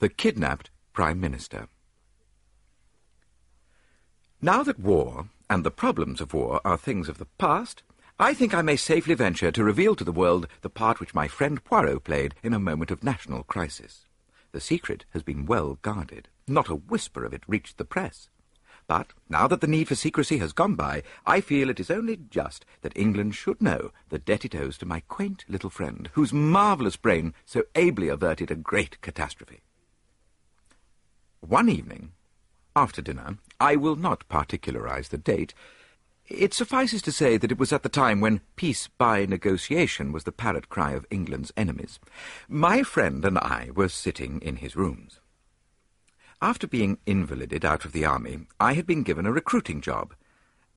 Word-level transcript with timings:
The 0.00 0.08
Kidnapped 0.08 0.70
Prime 0.94 1.20
Minister. 1.20 1.68
Now 4.40 4.62
that 4.62 4.80
war 4.80 5.28
and 5.50 5.62
the 5.62 5.70
problems 5.70 6.22
of 6.22 6.32
war 6.32 6.62
are 6.64 6.78
things 6.78 7.06
of 7.10 7.18
the 7.18 7.26
past, 7.36 7.82
I 8.18 8.32
think 8.32 8.54
I 8.54 8.62
may 8.62 8.76
safely 8.76 9.12
venture 9.12 9.50
to 9.52 9.62
reveal 9.62 9.94
to 9.96 10.02
the 10.02 10.10
world 10.10 10.48
the 10.62 10.70
part 10.70 11.00
which 11.00 11.14
my 11.14 11.28
friend 11.28 11.62
Poirot 11.62 12.02
played 12.04 12.34
in 12.42 12.54
a 12.54 12.58
moment 12.58 12.90
of 12.90 13.04
national 13.04 13.42
crisis. 13.42 14.06
The 14.52 14.60
secret 14.62 15.04
has 15.10 15.22
been 15.22 15.44
well 15.44 15.78
guarded. 15.82 16.28
Not 16.48 16.70
a 16.70 16.76
whisper 16.76 17.26
of 17.26 17.34
it 17.34 17.42
reached 17.46 17.76
the 17.76 17.84
press. 17.84 18.30
But 18.86 19.12
now 19.28 19.46
that 19.48 19.60
the 19.60 19.66
need 19.66 19.88
for 19.88 19.96
secrecy 19.96 20.38
has 20.38 20.54
gone 20.54 20.76
by, 20.76 21.02
I 21.26 21.42
feel 21.42 21.68
it 21.68 21.78
is 21.78 21.90
only 21.90 22.16
just 22.30 22.64
that 22.80 22.96
England 22.96 23.34
should 23.34 23.60
know 23.60 23.90
the 24.08 24.18
debt 24.18 24.46
it 24.46 24.54
owes 24.54 24.78
to 24.78 24.86
my 24.86 25.00
quaint 25.00 25.44
little 25.46 25.68
friend, 25.68 26.08
whose 26.14 26.32
marvellous 26.32 26.96
brain 26.96 27.34
so 27.44 27.64
ably 27.74 28.08
averted 28.08 28.50
a 28.50 28.56
great 28.56 28.98
catastrophe. 29.02 29.60
One 31.40 31.68
evening, 31.68 32.12
after 32.76 33.02
dinner, 33.02 33.38
I 33.58 33.74
will 33.76 33.96
not 33.96 34.28
particularize 34.28 35.08
the 35.08 35.18
date. 35.18 35.54
It 36.28 36.54
suffices 36.54 37.02
to 37.02 37.12
say 37.12 37.38
that 37.38 37.50
it 37.50 37.58
was 37.58 37.72
at 37.72 37.82
the 37.82 37.88
time 37.88 38.20
when 38.20 38.42
peace 38.54 38.88
by 38.98 39.26
negotiation 39.26 40.12
was 40.12 40.24
the 40.24 40.32
parrot 40.32 40.68
cry 40.68 40.92
of 40.92 41.06
England's 41.10 41.50
enemies. 41.56 41.98
My 42.48 42.82
friend 42.82 43.24
and 43.24 43.38
I 43.38 43.70
were 43.74 43.88
sitting 43.88 44.40
in 44.42 44.56
his 44.56 44.76
rooms. 44.76 45.18
After 46.42 46.68
being 46.68 46.98
invalided 47.04 47.64
out 47.64 47.84
of 47.84 47.92
the 47.92 48.04
army, 48.04 48.46
I 48.60 48.74
had 48.74 48.86
been 48.86 49.02
given 49.02 49.26
a 49.26 49.32
recruiting 49.32 49.80
job, 49.80 50.14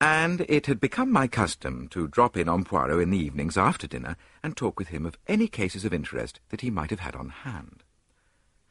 and 0.00 0.40
it 0.48 0.66
had 0.66 0.80
become 0.80 1.12
my 1.12 1.28
custom 1.28 1.88
to 1.88 2.08
drop 2.08 2.36
in 2.36 2.48
on 2.48 2.64
Poirot 2.64 3.00
in 3.00 3.10
the 3.10 3.18
evenings 3.18 3.56
after 3.56 3.86
dinner 3.86 4.16
and 4.42 4.56
talk 4.56 4.78
with 4.78 4.88
him 4.88 5.06
of 5.06 5.18
any 5.28 5.46
cases 5.46 5.84
of 5.84 5.94
interest 5.94 6.40
that 6.48 6.62
he 6.62 6.70
might 6.70 6.90
have 6.90 7.00
had 7.00 7.14
on 7.14 7.28
hand. 7.28 7.83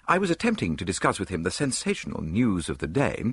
I 0.05 0.17
was 0.17 0.30
attempting 0.30 0.75
to 0.77 0.85
discuss 0.85 1.17
with 1.17 1.30
him 1.30 1.43
the 1.43 1.52
sensational 1.52 2.21
news 2.21 2.67
of 2.67 2.80
the 2.80 2.88
day, 2.88 3.23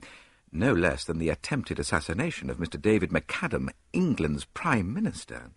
no 0.53 0.73
less 0.73 1.05
than 1.05 1.19
the 1.19 1.29
attempted 1.29 1.81
assassination 1.81 2.49
of 2.49 2.59
Mr. 2.59 2.81
David 2.81 3.11
MacAdam, 3.11 3.71
England's 3.93 4.45
Prime 4.45 4.95
Minister. 4.95 5.51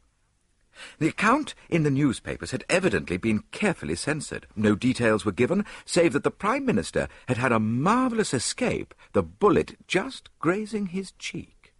The 0.97 1.07
account 1.07 1.53
in 1.69 1.83
the 1.83 1.91
newspapers 1.91 2.49
had 2.49 2.65
evidently 2.67 3.17
been 3.17 3.43
carefully 3.51 3.93
censored. 3.93 4.47
No 4.55 4.73
details 4.73 5.23
were 5.23 5.31
given, 5.31 5.65
save 5.85 6.13
that 6.13 6.23
the 6.23 6.31
Prime 6.31 6.65
Minister 6.65 7.07
had 7.27 7.37
had 7.37 7.51
a 7.51 7.59
marvellous 7.59 8.33
escape, 8.33 8.95
the 9.13 9.21
bullet 9.21 9.77
just 9.87 10.29
grazing 10.39 10.87
his 10.87 11.11
cheek. 11.13 11.75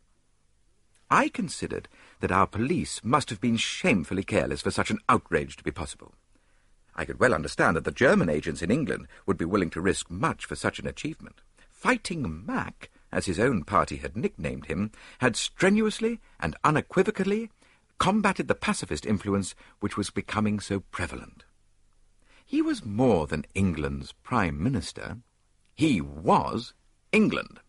I 1.10 1.28
considered 1.28 1.88
that 2.20 2.32
our 2.32 2.46
police 2.46 3.02
must 3.04 3.32
have 3.32 3.42
been 3.42 3.58
shamefully 3.58 4.24
careless 4.24 4.62
for 4.62 4.72
such 4.72 4.92
an 4.92 5.00
outrage 5.10 5.58
to 5.58 5.64
be 5.64 5.72
possible. 5.72 6.14
I 6.96 7.06
could 7.06 7.20
well 7.20 7.34
understand 7.34 7.76
that 7.76 7.86
the 7.86 7.92
German 7.92 8.30
agents 8.30 8.62
in 8.62 8.72
England 8.72 9.08
would 9.26 9.38
be 9.38 9.46
willing 9.46 9.70
to 9.72 9.82
risk 9.82 10.10
much 10.12 10.46
for 10.46 10.56
such 10.56 10.80
an 10.80 10.88
achievement. 10.88 11.42
Fighting 11.70 12.46
Mac, 12.46 12.90
as 13.12 13.26
his 13.26 13.40
own 13.40 13.64
party 13.64 13.98
had 13.98 14.16
nicknamed 14.16 14.68
him, 14.68 14.92
had 15.20 15.36
strenuously 15.36 16.20
and 16.40 16.56
unequivocally 16.64 17.50
combated 17.98 18.48
the 18.48 18.56
pacifist 18.56 19.06
influence 19.06 19.56
which 19.80 19.98
was 19.98 20.10
becoming 20.10 20.60
so 20.60 20.82
prevalent. 20.92 21.46
He 22.46 22.62
was 22.62 22.86
more 22.86 23.28
than 23.28 23.46
England's 23.56 24.12
Prime 24.24 24.62
Minister. 24.62 25.18
He 25.74 26.02
was 26.02 26.74
England. 27.12 27.60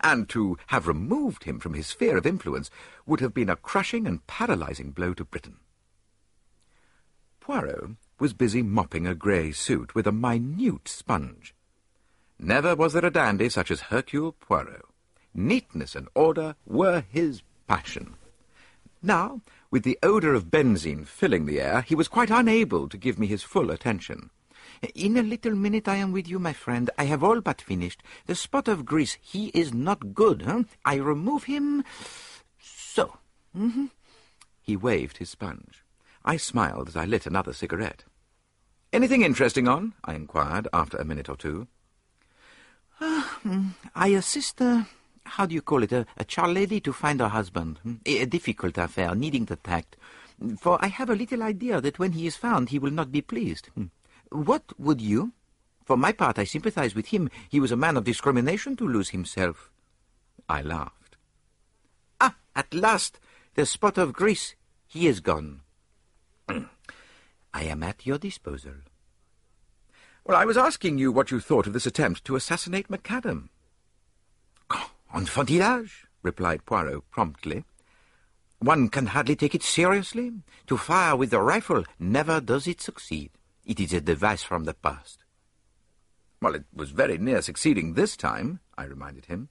And 0.00 0.28
to 0.30 0.58
have 0.68 0.86
removed 0.86 1.44
him 1.44 1.60
from 1.60 1.74
his 1.74 1.86
sphere 1.86 2.16
of 2.16 2.26
influence 2.26 2.70
would 3.06 3.20
have 3.20 3.34
been 3.34 3.50
a 3.50 3.56
crushing 3.56 4.06
and 4.06 4.26
paralyzing 4.26 4.90
blow 4.90 5.14
to 5.14 5.24
Britain. 5.24 5.58
Poirot 7.40 7.96
was 8.20 8.34
busy 8.34 8.62
mopping 8.62 9.06
a 9.06 9.14
grey 9.14 9.50
suit 9.50 9.94
with 9.94 10.06
a 10.06 10.12
minute 10.12 10.86
sponge. 10.86 11.54
Never 12.38 12.76
was 12.76 12.92
there 12.92 13.04
a 13.04 13.10
dandy 13.10 13.48
such 13.48 13.70
as 13.70 13.80
Hercule 13.80 14.32
Poirot. 14.32 14.84
Neatness 15.34 15.94
and 15.94 16.08
order 16.14 16.56
were 16.66 17.04
his 17.10 17.42
passion. 17.66 18.16
Now, 19.02 19.40
with 19.70 19.84
the 19.84 19.98
odour 20.02 20.34
of 20.34 20.50
benzine 20.50 21.06
filling 21.06 21.46
the 21.46 21.60
air, 21.60 21.82
he 21.82 21.94
was 21.94 22.08
quite 22.08 22.30
unable 22.30 22.88
to 22.88 22.98
give 22.98 23.18
me 23.18 23.26
his 23.26 23.42
full 23.42 23.70
attention. 23.70 24.30
In 24.94 25.16
a 25.16 25.22
little 25.22 25.54
minute 25.54 25.88
I 25.88 25.96
am 25.96 26.12
with 26.12 26.28
you, 26.28 26.38
my 26.38 26.52
friend. 26.52 26.90
I 26.98 27.04
have 27.04 27.22
all 27.22 27.40
but 27.40 27.60
finished. 27.60 28.02
The 28.26 28.34
spot 28.34 28.68
of 28.68 28.84
grease, 28.84 29.16
he 29.20 29.48
is 29.48 29.72
not 29.72 30.14
good, 30.14 30.42
huh? 30.42 30.64
I 30.84 30.96
remove 30.96 31.44
him... 31.44 31.84
so. 32.58 33.18
Mm-hmm. 33.56 33.86
He 34.62 34.76
waved 34.76 35.18
his 35.18 35.30
sponge. 35.30 35.84
I 36.24 36.36
smiled 36.36 36.88
as 36.88 36.96
I 36.96 37.04
lit 37.04 37.26
another 37.26 37.52
cigarette. 37.52 38.04
Anything 38.92 39.22
interesting 39.22 39.68
on? 39.68 39.94
I 40.04 40.14
inquired 40.14 40.68
after 40.72 40.96
a 40.96 41.04
minute 41.04 41.28
or 41.28 41.36
two. 41.36 41.68
Uh, 43.00 43.22
I 43.94 44.08
assist 44.08 44.60
a 44.60 44.86
how 45.24 45.46
do 45.46 45.54
you 45.54 45.62
call 45.62 45.82
it, 45.82 45.92
a, 45.92 46.06
a 46.16 46.24
child 46.24 46.54
lady 46.54 46.80
to 46.80 46.92
find 46.92 47.20
her 47.20 47.28
husband. 47.28 47.78
Hmm? 47.82 47.94
A, 48.06 48.22
a 48.22 48.26
difficult 48.26 48.76
affair, 48.78 49.14
needing 49.14 49.44
the 49.46 49.56
tact. 49.56 49.96
For 50.58 50.82
I 50.82 50.88
have 50.88 51.10
a 51.10 51.14
little 51.14 51.42
idea 51.42 51.80
that 51.80 51.98
when 51.98 52.12
he 52.12 52.26
is 52.26 52.36
found, 52.36 52.70
he 52.70 52.78
will 52.78 52.90
not 52.90 53.12
be 53.12 53.20
pleased. 53.20 53.66
Hmm. 53.74 53.86
What 54.30 54.78
would 54.78 55.00
you? 55.00 55.32
For 55.84 55.96
my 55.96 56.12
part, 56.12 56.38
I 56.38 56.44
sympathize 56.44 56.94
with 56.94 57.06
him. 57.06 57.30
He 57.48 57.60
was 57.60 57.72
a 57.72 57.76
man 57.76 57.96
of 57.96 58.04
discrimination 58.04 58.76
to 58.76 58.88
lose 58.88 59.10
himself. 59.10 59.70
I 60.48 60.62
laughed. 60.62 61.16
Ah, 62.20 62.36
at 62.54 62.72
last, 62.72 63.18
the 63.54 63.66
spot 63.66 63.98
of 63.98 64.12
grease. 64.12 64.54
He 64.86 65.06
is 65.06 65.20
gone. 65.20 65.60
I 67.52 67.64
am 67.64 67.82
at 67.82 68.06
your 68.06 68.18
disposal. 68.18 68.74
Well, 70.24 70.36
I 70.36 70.44
was 70.44 70.56
asking 70.56 70.98
you 70.98 71.10
what 71.10 71.30
you 71.30 71.40
thought 71.40 71.66
of 71.66 71.72
this 71.72 71.86
attempt 71.86 72.24
to 72.24 72.36
assassinate 72.36 72.88
MacAdam. 72.88 73.48
Oh, 74.70 74.92
enfantillage, 75.14 76.06
replied 76.22 76.64
Poirot 76.64 77.10
promptly. 77.10 77.64
One 78.58 78.88
can 78.88 79.06
hardly 79.06 79.36
take 79.36 79.54
it 79.54 79.62
seriously. 79.62 80.32
To 80.66 80.76
fire 80.76 81.16
with 81.16 81.30
the 81.30 81.40
rifle, 81.40 81.84
never 81.98 82.40
does 82.40 82.68
it 82.68 82.80
succeed. 82.80 83.30
It 83.64 83.80
is 83.80 83.92
a 83.92 84.00
device 84.00 84.42
from 84.42 84.64
the 84.64 84.74
past. 84.74 85.24
Well, 86.42 86.54
it 86.54 86.64
was 86.74 86.90
very 86.90 87.18
near 87.18 87.42
succeeding 87.42 87.94
this 87.94 88.16
time, 88.16 88.60
I 88.76 88.84
reminded 88.84 89.26
him. 89.26 89.48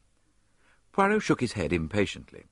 Poirot 0.92 1.24
shook 1.24 1.42
his 1.42 1.54
head 1.54 1.74
impatiently. 1.74 2.46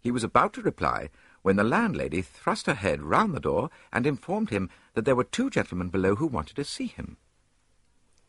He 0.00 0.10
was 0.10 0.24
about 0.24 0.52
to 0.54 0.62
reply 0.62 1.10
when 1.48 1.56
the 1.56 1.64
landlady 1.64 2.20
thrust 2.20 2.66
her 2.66 2.74
head 2.74 3.00
round 3.00 3.32
the 3.32 3.40
door 3.40 3.70
and 3.90 4.06
informed 4.06 4.50
him 4.50 4.68
that 4.92 5.06
there 5.06 5.16
were 5.16 5.24
two 5.24 5.48
gentlemen 5.48 5.88
below 5.88 6.14
who 6.14 6.26
wanted 6.26 6.54
to 6.54 6.62
see 6.62 6.88
him. 6.88 7.16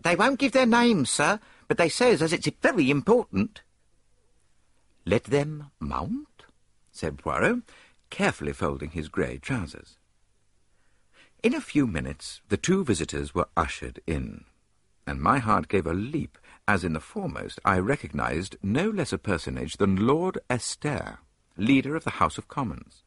They 0.01 0.15
won't 0.15 0.39
give 0.39 0.53
their 0.53 0.65
names, 0.65 1.09
sir, 1.09 1.41
but 1.67 1.77
they 1.77 1.89
says 1.89 2.21
as 2.21 2.31
it's 2.31 2.47
very 2.61 2.89
important. 2.89 3.61
Let 5.05 5.25
them 5.25 5.69
mount, 5.81 6.45
said 6.93 7.17
Poirot, 7.17 7.63
carefully 8.09 8.53
folding 8.53 8.91
his 8.91 9.09
grey 9.09 9.37
trousers. 9.37 9.97
In 11.43 11.53
a 11.53 11.59
few 11.59 11.87
minutes 11.87 12.39
the 12.47 12.55
two 12.55 12.85
visitors 12.85 13.35
were 13.35 13.49
ushered 13.57 13.99
in, 14.07 14.45
and 15.05 15.21
my 15.21 15.39
heart 15.39 15.67
gave 15.67 15.85
a 15.85 15.93
leap 15.93 16.37
as 16.69 16.85
in 16.85 16.93
the 16.93 17.01
foremost 17.01 17.59
I 17.65 17.79
recognized 17.79 18.55
no 18.63 18.89
less 18.89 19.11
a 19.11 19.17
personage 19.17 19.75
than 19.75 20.07
Lord 20.07 20.37
Estair, 20.49 21.19
leader 21.57 21.97
of 21.97 22.05
the 22.05 22.11
House 22.21 22.37
of 22.37 22.47
Commons, 22.47 23.03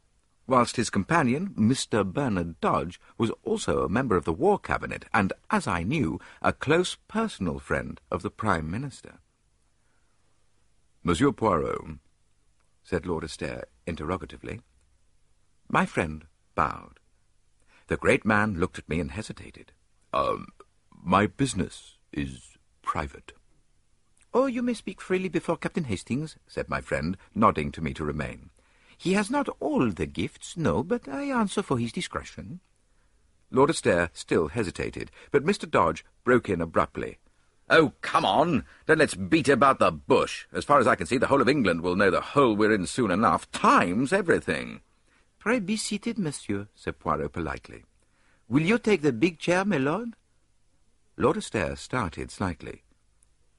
whilst 0.53 0.77
his 0.77 0.91
companion, 0.91 1.49
Mr. 1.57 2.05
Bernard 2.05 2.61
Dodge, 2.61 3.01
was 3.17 3.31
also 3.43 3.83
a 3.83 3.89
member 3.89 4.17
of 4.17 4.27
the 4.27 4.35
War 4.35 4.59
Cabinet 4.59 5.07
and, 5.15 5.33
as 5.51 5.67
I 5.67 5.83
knew, 5.83 6.21
a 6.43 6.53
close 6.53 6.99
personal 7.09 7.59
friend 7.59 7.99
of 8.11 8.21
the 8.21 8.29
Prime 8.29 8.71
Minister. 8.71 9.21
Monsieur 11.03 11.33
Poirot, 11.33 11.97
said 12.85 13.07
Lord 13.07 13.25
Estair 13.25 13.65
interrogatively. 13.87 14.61
My 15.71 15.87
friend 15.87 16.27
bowed. 16.55 17.01
The 17.87 17.97
great 17.97 18.27
man 18.27 18.61
looked 18.61 18.79
at 18.79 18.91
me 18.91 19.01
and 19.01 19.12
hesitated. 19.12 19.73
Um, 20.12 20.49
my 21.03 21.27
business 21.27 21.97
is 22.12 22.59
private. 22.82 23.32
Oh, 24.35 24.44
you 24.44 24.61
may 24.61 24.75
speak 24.75 25.00
freely 25.00 25.31
before 25.31 25.56
Captain 25.56 25.85
Hastings, 25.85 26.37
said 26.47 26.69
my 26.69 26.82
friend, 26.82 27.17
nodding 27.35 27.73
to 27.73 27.81
me 27.81 27.94
to 27.94 28.05
remain. 28.05 28.50
He 29.02 29.14
has 29.14 29.32
not 29.32 29.49
all 29.58 29.90
the 29.90 30.06
gifts, 30.06 30.56
no, 30.56 30.84
but 30.84 31.08
I 31.08 31.25
answer 31.25 31.60
for 31.60 31.76
his 31.76 31.90
discretion. 31.90 32.60
Lord 33.50 33.70
Estair 33.70 34.10
still 34.12 34.46
hesitated, 34.46 35.10
but 35.32 35.44
Mr. 35.44 35.69
Dodge 35.69 36.04
broke 36.22 36.49
in 36.49 36.60
abruptly. 36.60 37.19
Oh, 37.69 37.94
come 38.00 38.25
on! 38.25 38.64
Don't 38.87 38.99
let's 38.99 39.16
beat 39.16 39.49
about 39.49 39.81
the 39.81 39.90
bush. 39.90 40.46
As 40.52 40.64
far 40.64 40.78
as 40.78 40.87
I 40.87 40.94
can 40.94 41.08
see, 41.08 41.19
the 41.19 41.26
whole 41.26 41.43
of 41.43 41.49
England 41.49 41.81
will 41.81 41.96
know 41.96 42.12
the 42.12 42.20
hole 42.20 42.54
we're 42.54 42.72
in 42.72 42.87
soon 42.87 43.10
enough. 43.10 43.50
Time's 43.50 44.12
everything. 44.12 44.82
Pray 45.40 45.58
be 45.58 45.76
seated, 45.76 46.16
monsieur, 46.16 46.69
said 46.76 47.00
Poirot 47.00 47.32
politely. 47.32 47.82
Will 48.49 48.62
you 48.62 48.78
take 48.78 49.02
the 49.02 49.12
big 49.12 49.40
chair, 49.40 49.64
my 49.64 49.78
lord? 49.78 50.14
Lord 51.16 51.38
Estair 51.38 51.75
started 51.75 52.31
slightly. 52.31 52.84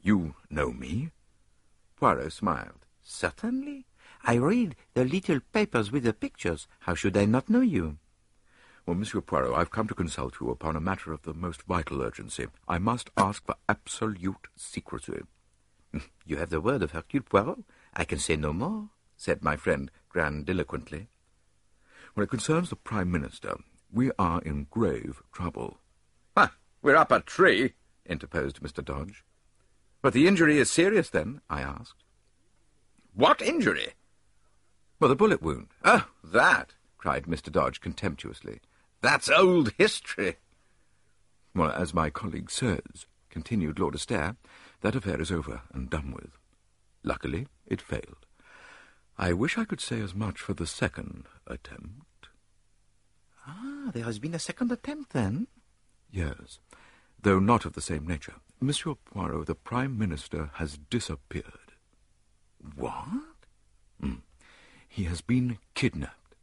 You 0.02 0.36
know 0.50 0.72
me? 0.72 1.10
Poirot 1.98 2.32
smiled. 2.32 2.86
Certainly. 3.04 3.88
I 4.26 4.36
read 4.36 4.76
the 4.94 5.04
little 5.04 5.42
papers 5.52 5.92
with 5.92 6.04
the 6.04 6.14
pictures. 6.14 6.68
How 6.82 6.96
should 6.96 7.18
I 7.18 7.26
not 7.26 7.50
know 7.50 7.60
you? 7.62 7.98
Well, 8.86 8.96
Monsieur 8.96 9.20
Poirot, 9.22 9.54
I've 9.54 9.72
come 9.72 9.88
to 9.88 9.94
consult 9.94 10.40
you 10.40 10.50
upon 10.50 10.76
a 10.76 10.82
matter 10.82 11.12
of 11.12 11.24
the 11.24 11.34
most 11.34 11.64
vital 11.64 12.02
urgency. 12.02 12.48
I 12.68 12.78
must 12.78 13.10
ask 13.18 13.46
for 13.46 13.56
absolute 13.68 14.48
secrecy. 14.56 15.22
You 16.26 16.38
have 16.38 16.50
the 16.50 16.62
word 16.62 16.82
of 16.82 16.92
Hercule 16.92 17.24
Poirot. 17.24 17.60
I 17.94 18.06
can 18.06 18.18
say 18.18 18.36
no 18.38 18.54
more, 18.54 18.90
said 19.18 19.44
my 19.44 19.58
friend 19.58 19.92
grandiloquently. 20.10 21.08
When 22.14 22.24
it 22.24 22.30
concerns 22.30 22.70
the 22.70 22.76
Prime 22.78 23.12
Minister, 23.12 23.58
we 23.92 24.12
are 24.18 24.42
in 24.42 24.68
grave 24.72 25.22
trouble. 25.34 25.78
Ah, 26.36 26.54
we're 26.82 26.96
up 26.96 27.12
a 27.12 27.20
tree, 27.20 27.74
interposed 28.06 28.62
Mr. 28.62 28.84
Dodge. 28.84 29.24
But 30.02 30.14
the 30.14 30.28
injury 30.28 30.58
is 30.58 30.72
serious, 30.72 31.10
then? 31.10 31.42
I 31.50 31.62
asked. 31.62 32.04
What 33.14 33.42
injury? 33.42 33.94
Well, 35.04 35.10
the 35.10 35.18
bullet 35.18 35.42
wound. 35.42 35.68
Oh, 35.84 36.08
that, 36.24 36.76
cried 36.98 37.26
Mr. 37.26 37.52
Dodge 37.52 37.82
contemptuously. 37.82 38.62
That's 39.02 39.30
old 39.30 39.74
history. 39.78 40.38
Well, 41.54 41.72
as 41.72 41.94
my 41.94 42.10
colleague 42.10 42.50
says, 42.50 43.06
continued 43.30 43.80
Lord 43.80 43.96
Estair, 43.96 44.38
that 44.80 44.96
affair 44.96 45.20
is 45.20 45.30
over 45.30 45.64
and 45.74 45.90
done 45.90 46.14
with. 46.14 46.38
Luckily, 47.04 47.48
it 47.68 47.82
failed. 47.82 48.26
I 49.18 49.34
wish 49.34 49.58
I 49.58 49.66
could 49.66 49.82
say 49.82 50.00
as 50.00 50.16
much 50.16 50.40
for 50.40 50.54
the 50.54 50.66
second 50.66 51.26
attempt. 51.48 52.30
Ah, 53.46 53.92
there 53.94 54.06
has 54.06 54.20
been 54.20 54.34
a 54.34 54.40
second 54.40 54.72
attempt, 54.72 55.12
then? 55.12 55.48
Yes, 56.14 56.60
though 57.22 57.40
not 57.40 57.66
of 57.66 57.74
the 57.74 57.82
same 57.82 58.08
nature. 58.08 58.36
Monsieur 58.62 58.96
Poirot, 58.96 59.48
the 59.48 59.56
Prime 59.56 59.98
Minister, 59.98 60.52
has 60.54 60.78
disappeared. 60.90 61.74
What? 62.78 63.33
He 64.94 65.06
has 65.06 65.22
been 65.22 65.58
kidnapped. 65.74 66.36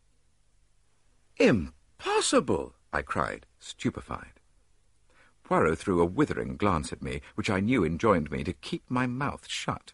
Impossible! 1.36 2.74
I 2.92 3.00
cried, 3.00 3.46
stupefied. 3.60 4.40
Poirot 5.44 5.78
threw 5.78 6.00
a 6.00 6.04
withering 6.04 6.56
glance 6.56 6.92
at 6.92 7.00
me, 7.00 7.20
which 7.36 7.48
I 7.48 7.60
knew 7.60 7.84
enjoined 7.84 8.28
me 8.28 8.42
to 8.42 8.52
keep 8.52 8.82
my 8.88 9.06
mouth 9.06 9.46
shut. 9.46 9.92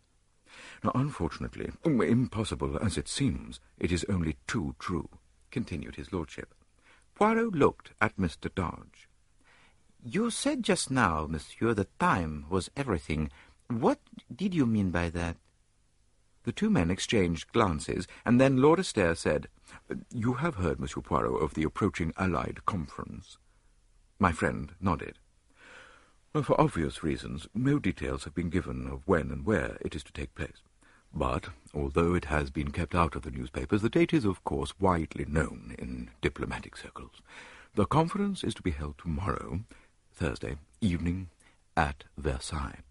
Unfortunately, 0.95 1.71
impossible 1.85 2.79
as 2.83 2.97
it 2.97 3.09
seems, 3.09 3.61
it 3.79 3.93
is 3.93 4.07
only 4.09 4.39
too 4.47 4.75
true, 4.79 5.11
continued 5.51 5.97
his 5.97 6.11
lordship. 6.11 6.55
Poirot 7.15 7.55
looked 7.55 7.91
at 8.01 8.17
Mr. 8.17 8.49
Dodge. 8.55 9.07
You 10.03 10.31
said 10.31 10.63
just 10.63 10.91
now, 10.91 11.27
monsieur, 11.27 11.75
that 11.75 11.99
time 11.99 12.47
was 12.49 12.71
everything. 12.75 13.31
What 13.69 14.01
did 14.35 14.55
you 14.55 14.65
mean 14.65 14.91
by 14.91 15.11
that? 15.11 15.37
The 16.47 16.53
two 16.53 16.71
men 16.71 16.93
exchanged 16.93 17.51
glances, 17.53 18.07
and 18.25 18.41
then 18.41 18.59
Lord 18.59 18.79
Estair 18.79 19.17
said, 19.17 19.49
You 20.13 20.35
have 20.35 20.55
heard, 20.55 20.79
Monsieur 20.79 21.03
Poirot, 21.03 21.43
of 21.43 21.55
the 21.55 21.65
approaching 21.65 22.13
Allied 22.17 22.65
conference. 22.65 23.37
My 24.21 24.31
friend 24.31 24.73
nodded. 24.81 25.19
For 26.33 26.61
obvious 26.61 27.03
reasons, 27.03 27.49
no 27.53 27.81
details 27.81 28.23
have 28.23 28.35
been 28.37 28.49
given 28.49 28.87
of 28.87 29.03
when 29.09 29.33
and 29.33 29.45
where 29.45 29.77
it 29.81 29.97
is 29.97 30.05
to 30.05 30.13
take 30.13 30.37
place. 30.37 30.63
But, 31.13 31.49
although 31.75 32.15
it 32.15 32.27
has 32.27 32.51
been 32.51 32.71
kept 32.71 32.95
out 32.95 33.17
of 33.17 33.23
the 33.23 33.33
newspapers, 33.33 33.83
the 33.83 33.91
date 33.91 34.15
is, 34.15 34.25
of 34.25 34.45
course, 34.45 34.79
widely 34.79 35.25
known 35.25 35.75
in 35.81 36.11
diplomatic 36.21 36.77
circles. 36.77 37.23
The 37.75 37.87
conference 37.87 38.45
is 38.45 38.55
to 38.55 38.63
be 38.63 38.71
held 38.71 38.99
tomorrow, 38.99 39.63
Thursday, 40.15 40.59
evening, 40.81 41.29
at 41.77 42.05
Versailles. 42.17 42.83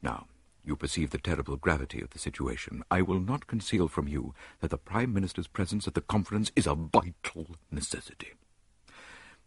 Now, 0.00 0.26
you 0.64 0.76
perceive 0.76 1.10
the 1.10 1.18
terrible 1.18 1.56
gravity 1.56 2.00
of 2.00 2.10
the 2.10 2.18
situation. 2.18 2.82
I 2.90 3.02
will 3.02 3.20
not 3.20 3.46
conceal 3.46 3.88
from 3.88 4.08
you 4.08 4.34
that 4.60 4.70
the 4.70 4.78
Prime 4.78 5.12
Minister's 5.12 5.46
presence 5.46 5.86
at 5.86 5.94
the 5.94 6.00
conference 6.00 6.50
is 6.56 6.66
a 6.66 6.74
vital 6.74 7.56
necessity. 7.70 8.32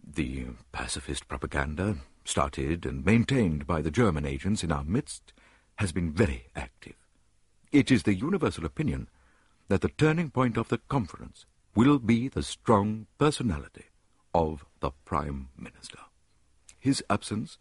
The 0.03 0.47
pacifist 0.71 1.27
propaganda, 1.27 1.97
started 2.23 2.85
and 2.85 3.05
maintained 3.05 3.65
by 3.65 3.81
the 3.81 3.91
German 3.91 4.25
agents 4.25 4.63
in 4.63 4.71
our 4.71 4.83
midst, 4.83 5.33
has 5.77 5.91
been 5.91 6.11
very 6.11 6.47
active. 6.55 6.95
It 7.71 7.91
is 7.91 8.03
the 8.03 8.13
universal 8.13 8.65
opinion 8.65 9.09
that 9.67 9.81
the 9.81 9.89
turning 9.89 10.29
point 10.29 10.57
of 10.57 10.69
the 10.69 10.77
conference 10.77 11.45
will 11.75 11.99
be 11.99 12.27
the 12.27 12.43
strong 12.43 13.07
personality 13.17 13.85
of 14.33 14.65
the 14.79 14.91
Prime 15.03 15.49
Minister. 15.57 15.99
His 16.79 17.03
absence 17.09 17.57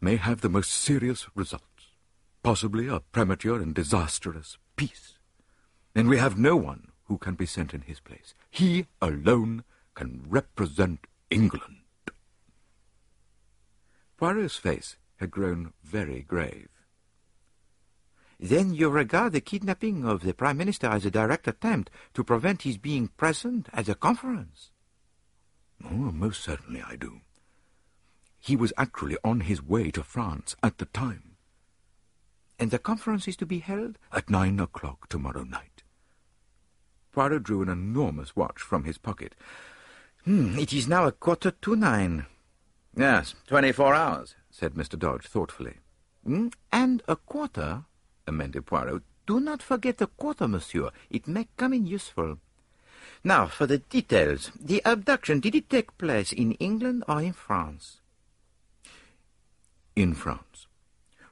may 0.00 0.16
have 0.16 0.40
the 0.40 0.48
most 0.48 0.72
serious 0.72 1.26
results 1.34 1.75
possibly 2.46 2.86
a 2.86 3.00
premature 3.00 3.60
and 3.60 3.74
disastrous 3.74 4.56
peace. 4.76 5.18
Then 5.94 6.06
we 6.06 6.18
have 6.18 6.38
no 6.38 6.54
one 6.54 6.92
who 7.06 7.18
can 7.18 7.34
be 7.34 7.44
sent 7.44 7.74
in 7.74 7.80
his 7.80 7.98
place. 7.98 8.34
He 8.48 8.86
alone 9.02 9.64
can 9.96 10.22
represent 10.28 11.08
England. 11.28 11.78
Poirot's 14.16 14.58
face 14.58 14.94
had 15.16 15.32
grown 15.32 15.72
very 15.82 16.22
grave. 16.22 16.68
Then 18.38 18.72
you 18.72 18.90
regard 18.90 19.32
the 19.32 19.40
kidnapping 19.40 20.04
of 20.04 20.20
the 20.22 20.32
Prime 20.32 20.58
Minister 20.58 20.86
as 20.86 21.04
a 21.04 21.10
direct 21.10 21.48
attempt 21.48 21.90
to 22.14 22.22
prevent 22.22 22.62
his 22.62 22.78
being 22.78 23.08
present 23.16 23.68
at 23.72 23.86
the 23.86 23.96
conference? 23.96 24.70
Oh, 25.84 26.12
most 26.12 26.44
certainly 26.44 26.80
I 26.80 26.94
do. 26.94 27.22
He 28.38 28.54
was 28.54 28.72
actually 28.76 29.16
on 29.24 29.40
his 29.40 29.60
way 29.60 29.90
to 29.90 30.04
France 30.04 30.54
at 30.62 30.78
the 30.78 30.86
time. 30.86 31.35
And 32.58 32.70
the 32.70 32.78
conference 32.78 33.28
is 33.28 33.36
to 33.36 33.46
be 33.46 33.58
held? 33.58 33.98
At 34.12 34.30
nine 34.30 34.58
o'clock 34.60 35.08
tomorrow 35.08 35.44
night. 35.44 35.82
Poirot 37.12 37.42
drew 37.42 37.62
an 37.62 37.68
enormous 37.68 38.34
watch 38.36 38.60
from 38.60 38.84
his 38.84 38.98
pocket. 38.98 39.34
Hmm, 40.24 40.58
it 40.58 40.72
is 40.72 40.88
now 40.88 41.06
a 41.06 41.12
quarter 41.12 41.50
to 41.50 41.76
nine. 41.76 42.26
Yes, 42.96 43.34
twenty-four 43.46 43.94
hours, 43.94 44.34
said 44.50 44.74
Mr. 44.74 44.98
Dodge 44.98 45.26
thoughtfully. 45.26 45.76
Mm, 46.26 46.52
and 46.72 47.02
a 47.06 47.16
quarter, 47.16 47.84
amended 48.26 48.66
Poirot. 48.66 49.02
Do 49.26 49.40
not 49.40 49.62
forget 49.62 49.98
the 49.98 50.06
quarter, 50.06 50.48
monsieur. 50.48 50.90
It 51.10 51.28
may 51.28 51.48
come 51.56 51.72
in 51.74 51.86
useful. 51.86 52.38
Now, 53.24 53.46
for 53.46 53.66
the 53.66 53.78
details. 53.78 54.52
The 54.58 54.82
abduction, 54.84 55.40
did 55.40 55.54
it 55.54 55.68
take 55.68 55.96
place 55.98 56.32
in 56.32 56.52
England 56.52 57.04
or 57.08 57.20
in 57.20 57.32
France? 57.32 58.00
In 59.94 60.14
France. 60.14 60.65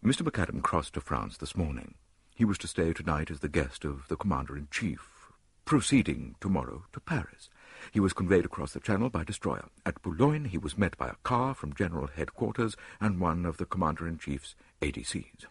Mr. 0.04 0.20
MacAdam 0.20 0.62
crossed 0.62 0.92
to 0.92 1.00
France 1.00 1.38
this 1.38 1.56
morning. 1.56 1.94
He 2.34 2.44
was 2.44 2.58
to 2.58 2.68
stay 2.68 2.92
tonight 2.92 3.30
as 3.30 3.40
the 3.40 3.48
guest 3.48 3.86
of 3.86 4.06
the 4.08 4.16
Commander-in-Chief, 4.16 5.32
proceeding 5.64 6.34
tomorrow 6.42 6.84
to 6.92 7.00
Paris. 7.00 7.48
He 7.90 8.00
was 8.00 8.12
conveyed 8.12 8.44
across 8.44 8.74
the 8.74 8.80
Channel 8.80 9.08
by 9.08 9.24
destroyer. 9.24 9.70
At 9.86 10.02
Boulogne 10.02 10.44
he 10.44 10.58
was 10.58 10.76
met 10.76 10.98
by 10.98 11.08
a 11.08 11.16
car 11.22 11.54
from 11.54 11.72
General 11.72 12.08
Headquarters 12.14 12.76
and 13.00 13.18
one 13.18 13.46
of 13.46 13.56
the 13.56 13.64
Commander-in-Chief's 13.64 14.56
ADCs. 14.82 15.46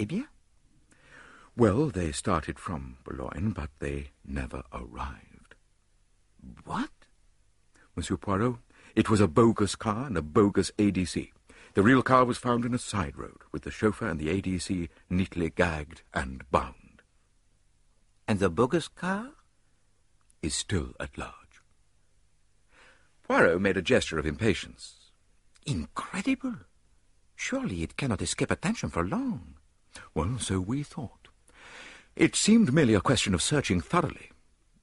Eh 0.00 0.04
bien? 0.04 0.26
Well, 1.56 1.90
they 1.90 2.10
started 2.10 2.58
from 2.58 2.96
Boulogne, 3.04 3.50
but 3.50 3.70
they 3.78 4.10
never 4.24 4.64
arrived. 4.72 5.54
What? 6.64 6.90
Monsieur 7.94 8.16
Poirot, 8.16 8.56
it 8.96 9.08
was 9.08 9.20
a 9.20 9.28
bogus 9.28 9.76
car 9.76 10.06
and 10.06 10.16
a 10.16 10.22
bogus 10.22 10.72
ADC. 10.76 11.30
The 11.74 11.82
real 11.82 12.02
car 12.02 12.24
was 12.24 12.38
found 12.38 12.64
in 12.64 12.74
a 12.74 12.78
side 12.78 13.16
road, 13.16 13.38
with 13.52 13.62
the 13.62 13.70
chauffeur 13.70 14.08
and 14.08 14.18
the 14.18 14.28
ADC 14.28 14.88
neatly 15.08 15.50
gagged 15.50 16.02
and 16.12 16.48
bound. 16.50 17.02
And 18.26 18.40
the 18.40 18.50
bogus 18.50 18.88
car? 18.88 19.30
Is 20.42 20.54
still 20.54 20.94
at 20.98 21.16
large. 21.18 21.62
Poirot 23.22 23.60
made 23.60 23.76
a 23.76 23.82
gesture 23.82 24.18
of 24.18 24.26
impatience. 24.26 25.10
Incredible! 25.64 26.56
Surely 27.36 27.82
it 27.82 27.96
cannot 27.96 28.22
escape 28.22 28.50
attention 28.50 28.88
for 28.90 29.06
long. 29.06 29.54
Well, 30.14 30.38
so 30.38 30.60
we 30.60 30.82
thought. 30.82 31.28
It 32.16 32.34
seemed 32.34 32.72
merely 32.72 32.94
a 32.94 33.00
question 33.00 33.34
of 33.34 33.42
searching 33.42 33.80
thoroughly. 33.80 34.30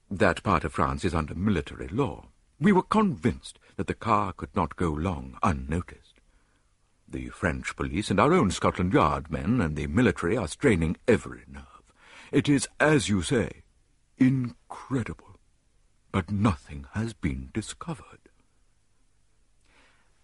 That 0.09 0.41
part 0.43 0.63
of 0.63 0.73
France 0.73 1.03
is 1.03 1.13
under 1.13 1.35
military 1.35 1.89
law. 1.89 2.29
We 2.59 2.71
were 2.71 2.83
convinced 2.83 3.59
that 3.75 3.87
the 3.87 3.93
car 3.93 4.31
could 4.31 4.55
not 4.55 4.77
go 4.77 4.89
long 4.89 5.37
unnoticed. 5.43 6.06
The 7.09 7.29
French 7.29 7.75
police 7.75 8.11
and 8.11 8.19
our 8.19 8.33
own 8.33 8.51
Scotland 8.51 8.91
Yard 8.91 9.31
men 9.31 9.61
and 9.61 9.75
the 9.75 9.87
military 9.87 10.35
are 10.35 10.47
straining 10.47 10.97
every 11.07 11.43
nerve. 11.47 11.63
It 12.31 12.49
is, 12.49 12.67
as 12.79 13.07
you 13.07 13.21
say, 13.21 13.63
incredible. 14.17 15.39
But 16.11 16.29
nothing 16.29 16.85
has 16.93 17.13
been 17.13 17.49
discovered. 17.53 18.19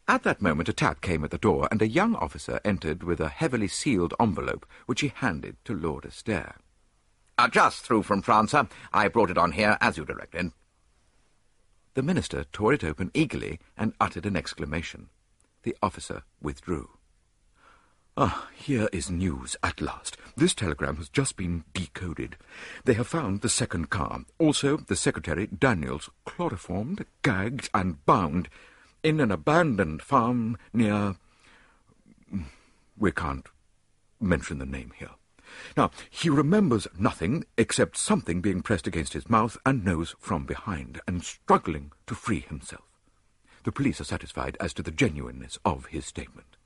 At 0.08 0.24
that 0.24 0.42
moment 0.42 0.68
a 0.68 0.74
tap 0.74 1.00
came 1.00 1.24
at 1.24 1.32
the 1.32 1.38
door, 1.38 1.70
and 1.72 1.82
a 1.82 1.88
young 1.88 2.16
officer 2.16 2.60
entered 2.66 3.04
with 3.04 3.22
a 3.22 3.30
heavily 3.30 3.70
sealed 3.70 4.14
envelope, 4.20 4.66
which 4.86 5.00
he 5.00 5.14
handed 5.16 5.56
to 5.64 5.74
Lord 5.74 6.04
Estair. 6.04 6.56
Uh, 7.38 7.48
just 7.48 7.82
through 7.82 8.04
from 8.04 8.22
France, 8.22 8.52
sir. 8.52 8.68
I 8.92 9.08
brought 9.08 9.32
it 9.32 9.38
on 9.38 9.54
here 9.54 9.78
as 9.80 9.98
you 9.98 10.04
directed. 10.06 10.52
The 11.94 12.04
minister 12.04 12.44
tore 12.44 12.74
it 12.74 12.84
open 12.84 13.12
eagerly 13.14 13.60
and 13.78 13.94
uttered 14.02 14.26
an 14.26 14.36
exclamation. 14.36 15.10
The 15.64 15.76
officer 15.82 16.24
withdrew. 16.42 16.90
Ah, 18.16 18.48
here 18.54 18.90
is 18.94 19.10
news 19.10 19.56
at 19.64 19.82
last. 19.82 20.18
This 20.38 20.54
telegram 20.54 20.98
has 20.98 21.10
just 21.10 21.36
been 21.36 21.64
decoded. 21.74 22.38
They 22.86 22.94
have 22.94 23.08
found 23.08 23.42
the 23.42 23.50
second 23.50 23.90
car. 23.90 24.22
Also, 24.38 24.78
the 24.78 24.96
secretary, 24.96 25.48
Daniels, 25.48 26.10
chloroformed, 26.26 27.06
gagged, 27.24 27.70
and 27.74 28.06
bound 28.06 28.50
in 29.02 29.20
an 29.20 29.32
abandoned 29.32 30.04
farm 30.04 30.58
near. 30.74 31.16
We 32.98 33.12
can't 33.12 33.48
mention 34.20 34.60
the 34.60 34.66
name 34.66 34.92
here. 34.96 35.12
Now, 35.76 35.90
he 36.10 36.30
remembers 36.30 36.88
nothing 36.98 37.46
except 37.58 37.98
something 37.98 38.42
being 38.42 38.62
pressed 38.62 38.88
against 38.88 39.14
his 39.14 39.30
mouth 39.30 39.58
and 39.66 39.84
nose 39.84 40.16
from 40.20 40.46
behind, 40.46 41.02
and 41.08 41.24
struggling 41.24 41.92
to 42.08 42.16
free 42.16 42.42
himself. 42.42 42.93
The 43.64 43.72
police 43.72 44.02
are 44.02 44.06
satisfied 44.06 44.58
as 44.60 44.74
to 44.74 44.84
the 44.84 44.92
genuineness 44.92 45.58
of 45.64 45.88
his 45.88 46.06
statement. 46.06 46.58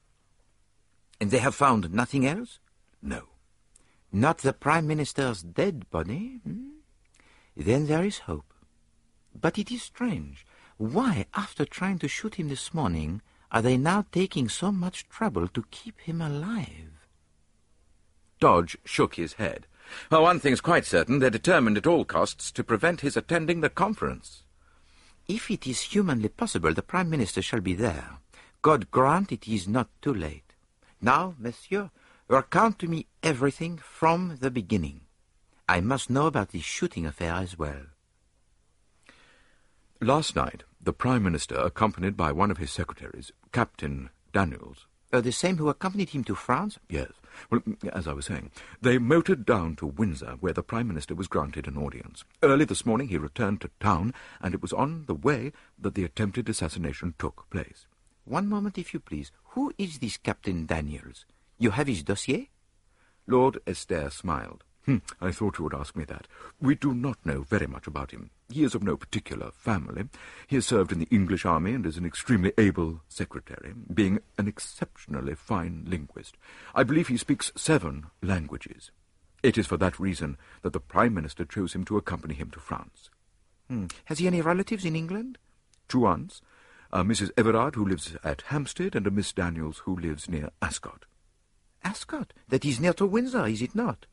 And 1.20 1.32
they 1.32 1.40
have 1.40 1.56
found 1.56 1.94
nothing 1.94 2.26
else? 2.26 2.60
No. 3.02 3.24
Not 4.12 4.40
the 4.40 4.54
Prime 4.54 4.88
Minister's 4.88 5.44
dead 5.44 5.90
body? 5.90 6.40
Hmm? 6.44 6.70
Then 7.56 7.88
there 7.88 8.04
is 8.04 8.20
hope. 8.20 8.54
But 9.40 9.58
it 9.58 9.72
is 9.72 9.84
strange. 9.84 10.46
Why, 10.78 11.26
after 11.34 11.66
trying 11.66 12.00
to 12.00 12.08
shoot 12.08 12.36
him 12.36 12.50
this 12.50 12.74
morning, 12.74 13.22
are 13.52 13.62
they 13.62 13.78
now 13.78 14.06
taking 14.12 14.50
so 14.50 14.72
much 14.72 15.10
trouble 15.10 15.48
to 15.48 15.66
keep 15.72 16.00
him 16.02 16.22
alive? 16.22 17.08
Dodge 18.40 18.78
shook 18.86 19.16
his 19.16 19.34
head. 19.34 19.66
Well, 20.12 20.24
one 20.24 20.40
thing's 20.40 20.62
quite 20.62 20.86
certain. 20.86 21.20
They're 21.20 21.30
determined 21.30 21.78
at 21.78 21.88
all 21.88 22.06
costs 22.06 22.52
to 22.52 22.64
prevent 22.64 23.02
his 23.02 23.18
attending 23.18 23.62
the 23.62 23.70
conference. 23.70 24.44
If 25.28 25.52
it 25.52 25.68
is 25.68 25.82
humanly 25.82 26.30
possible, 26.30 26.74
the 26.74 26.82
Prime 26.82 27.10
Minister 27.10 27.42
shall 27.42 27.60
be 27.60 27.74
there. 27.74 28.20
God 28.62 28.90
grant 28.92 29.32
it 29.32 29.48
is 29.48 29.68
not 29.68 29.90
too 30.02 30.14
late. 30.14 30.54
Now, 31.02 31.36
monsieur, 31.38 31.92
recount 32.28 32.80
to 32.80 32.88
me 32.88 33.08
everything 33.22 33.78
from 33.78 34.38
the 34.40 34.50
beginning. 34.50 35.02
I 35.68 35.82
must 35.82 36.10
know 36.10 36.28
about 36.28 36.50
the 36.50 36.62
shooting 36.62 37.06
affair 37.06 37.34
as 37.34 37.58
well. 37.58 37.88
Last 40.00 40.36
night, 40.36 40.64
the 40.80 40.94
Prime 40.94 41.24
Minister, 41.24 41.56
accompanied 41.56 42.16
by 42.16 42.32
one 42.32 42.52
of 42.52 42.58
his 42.58 42.72
secretaries, 42.72 43.32
Captain 43.52 44.10
Daniels. 44.32 44.88
Uh, 45.12 45.22
the 45.22 45.32
same 45.32 45.58
who 45.58 45.70
accompanied 45.70 46.10
him 46.10 46.24
to 46.26 46.36
France? 46.36 46.78
Yes. 46.90 47.12
Well, 47.50 47.62
as 47.94 48.08
I 48.08 48.14
was 48.14 48.26
saying, 48.26 48.52
they 48.82 48.98
motored 48.98 49.46
down 49.46 49.76
to 49.78 49.86
Windsor, 49.86 50.38
where 50.40 50.54
the 50.54 50.64
Prime 50.64 50.88
Minister 50.88 51.16
was 51.16 51.28
granted 51.28 51.68
an 51.68 51.78
audience. 51.78 52.24
Early 52.44 52.66
this 52.66 52.86
morning 52.86 53.08
he 53.08 53.18
returned 53.18 53.62
to 53.62 53.70
town, 53.80 54.14
and 54.42 54.54
it 54.54 54.62
was 54.62 54.74
on 54.74 55.06
the 55.06 55.16
way 55.16 55.54
that 55.80 55.96
the 55.96 56.04
attempted 56.04 56.50
assassination 56.50 57.14
took 57.18 57.50
place. 57.50 57.86
One 58.26 58.50
moment, 58.50 58.78
if 58.78 58.94
you 58.94 59.00
please. 59.00 59.32
Who 59.52 59.72
is 59.78 60.00
this 60.00 60.18
Captain 60.18 60.66
Daniels? 60.66 61.26
You 61.58 61.72
have 61.72 61.88
his 61.88 62.04
dossier? 62.04 62.50
Lord 63.26 63.60
Estair 63.66 64.10
smiled. 64.10 64.64
Hm, 64.88 65.02
I 65.20 65.34
thought 65.34 65.58
you 65.58 65.66
would 65.66 65.74
ask 65.74 65.98
me 65.98 66.06
that. 66.06 66.28
We 66.62 66.74
do 66.74 66.94
not 66.94 67.18
know 67.26 67.42
very 67.42 67.68
much 67.68 67.88
about 67.88 68.12
him. 68.12 68.30
He 68.50 68.64
is 68.64 68.74
of 68.74 68.82
no 68.82 68.96
particular 68.96 69.52
family. 69.52 70.06
He 70.48 70.56
has 70.56 70.66
served 70.66 70.94
in 70.94 71.00
the 71.00 71.10
English 71.12 71.46
army 71.46 71.74
and 71.74 71.86
is 71.86 71.98
an 71.98 72.06
extremely 72.06 72.54
able 72.58 73.02
secretary, 73.10 73.74
being 73.94 74.20
an 74.38 74.48
exceptionally 74.48 75.36
fine 75.36 75.84
linguist. 75.86 76.38
I 76.74 76.84
believe 76.84 77.10
he 77.10 77.18
speaks 77.18 77.52
seven 77.58 78.06
languages. 78.24 78.92
It 79.44 79.58
is 79.58 79.68
for 79.68 79.76
that 79.76 80.00
reason 80.00 80.38
that 80.62 80.72
the 80.72 80.80
Prime 80.80 81.14
Minister 81.14 81.44
chose 81.44 81.74
him 81.74 81.84
to 81.84 81.98
accompany 81.98 82.34
him 82.34 82.50
to 82.52 82.60
France. 82.62 83.10
Hmm. 83.68 83.88
Has 84.06 84.20
he 84.20 84.28
any 84.28 84.40
relatives 84.40 84.86
in 84.86 84.96
England? 84.96 85.38
Two 85.90 86.08
aunts, 86.08 86.42
a 86.94 87.04
Mrs. 87.04 87.32
Everard, 87.38 87.76
who 87.76 87.86
lives 87.86 88.16
at 88.24 88.44
Hampstead, 88.44 88.96
and 88.96 89.06
a 89.06 89.12
Miss 89.12 89.34
Daniels, 89.34 89.80
who 89.80 89.98
lives 89.98 90.30
near 90.30 90.50
Ascot. 90.62 91.04
Ascot? 91.84 92.32
That 92.48 92.64
is 92.64 92.80
near 92.80 92.94
to 92.94 93.06
Windsor, 93.06 93.48
is 93.48 93.62
it 93.62 93.76
not? 93.76 94.06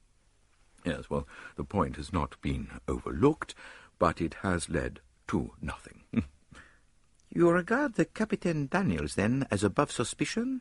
Yes, 0.85 1.09
well, 1.09 1.27
the 1.57 1.65
point 1.65 1.97
has 1.97 2.13
not 2.13 2.41
been 2.43 2.69
overlooked, 2.87 3.55
but 3.99 4.21
it 4.21 4.35
has 4.43 4.69
led 4.69 5.01
to 5.29 5.53
nothing. 5.61 6.03
you 7.31 7.51
regard 7.51 7.95
the 7.95 8.05
Captain 8.05 8.67
Daniels, 8.67 9.15
then, 9.15 9.47
as 9.51 9.65
above 9.65 9.91
suspicion? 9.91 10.61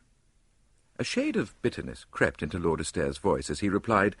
A 0.98 1.04
shade 1.04 1.36
of 1.36 1.60
bitterness 1.60 2.06
crept 2.10 2.42
into 2.42 2.58
Lord 2.58 2.80
Estair's 2.80 3.18
voice 3.18 3.50
as 3.50 3.60
he 3.60 3.68
replied, 3.68 4.16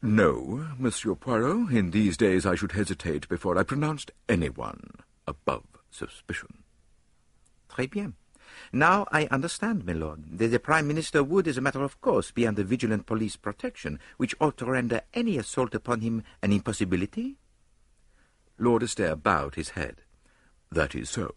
No, 0.00 0.68
Monsieur 0.78 1.14
Poirot, 1.14 1.70
in 1.72 1.90
these 1.90 2.16
days 2.16 2.46
I 2.46 2.54
should 2.54 2.72
hesitate 2.72 3.28
before 3.28 3.58
I 3.58 3.64
pronounced 3.64 4.12
anyone 4.28 4.90
above 5.26 5.64
suspicion. 5.90 6.62
Très 7.68 7.90
bien. 7.90 8.14
Now 8.72 9.06
I 9.12 9.26
understand, 9.26 9.84
my 9.84 9.92
lord, 9.92 10.38
that 10.38 10.48
the 10.48 10.58
Prime 10.58 10.86
Minister 10.86 11.22
would, 11.22 11.48
as 11.48 11.56
a 11.56 11.60
matter 11.60 11.82
of 11.82 12.00
course, 12.00 12.30
be 12.30 12.46
under 12.46 12.62
vigilant 12.62 13.06
police 13.06 13.36
protection, 13.36 13.98
which 14.16 14.34
ought 14.40 14.56
to 14.58 14.66
render 14.66 15.02
any 15.12 15.38
assault 15.38 15.74
upon 15.74 16.00
him 16.00 16.22
an 16.42 16.52
impossibility? 16.52 17.36
Lord 18.58 18.82
Estair 18.82 19.16
bowed 19.16 19.56
his 19.56 19.70
head. 19.70 20.02
That 20.70 20.94
is 20.94 21.10
so. 21.10 21.34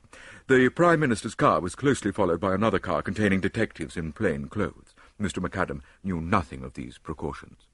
The 0.48 0.70
Prime 0.70 1.00
Minister's 1.00 1.36
car 1.36 1.60
was 1.60 1.76
closely 1.76 2.12
followed 2.12 2.40
by 2.40 2.54
another 2.54 2.80
car 2.80 3.02
containing 3.02 3.42
detectives 3.42 3.98
in 3.98 4.14
plain 4.14 4.48
clothes. 4.48 4.96
Mr. 5.22 5.42
MacAdam 5.42 5.82
knew 6.04 6.22
nothing 6.22 6.64
of 6.64 6.74
these 6.74 6.98
precautions. 6.98 7.68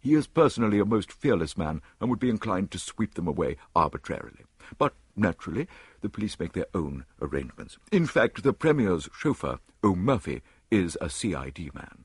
He 0.00 0.14
is 0.14 0.26
personally 0.26 0.78
a 0.78 0.84
most 0.84 1.12
fearless 1.12 1.56
man 1.56 1.82
and 2.00 2.08
would 2.10 2.20
be 2.20 2.30
inclined 2.30 2.70
to 2.70 2.78
sweep 2.78 3.14
them 3.14 3.26
away 3.26 3.56
arbitrarily. 3.74 4.44
But, 4.76 4.94
naturally, 5.16 5.68
the 6.00 6.08
police 6.08 6.38
make 6.38 6.52
their 6.52 6.66
own 6.74 7.04
arrangements. 7.20 7.78
In 7.92 8.06
fact, 8.06 8.42
the 8.42 8.52
Premier's 8.52 9.08
chauffeur, 9.12 9.58
O'Murphy, 9.82 10.42
is 10.70 10.96
a 11.00 11.08
CID 11.10 11.74
man. 11.74 12.04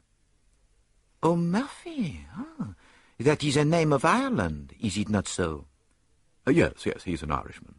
O'Murphy? 1.22 2.26
Ah, 2.36 2.74
that 3.20 3.44
is 3.44 3.56
a 3.56 3.66
name 3.66 3.94
of 3.94 4.04
Ireland, 4.04 4.74
is 4.80 4.98
it 4.98 5.10
not 5.10 5.28
so? 5.28 5.68
Uh, 6.46 6.52
yes, 6.52 6.86
yes, 6.86 7.04
he's 7.04 7.24
an 7.24 7.32
Irishman. 7.32 7.76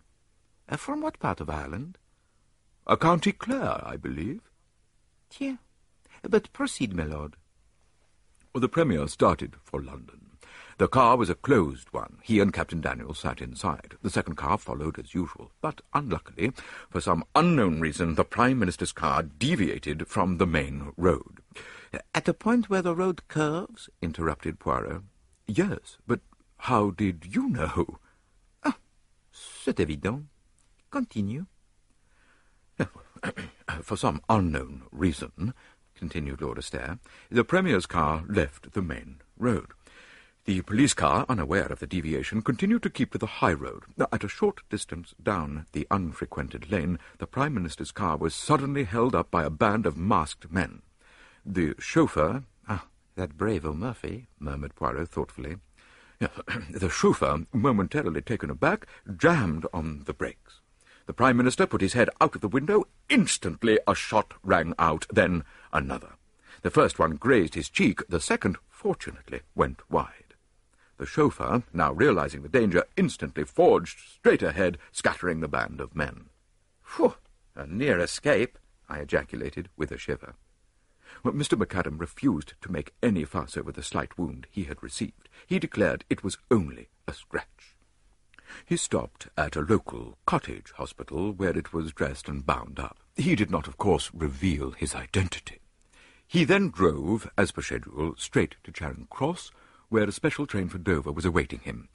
Uh, 0.68 0.76
from 0.76 1.02
what 1.02 1.18
part 1.18 1.40
of 1.40 1.50
Ireland? 1.50 1.98
A 2.86 2.96
County 2.96 3.32
Clare, 3.32 3.82
I 3.84 3.96
believe. 3.96 4.40
Tiens. 5.30 5.58
But 6.22 6.52
proceed, 6.52 6.94
my 6.94 7.04
lord. 7.04 7.36
Well, 8.52 8.60
the 8.60 8.68
Premier 8.68 9.06
started 9.08 9.56
for 9.62 9.82
London. 9.82 10.23
The 10.78 10.88
car 10.88 11.16
was 11.16 11.30
a 11.30 11.36
closed 11.36 11.92
one. 11.92 12.18
He 12.22 12.40
and 12.40 12.52
Captain 12.52 12.80
Daniels 12.80 13.20
sat 13.20 13.40
inside. 13.40 13.94
The 14.02 14.10
second 14.10 14.34
car 14.34 14.58
followed 14.58 14.98
as 14.98 15.14
usual. 15.14 15.52
But 15.60 15.80
unluckily, 15.92 16.52
for 16.90 17.00
some 17.00 17.24
unknown 17.34 17.80
reason, 17.80 18.16
the 18.16 18.24
Prime 18.24 18.58
Minister's 18.58 18.92
car 18.92 19.22
deviated 19.22 20.08
from 20.08 20.38
the 20.38 20.46
main 20.46 20.92
road. 20.96 21.40
At 22.14 22.24
the 22.24 22.34
point 22.34 22.68
where 22.68 22.82
the 22.82 22.94
road 22.94 23.22
curves? 23.28 23.88
interrupted 24.02 24.58
Poirot. 24.58 25.02
Yes, 25.46 25.98
but 26.06 26.20
how 26.58 26.90
did 26.90 27.34
you 27.34 27.48
know? 27.48 27.98
Ah, 28.64 28.76
c'est 29.30 29.76
évident. 29.78 30.24
Continue. 30.90 31.46
For 33.82 33.96
some 33.96 34.20
unknown 34.28 34.82
reason, 34.90 35.54
continued 35.94 36.40
Lord 36.40 36.58
Estair, 36.58 36.98
the 37.30 37.44
Premier's 37.44 37.86
car 37.86 38.24
left 38.28 38.72
the 38.72 38.82
main 38.82 39.20
road. 39.38 39.68
The 40.46 40.60
police 40.60 40.92
car, 40.92 41.24
unaware 41.26 41.68
of 41.72 41.78
the 41.78 41.86
deviation, 41.86 42.42
continued 42.42 42.82
to 42.82 42.90
keep 42.90 43.12
to 43.12 43.18
the 43.18 43.40
high 43.40 43.54
road. 43.54 43.84
At 44.12 44.24
a 44.24 44.28
short 44.28 44.60
distance 44.68 45.14
down 45.22 45.64
the 45.72 45.86
unfrequented 45.90 46.70
lane, 46.70 46.98
the 47.16 47.26
Prime 47.26 47.54
Minister's 47.54 47.92
car 47.92 48.18
was 48.18 48.34
suddenly 48.34 48.84
held 48.84 49.14
up 49.14 49.30
by 49.30 49.44
a 49.44 49.50
band 49.50 49.86
of 49.86 49.96
masked 49.96 50.52
men. 50.52 50.82
The 51.46 51.74
chauffeur... 51.78 52.44
Ah, 52.68 52.84
that 53.14 53.38
brave 53.38 53.64
O'Murphy, 53.64 54.26
murmured 54.38 54.74
Poirot 54.74 55.08
thoughtfully. 55.08 55.56
the 56.18 56.90
chauffeur, 56.90 57.46
momentarily 57.54 58.20
taken 58.20 58.50
aback, 58.50 58.86
jammed 59.16 59.64
on 59.72 60.02
the 60.04 60.12
brakes. 60.12 60.60
The 61.06 61.14
Prime 61.14 61.38
Minister 61.38 61.66
put 61.66 61.80
his 61.80 61.94
head 61.94 62.10
out 62.20 62.34
of 62.34 62.42
the 62.42 62.48
window. 62.48 62.84
Instantly 63.08 63.78
a 63.88 63.94
shot 63.94 64.34
rang 64.42 64.74
out, 64.78 65.06
then 65.10 65.42
another. 65.72 66.16
The 66.60 66.70
first 66.70 66.98
one 66.98 67.16
grazed 67.16 67.54
his 67.54 67.70
cheek, 67.70 68.06
the 68.10 68.20
second, 68.20 68.58
fortunately, 68.68 69.40
went 69.54 69.80
wide. 69.90 70.23
The 70.96 71.06
chauffeur, 71.06 71.64
now 71.72 71.92
realizing 71.92 72.42
the 72.42 72.48
danger, 72.48 72.84
instantly 72.96 73.44
forged 73.44 73.98
straight 73.98 74.42
ahead, 74.42 74.78
scattering 74.92 75.40
the 75.40 75.48
band 75.48 75.80
of 75.80 75.96
men. 75.96 76.26
Phew! 76.84 77.14
A 77.56 77.66
near 77.66 77.98
escape, 77.98 78.58
I 78.88 78.98
ejaculated 78.98 79.68
with 79.76 79.90
a 79.90 79.98
shiver. 79.98 80.34
Well, 81.22 81.34
Mr. 81.34 81.58
MacAdam 81.58 81.98
refused 81.98 82.54
to 82.60 82.72
make 82.72 82.94
any 83.02 83.24
fuss 83.24 83.56
over 83.56 83.72
the 83.72 83.82
slight 83.82 84.18
wound 84.18 84.46
he 84.50 84.64
had 84.64 84.82
received. 84.82 85.28
He 85.46 85.58
declared 85.58 86.04
it 86.10 86.22
was 86.22 86.38
only 86.50 86.88
a 87.06 87.14
scratch. 87.14 87.76
He 88.64 88.76
stopped 88.76 89.28
at 89.36 89.56
a 89.56 89.62
local 89.62 90.18
cottage 90.26 90.72
hospital 90.76 91.32
where 91.32 91.56
it 91.56 91.72
was 91.72 91.92
dressed 91.92 92.28
and 92.28 92.46
bound 92.46 92.78
up. 92.78 92.98
He 93.16 93.34
did 93.34 93.50
not, 93.50 93.66
of 93.66 93.78
course, 93.78 94.10
reveal 94.12 94.72
his 94.72 94.94
identity. 94.94 95.60
He 96.26 96.44
then 96.44 96.70
drove, 96.70 97.30
as 97.36 97.52
per 97.52 97.62
schedule, 97.62 98.14
straight 98.16 98.56
to 98.64 98.72
Charing 98.72 99.06
Cross, 99.10 99.50
where 99.88 100.08
a 100.08 100.12
special 100.12 100.46
train 100.46 100.68
for 100.68 100.78
Dover 100.78 101.12
was 101.12 101.24
awaiting 101.24 101.60
him, 101.60 101.88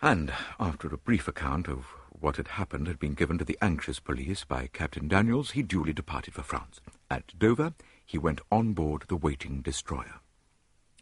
and 0.00 0.32
after 0.58 0.88
a 0.88 0.98
brief 0.98 1.28
account 1.28 1.68
of 1.68 1.86
what 2.10 2.36
had 2.36 2.48
happened 2.48 2.86
had 2.86 2.98
been 2.98 3.14
given 3.14 3.38
to 3.38 3.44
the 3.44 3.58
anxious 3.60 4.00
police 4.00 4.44
by 4.44 4.68
Captain 4.72 5.08
Daniels, 5.08 5.52
he 5.52 5.62
duly 5.62 5.92
departed 5.92 6.34
for 6.34 6.42
France. 6.42 6.80
At 7.10 7.38
Dover, 7.38 7.74
he 8.04 8.18
went 8.18 8.40
on 8.50 8.72
board 8.72 9.04
the 9.08 9.16
waiting 9.16 9.60
destroyer. 9.60 10.20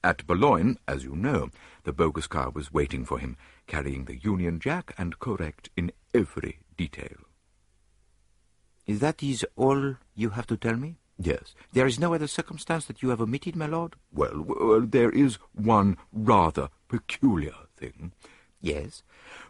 At 0.04 0.26
Boulogne, 0.26 0.78
as 0.86 1.04
you 1.04 1.16
know, 1.16 1.50
the 1.84 1.92
bogus 1.92 2.26
car 2.26 2.50
was 2.50 2.72
waiting 2.72 3.04
for 3.04 3.18
him, 3.18 3.36
carrying 3.66 4.04
the 4.04 4.16
Union 4.16 4.60
Jack 4.60 4.94
and 4.96 5.18
correct 5.18 5.70
in 5.76 5.90
every 6.14 6.60
detail. 6.76 7.16
That 8.86 9.22
is 9.22 9.44
all 9.56 9.96
you 10.14 10.30
have 10.30 10.46
to 10.46 10.56
tell 10.56 10.76
me? 10.76 10.96
Yes. 11.18 11.54
There 11.72 11.86
is 11.86 11.98
no 11.98 12.14
other 12.14 12.26
circumstance 12.26 12.84
that 12.86 13.02
you 13.02 13.08
have 13.08 13.20
omitted, 13.20 13.56
my 13.56 13.66
lord? 13.66 13.94
Well, 14.12 14.44
well 14.46 14.80
there 14.82 15.10
is 15.10 15.38
one 15.54 15.96
rather 16.12 16.68
peculiar 16.88 17.54
thing. 17.76 18.12
Yes? 18.60 19.02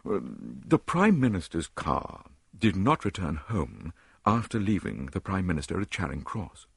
the 0.03 0.79
Prime 0.79 1.19
Minister's 1.19 1.67
car 1.67 2.25
did 2.57 2.75
not 2.75 3.05
return 3.05 3.35
home 3.35 3.93
after 4.25 4.59
leaving 4.59 5.07
the 5.07 5.21
Prime 5.21 5.47
Minister 5.47 5.79
at 5.81 5.89
Charing 5.89 6.21
Cross. 6.21 6.67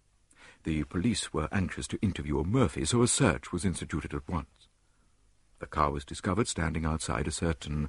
The 0.65 0.85
police 0.85 1.33
were 1.33 1.49
anxious 1.53 1.87
to 1.89 1.99
interview 2.03 2.39
O'Murphy, 2.39 2.85
so 2.85 3.03
a 3.03 3.09
search 3.09 3.53
was 3.53 3.65
instituted 3.65 4.15
at 4.15 4.29
once. 4.29 4.69
The 5.59 5.67
car 5.67 5.91
was 5.91 6.05
discovered 6.05 6.49
standing 6.49 6.85
outside 6.85 7.27
a 7.27 7.33
certain 7.33 7.89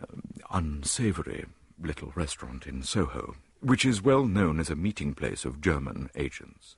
uh, 0.00 0.06
unsavoury 0.50 1.46
little 1.80 2.12
restaurant 2.14 2.66
in 2.66 2.82
Soho, 2.82 3.36
which 3.60 3.84
is 3.84 4.02
well 4.02 4.24
known 4.24 4.58
as 4.58 4.70
a 4.70 4.76
meeting 4.76 5.14
place 5.14 5.44
of 5.44 5.60
German 5.60 6.10
agents. 6.14 6.76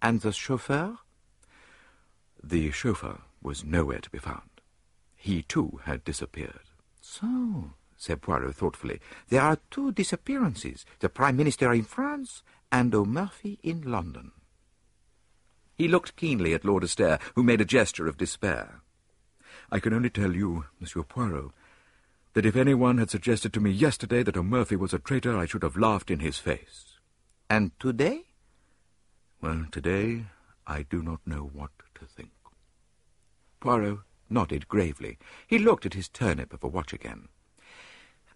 And 0.00 0.20
the 0.20 0.32
chauffeur? 0.32 0.98
The 2.42 2.70
chauffeur 2.70 3.20
was 3.42 3.64
nowhere 3.64 3.98
to 3.98 4.10
be 4.10 4.18
found. 4.18 4.60
He, 5.16 5.42
too, 5.42 5.80
had 5.84 6.04
disappeared. 6.04 6.70
So, 7.00 7.72
said 7.96 8.22
Poirot 8.22 8.54
thoughtfully, 8.54 9.00
there 9.28 9.42
are 9.42 9.58
two 9.70 9.92
disappearances, 9.92 10.86
the 11.00 11.08
Prime 11.08 11.36
Minister 11.36 11.72
in 11.72 11.82
France 11.82 12.42
and 12.72 12.94
O'Murphy 12.94 13.58
in 13.62 13.82
London. 13.82 14.32
He 15.74 15.88
looked 15.88 16.16
keenly 16.16 16.54
at 16.54 16.64
Lord 16.64 16.84
Estair, 16.84 17.18
who 17.34 17.42
made 17.42 17.60
a 17.60 17.66
gesture 17.66 18.06
of 18.06 18.16
despair. 18.16 18.80
I 19.70 19.80
can 19.80 19.92
only 19.92 20.10
tell 20.10 20.34
you, 20.34 20.66
Monsieur 20.78 21.02
Poirot, 21.02 21.52
that 22.34 22.46
if 22.46 22.56
anyone 22.56 22.98
had 22.98 23.10
suggested 23.10 23.52
to 23.52 23.60
me 23.60 23.70
yesterday 23.70 24.22
that 24.22 24.36
O'Murphy 24.36 24.76
was 24.76 24.94
a 24.94 24.98
traitor, 24.98 25.36
I 25.36 25.46
should 25.46 25.62
have 25.62 25.76
laughed 25.76 26.10
in 26.10 26.20
his 26.20 26.38
face. 26.38 26.98
And 27.48 27.72
today? 27.80 28.22
Well, 29.40 29.66
today 29.72 30.26
I 30.66 30.82
do 30.82 31.02
not 31.02 31.20
know 31.26 31.50
what 31.52 31.70
to 31.96 32.04
think. 32.04 32.30
Poirot 33.60 33.98
nodded 34.28 34.68
gravely. 34.68 35.18
He 35.46 35.58
looked 35.58 35.84
at 35.84 35.94
his 35.94 36.08
turnip 36.08 36.52
of 36.52 36.62
a 36.62 36.68
watch 36.68 36.92
again. 36.92 37.28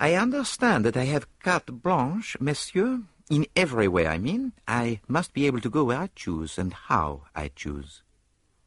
I 0.00 0.14
understand 0.14 0.84
that 0.84 0.96
I 0.96 1.04
have 1.04 1.28
carte 1.38 1.82
blanche, 1.82 2.36
monsieur. 2.40 3.02
In 3.30 3.46
every 3.56 3.88
way, 3.88 4.06
I 4.06 4.18
mean. 4.18 4.52
I 4.66 5.00
must 5.08 5.32
be 5.32 5.46
able 5.46 5.60
to 5.60 5.70
go 5.70 5.84
where 5.84 6.00
I 6.00 6.10
choose 6.14 6.58
and 6.58 6.74
how 6.74 7.22
I 7.34 7.50
choose. 7.54 8.02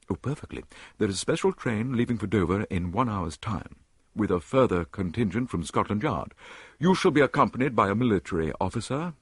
Oh, 0.09 0.15
perfectly. 0.15 0.63
There 0.97 1.09
is 1.09 1.15
a 1.15 1.19
special 1.19 1.51
train 1.51 1.95
leaving 1.97 2.17
for 2.17 2.27
Dover 2.27 2.63
in 2.63 2.93
one 2.93 3.09
hour's 3.09 3.37
time, 3.37 3.75
with 4.17 4.31
a 4.31 4.39
further 4.39 4.85
contingent 4.85 5.49
from 5.49 5.63
Scotland 5.63 6.03
Yard. 6.03 6.33
You 6.79 6.95
shall 6.95 7.11
be 7.11 7.21
accompanied 7.21 7.75
by 7.75 7.89
a 7.89 7.95
military 7.95 8.51
officer 8.59 9.13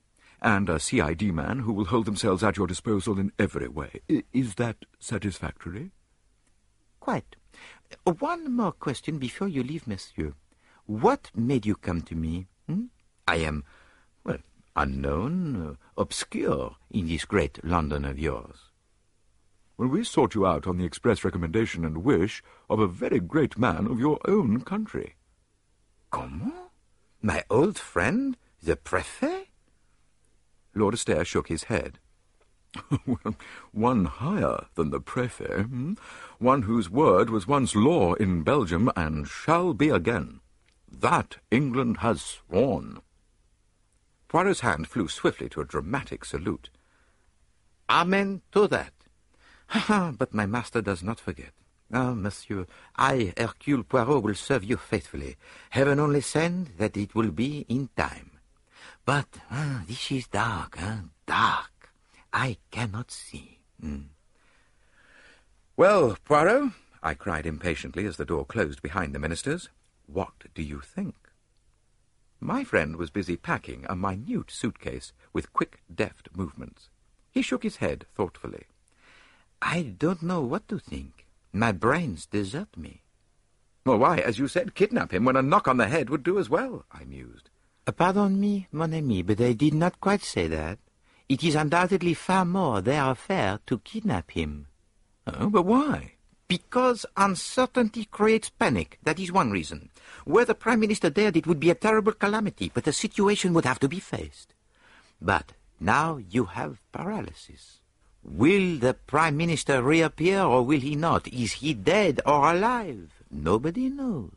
and 0.41 0.69
a 0.69 0.79
CID 0.79 1.33
man 1.33 1.59
who 1.59 1.73
will 1.73 1.85
hold 1.85 2.05
themselves 2.05 2.43
at 2.43 2.57
your 2.57 2.67
disposal 2.67 3.19
in 3.19 3.31
every 3.37 3.67
way. 3.67 4.01
I 4.09 4.23
is 4.33 4.55
that 4.55 4.85
satisfactory? 4.99 5.91
Quite. 6.99 7.35
One 8.03 8.55
more 8.55 8.71
question 8.71 9.17
before 9.17 9.47
you 9.47 9.63
leave, 9.63 9.87
monsieur. 9.87 10.33
What 10.85 11.31
made 11.35 11.65
you 11.65 11.75
come 11.75 12.01
to 12.03 12.15
me? 12.15 12.47
Hmm? 12.67 12.85
I 13.27 13.37
am, 13.37 13.63
well, 14.23 14.39
unknown, 14.75 15.69
uh, 15.69 16.01
obscure 16.01 16.75
in 16.91 17.07
this 17.07 17.25
great 17.25 17.63
London 17.63 18.05
of 18.05 18.19
yours. 18.19 18.71
Well, 19.77 19.89
we 19.89 20.03
sought 20.03 20.35
you 20.35 20.45
out 20.45 20.67
on 20.67 20.77
the 20.77 20.85
express 20.85 21.23
recommendation 21.25 21.83
and 21.83 22.03
wish 22.03 22.41
of 22.69 22.79
a 22.79 22.87
very 22.87 23.19
great 23.19 23.57
man 23.57 23.87
of 23.87 23.99
your 23.99 24.19
own 24.25 24.61
country. 24.61 25.15
Comment? 26.11 26.53
My 27.21 27.43
old 27.49 27.77
friend, 27.77 28.37
the 28.63 28.77
Prefet? 28.77 29.47
Lord 30.73 30.93
Estair 30.93 31.25
shook 31.25 31.49
his 31.49 31.63
head. 31.63 31.99
well, 33.05 33.35
one 33.71 34.05
higher 34.05 34.65
than 34.75 34.91
the 34.91 35.01
Prefet, 35.01 35.65
hmm? 35.65 35.93
one 36.39 36.63
whose 36.63 36.89
word 36.89 37.29
was 37.29 37.47
once 37.47 37.75
law 37.75 38.13
in 38.13 38.43
Belgium 38.43 38.89
and 38.95 39.27
shall 39.27 39.73
be 39.73 39.89
again. 39.89 40.39
That 40.89 41.37
England 41.51 41.97
has 41.97 42.21
sworn. 42.21 43.01
Poirot's 44.29 44.61
hand 44.61 44.87
flew 44.87 45.07
swiftly 45.07 45.49
to 45.49 45.61
a 45.61 45.65
dramatic 45.65 46.23
salute. 46.23 46.69
Amen 47.89 48.41
to 48.51 48.67
that. 48.67 48.94
but 50.17 50.33
my 50.33 50.45
master 50.45 50.81
does 50.81 51.03
not 51.03 51.19
forget. 51.19 51.51
Ah, 51.93 52.13
monsieur, 52.13 52.65
I, 52.95 53.33
Hercule 53.37 53.83
Poirot, 53.83 54.23
will 54.23 54.35
serve 54.35 54.63
you 54.63 54.77
faithfully. 54.77 55.37
Heaven 55.69 55.99
only 55.99 56.21
send 56.21 56.71
that 56.77 56.97
it 56.97 57.13
will 57.13 57.31
be 57.31 57.65
in 57.69 57.89
time. 57.95 58.31
But 59.05 59.27
ah, 59.51 59.83
this 59.87 60.11
is 60.11 60.27
dark, 60.27 60.77
ah, 60.79 61.03
dark. 61.27 61.91
I 62.33 62.57
cannot 62.71 63.11
see. 63.11 63.59
Mm. 63.83 64.05
Well, 65.77 66.17
Poirot, 66.25 66.71
I 67.03 67.13
cried 67.13 67.45
impatiently 67.45 68.05
as 68.05 68.17
the 68.17 68.25
door 68.25 68.45
closed 68.45 68.81
behind 68.81 69.13
the 69.13 69.19
ministers, 69.19 69.69
what 70.07 70.45
do 70.53 70.63
you 70.63 70.81
think? 70.81 71.15
My 72.39 72.63
friend 72.63 72.95
was 72.95 73.09
busy 73.09 73.37
packing 73.37 73.85
a 73.87 73.95
minute 73.95 74.51
suitcase 74.51 75.13
with 75.33 75.53
quick, 75.53 75.81
deft 75.93 76.29
movements. 76.35 76.89
He 77.31 77.41
shook 77.41 77.63
his 77.63 77.77
head 77.77 78.05
thoughtfully. 78.13 78.65
I 79.67 79.81
don't 79.81 80.21
know 80.21 80.41
what 80.41 80.67
to 80.67 80.77
think. 80.77 81.25
My 81.51 81.71
brains 81.71 82.27
desert 82.27 82.77
me. 82.77 83.01
Well, 83.83 83.97
why, 83.97 84.19
as 84.19 84.37
you 84.37 84.47
said, 84.47 84.75
kidnap 84.75 85.11
him 85.11 85.25
when 85.25 85.35
a 85.35 85.41
knock 85.41 85.67
on 85.67 85.77
the 85.77 85.87
head 85.87 86.09
would 86.11 86.21
do 86.21 86.37
as 86.37 86.49
well, 86.49 86.85
I 86.91 87.03
mused. 87.03 87.49
Pardon 87.97 88.39
me, 88.39 88.67
mon 88.71 88.93
ami, 88.93 89.23
but 89.23 89.41
I 89.41 89.53
did 89.53 89.73
not 89.73 89.99
quite 89.99 90.23
say 90.23 90.47
that. 90.47 90.77
It 91.27 91.43
is 91.43 91.55
undoubtedly 91.55 92.13
far 92.13 92.45
more 92.45 92.79
their 92.79 93.09
affair 93.09 93.59
to 93.65 93.79
kidnap 93.79 94.31
him. 94.31 94.67
Oh, 95.25 95.49
but 95.49 95.65
why? 95.65 96.13
Because 96.47 97.07
uncertainty 97.17 98.05
creates 98.05 98.51
panic. 98.51 98.99
That 99.01 99.19
is 99.19 99.31
one 99.31 99.49
reason. 99.49 99.89
Were 100.27 100.45
the 100.45 100.53
Prime 100.53 100.79
Minister 100.79 101.09
dead, 101.09 101.35
it 101.35 101.47
would 101.47 101.59
be 101.59 101.71
a 101.71 101.75
terrible 101.75 102.13
calamity, 102.13 102.71
but 102.71 102.83
the 102.83 102.93
situation 102.93 103.53
would 103.53 103.65
have 103.65 103.79
to 103.79 103.89
be 103.89 103.99
faced. 103.99 104.53
But 105.19 105.53
now 105.79 106.17
you 106.17 106.45
have 106.45 106.81
paralysis. 106.91 107.81
Will 108.27 108.79
the 108.79 108.95
Prime 108.95 109.37
Minister 109.37 109.83
reappear 109.83 110.41
or 110.41 110.65
will 110.65 110.79
he 110.79 110.95
not? 110.95 111.27
Is 111.27 111.53
he 111.53 111.73
dead 111.75 112.21
or 112.25 112.51
alive? 112.51 113.13
Nobody 113.29 113.89
knows. 113.89 114.33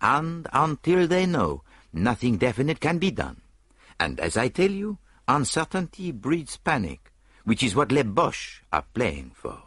And 0.00 0.46
until 0.52 1.08
they 1.08 1.26
know, 1.26 1.62
nothing 1.92 2.38
definite 2.38 2.80
can 2.80 2.98
be 2.98 3.10
done. 3.10 3.40
And 3.98 4.20
as 4.20 4.36
I 4.36 4.48
tell 4.48 4.70
you, 4.70 4.98
uncertainty 5.26 6.12
breeds 6.12 6.56
panic, 6.56 7.12
which 7.44 7.62
is 7.62 7.74
what 7.74 7.90
les 7.90 8.04
Boches 8.04 8.60
are 8.72 8.84
playing 8.94 9.32
for. 9.34 9.62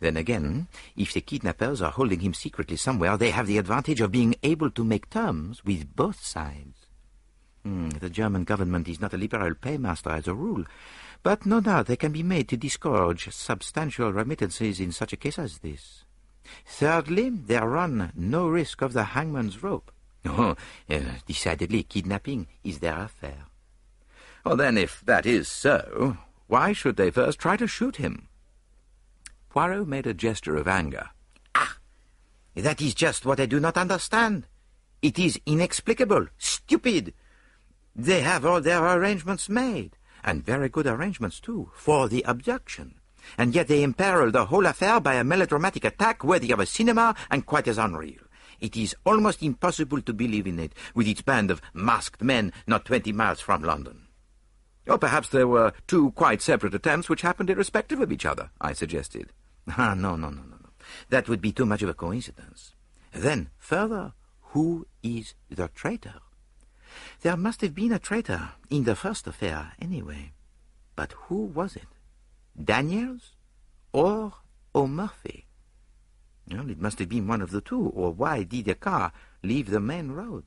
then 0.00 0.16
again, 0.16 0.66
if 0.96 1.12
the 1.12 1.20
kidnappers 1.20 1.80
are 1.80 1.92
holding 1.92 2.20
him 2.20 2.34
secretly 2.34 2.76
somewhere, 2.76 3.16
they 3.16 3.30
have 3.30 3.46
the 3.46 3.58
advantage 3.58 4.00
of 4.00 4.12
being 4.12 4.34
able 4.42 4.70
to 4.70 4.84
make 4.84 5.08
terms 5.08 5.64
with 5.64 5.94
both 5.94 6.24
sides. 6.24 6.86
Hmm, 7.62 7.90
the 7.90 8.10
German 8.10 8.44
government 8.44 8.88
is 8.88 9.00
not 9.00 9.14
a 9.14 9.16
liberal 9.16 9.54
paymaster 9.54 10.10
as 10.10 10.28
a 10.28 10.34
rule, 10.34 10.64
but 11.24 11.46
no 11.46 11.58
doubt 11.58 11.86
they 11.86 11.96
can 11.96 12.12
be 12.12 12.22
made 12.22 12.48
to 12.48 12.56
disgorge 12.56 13.32
substantial 13.32 14.12
remittances 14.12 14.78
in 14.78 14.92
such 14.92 15.12
a 15.12 15.16
case 15.16 15.38
as 15.38 15.58
this. 15.58 16.04
Thirdly, 16.66 17.30
they 17.30 17.58
run 17.58 18.12
no 18.14 18.46
risk 18.46 18.82
of 18.82 18.92
the 18.92 19.04
hangman's 19.04 19.62
rope. 19.62 19.90
Oh, 20.26 20.56
uh, 20.88 21.00
decidedly, 21.26 21.82
kidnapping 21.82 22.46
is 22.62 22.78
their 22.78 22.98
affair. 22.98 23.44
Well, 24.42 24.56
then, 24.56 24.78
if 24.78 25.02
that 25.04 25.26
is 25.26 25.48
so, 25.48 26.16
why 26.46 26.72
should 26.72 26.96
they 26.96 27.10
first 27.10 27.38
try 27.38 27.58
to 27.58 27.66
shoot 27.66 27.96
him? 27.96 28.28
Poirot 29.50 29.86
made 29.86 30.06
a 30.06 30.14
gesture 30.14 30.56
of 30.56 30.66
anger. 30.66 31.10
Ah, 31.54 31.76
that 32.54 32.80
is 32.80 32.94
just 32.94 33.26
what 33.26 33.38
I 33.38 33.44
do 33.44 33.60
not 33.60 33.76
understand. 33.76 34.46
It 35.02 35.18
is 35.18 35.38
inexplicable, 35.44 36.28
stupid. 36.38 37.12
They 37.94 38.22
have 38.22 38.46
all 38.46 38.62
their 38.62 38.82
arrangements 38.82 39.50
made, 39.50 39.96
and 40.24 40.44
very 40.44 40.68
good 40.68 40.86
arrangements, 40.86 41.38
too, 41.38 41.70
for 41.74 42.08
the 42.08 42.24
abduction. 42.24 42.94
And 43.38 43.54
yet 43.54 43.68
they 43.68 43.82
imperil 43.82 44.30
the 44.30 44.46
whole 44.46 44.66
affair 44.66 45.00
by 45.00 45.14
a 45.14 45.24
melodramatic 45.24 45.84
attack 45.84 46.24
worthy 46.24 46.50
of 46.52 46.60
a 46.60 46.66
cinema 46.66 47.14
and 47.30 47.46
quite 47.46 47.68
as 47.68 47.78
unreal. 47.78 48.20
It 48.60 48.76
is 48.76 48.96
almost 49.04 49.42
impossible 49.42 50.00
to 50.02 50.12
believe 50.12 50.46
in 50.46 50.58
it, 50.58 50.72
with 50.94 51.06
its 51.06 51.22
band 51.22 51.50
of 51.50 51.62
masked 51.72 52.22
men 52.22 52.52
not 52.66 52.84
twenty 52.84 53.12
miles 53.12 53.40
from 53.40 53.62
London. 53.62 54.08
Or 54.86 54.98
perhaps 54.98 55.28
there 55.28 55.48
were 55.48 55.72
two 55.86 56.12
quite 56.12 56.42
separate 56.42 56.74
attempts 56.74 57.08
which 57.08 57.22
happened 57.22 57.50
irrespective 57.50 58.00
of 58.00 58.12
each 58.12 58.26
other, 58.26 58.50
I 58.60 58.72
suggested. 58.72 59.32
Ah, 59.78 59.94
no, 59.94 60.14
no, 60.14 60.28
no, 60.28 60.42
no, 60.42 60.56
no. 60.62 60.68
That 61.08 61.26
would 61.26 61.40
be 61.40 61.52
too 61.52 61.64
much 61.64 61.82
of 61.82 61.88
a 61.88 61.94
coincidence. 61.94 62.74
Then, 63.12 63.48
further, 63.56 64.12
who 64.52 64.86
is 65.02 65.34
the 65.48 65.68
traitor? 65.68 66.20
There 67.22 67.36
must 67.36 67.60
have 67.60 67.74
been 67.74 67.92
a 67.92 67.98
traitor 67.98 68.50
in 68.70 68.84
the 68.84 68.96
first 68.96 69.26
affair, 69.26 69.72
anyway. 69.80 70.32
But 70.96 71.12
who 71.12 71.44
was 71.46 71.76
it? 71.76 71.88
Daniels 72.62 73.32
or 73.92 74.32
O'Murphy? 74.74 75.46
Well, 76.50 76.70
it 76.70 76.80
must 76.80 76.98
have 76.98 77.08
been 77.08 77.26
one 77.26 77.40
of 77.40 77.50
the 77.50 77.60
two, 77.60 77.88
or 77.88 78.12
why 78.12 78.42
did 78.42 78.66
the 78.66 78.74
car 78.74 79.12
leave 79.42 79.70
the 79.70 79.80
main 79.80 80.12
road? 80.12 80.44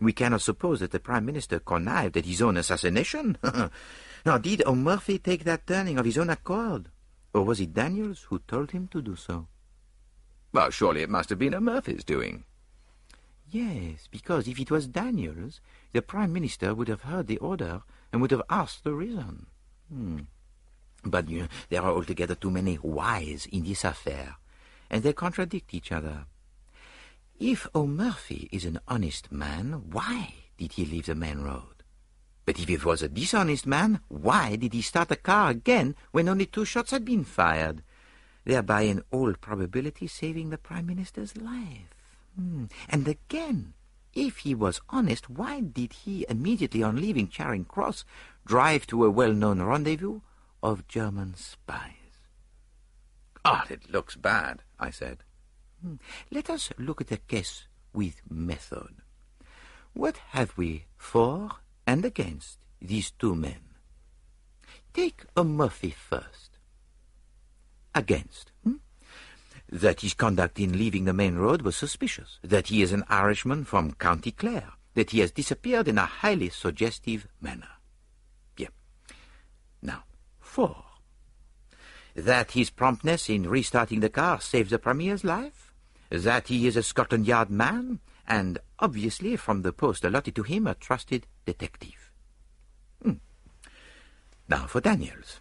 We 0.00 0.12
cannot 0.12 0.42
suppose 0.42 0.80
that 0.80 0.90
the 0.90 1.00
Prime 1.00 1.24
Minister 1.24 1.58
connived 1.60 2.16
at 2.16 2.26
his 2.26 2.42
own 2.42 2.56
assassination. 2.56 3.38
now, 4.26 4.38
did 4.38 4.62
O'Murphy 4.66 5.18
take 5.18 5.44
that 5.44 5.66
turning 5.66 5.98
of 5.98 6.04
his 6.04 6.18
own 6.18 6.30
accord? 6.30 6.88
Or 7.34 7.44
was 7.44 7.60
it 7.60 7.74
Daniels 7.74 8.22
who 8.28 8.40
told 8.40 8.72
him 8.72 8.88
to 8.88 9.00
do 9.00 9.16
so? 9.16 9.48
Well, 10.52 10.70
surely 10.70 11.02
it 11.02 11.10
must 11.10 11.30
have 11.30 11.38
been 11.38 11.54
O'Murphy's 11.54 12.04
doing. 12.04 12.44
Yes, 13.52 14.08
because 14.10 14.48
if 14.48 14.58
it 14.58 14.70
was 14.70 14.86
Daniels, 14.86 15.60
the 15.92 16.00
Prime 16.00 16.32
Minister 16.32 16.74
would 16.74 16.88
have 16.88 17.02
heard 17.02 17.26
the 17.26 17.36
order 17.36 17.82
and 18.10 18.22
would 18.22 18.30
have 18.30 18.48
asked 18.48 18.82
the 18.82 18.94
reason. 18.94 19.44
Hmm. 19.92 20.20
But 21.04 21.28
you 21.28 21.40
know, 21.40 21.48
there 21.68 21.82
are 21.82 21.92
altogether 21.92 22.34
too 22.34 22.50
many 22.50 22.76
whys 22.76 23.44
in 23.52 23.64
this 23.64 23.84
affair, 23.84 24.36
and 24.88 25.02
they 25.02 25.12
contradict 25.12 25.74
each 25.74 25.92
other. 25.92 26.24
If 27.38 27.66
O'Murphy 27.74 28.48
is 28.50 28.64
an 28.64 28.80
honest 28.88 29.30
man, 29.30 29.82
why 29.90 30.32
did 30.56 30.72
he 30.72 30.86
leave 30.86 31.06
the 31.06 31.14
main 31.14 31.42
road? 31.42 31.84
But 32.46 32.58
if 32.58 32.68
he 32.68 32.76
was 32.78 33.02
a 33.02 33.08
dishonest 33.08 33.66
man, 33.66 34.00
why 34.08 34.56
did 34.56 34.72
he 34.72 34.80
start 34.80 35.10
the 35.10 35.16
car 35.16 35.50
again 35.50 35.94
when 36.10 36.30
only 36.30 36.46
two 36.46 36.64
shots 36.64 36.90
had 36.90 37.04
been 37.04 37.24
fired, 37.24 37.82
thereby 38.44 38.82
in 38.82 39.02
all 39.10 39.34
probability 39.34 40.06
saving 40.06 40.48
the 40.48 40.56
Prime 40.56 40.86
Minister's 40.86 41.36
life? 41.36 41.91
Hmm. 42.36 42.64
And 42.88 43.06
again, 43.08 43.74
if 44.14 44.38
he 44.38 44.54
was 44.54 44.80
honest, 44.88 45.30
why 45.30 45.60
did 45.60 45.92
he, 45.92 46.26
immediately 46.28 46.82
on 46.82 47.00
leaving 47.00 47.28
Charing 47.28 47.64
Cross, 47.64 48.04
drive 48.44 48.86
to 48.88 49.04
a 49.04 49.10
well-known 49.10 49.62
rendezvous 49.62 50.20
of 50.62 50.88
German 50.88 51.34
spies? 51.34 51.92
Ah, 53.44 53.66
it 53.68 53.90
looks 53.90 54.16
bad, 54.16 54.62
I 54.78 54.90
said. 54.90 55.24
Hmm. 55.82 55.96
Let 56.30 56.48
us 56.48 56.70
look 56.78 57.00
at 57.00 57.08
the 57.08 57.16
case 57.16 57.66
with 57.92 58.22
method. 58.28 58.96
What 59.94 60.16
have 60.30 60.56
we 60.56 60.86
for 60.96 61.50
and 61.86 62.04
against 62.04 62.58
these 62.80 63.10
two 63.10 63.34
men? 63.34 63.60
Take 64.94 65.24
O'Murphy 65.36 65.90
first. 65.90 66.58
Against. 67.94 68.52
Hmm? 68.64 68.76
That 69.72 70.02
his 70.02 70.12
conduct 70.12 70.60
in 70.60 70.76
leaving 70.76 71.06
the 71.06 71.14
main 71.14 71.36
road 71.36 71.62
was 71.62 71.76
suspicious, 71.76 72.38
that 72.42 72.68
he 72.68 72.82
is 72.82 72.92
an 72.92 73.04
Irishman 73.08 73.64
from 73.64 73.94
County 73.94 74.30
Clare, 74.30 74.74
that 74.92 75.12
he 75.12 75.20
has 75.20 75.32
disappeared 75.32 75.88
in 75.88 75.96
a 75.96 76.04
highly 76.04 76.50
suggestive 76.50 77.26
manner. 77.40 77.70
Bien. 78.54 78.68
Now, 79.80 80.04
for 80.38 80.84
that 82.14 82.50
his 82.50 82.68
promptness 82.68 83.30
in 83.30 83.48
restarting 83.48 84.00
the 84.00 84.10
car 84.10 84.42
saved 84.42 84.68
the 84.68 84.78
Premier's 84.78 85.24
life, 85.24 85.72
that 86.10 86.48
he 86.48 86.66
is 86.66 86.76
a 86.76 86.82
Scotland 86.82 87.26
Yard 87.26 87.48
man, 87.48 88.00
and 88.28 88.58
obviously, 88.78 89.36
from 89.36 89.62
the 89.62 89.72
post 89.72 90.04
allotted 90.04 90.36
to 90.36 90.42
him, 90.42 90.66
a 90.66 90.74
trusted 90.74 91.26
detective. 91.46 92.10
Hmm. 93.02 93.14
Now 94.48 94.66
for 94.66 94.82
Daniels. 94.82 95.40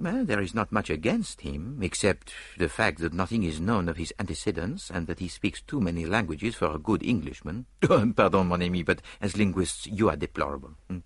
Well, 0.00 0.24
there 0.24 0.40
is 0.40 0.54
not 0.54 0.70
much 0.70 0.90
against 0.90 1.40
him, 1.40 1.80
except 1.82 2.32
the 2.56 2.68
fact 2.68 3.00
that 3.00 3.12
nothing 3.12 3.42
is 3.42 3.60
known 3.60 3.88
of 3.88 3.96
his 3.96 4.14
antecedents 4.20 4.90
and 4.90 5.08
that 5.08 5.18
he 5.18 5.26
speaks 5.26 5.60
too 5.60 5.80
many 5.80 6.06
languages 6.06 6.54
for 6.54 6.70
a 6.70 6.78
good 6.78 7.02
Englishman. 7.02 7.66
Pardon, 7.80 8.46
mon 8.46 8.62
ami, 8.62 8.84
but 8.84 9.02
as 9.20 9.36
linguists 9.36 9.88
you 9.88 10.08
are 10.08 10.14
deplorable. 10.14 10.74
Hmm. 10.88 10.98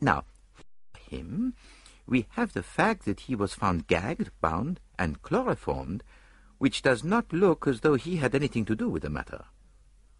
Now, 0.00 0.24
for 0.92 0.98
him, 1.14 1.54
we 2.08 2.26
have 2.30 2.52
the 2.52 2.64
fact 2.64 3.04
that 3.04 3.20
he 3.20 3.36
was 3.36 3.54
found 3.54 3.86
gagged, 3.86 4.32
bound, 4.40 4.80
and 4.98 5.22
chloroformed, 5.22 6.02
which 6.58 6.82
does 6.82 7.04
not 7.04 7.32
look 7.32 7.68
as 7.68 7.82
though 7.82 7.94
he 7.94 8.16
had 8.16 8.34
anything 8.34 8.64
to 8.64 8.74
do 8.74 8.88
with 8.88 9.02
the 9.02 9.10
matter. 9.10 9.44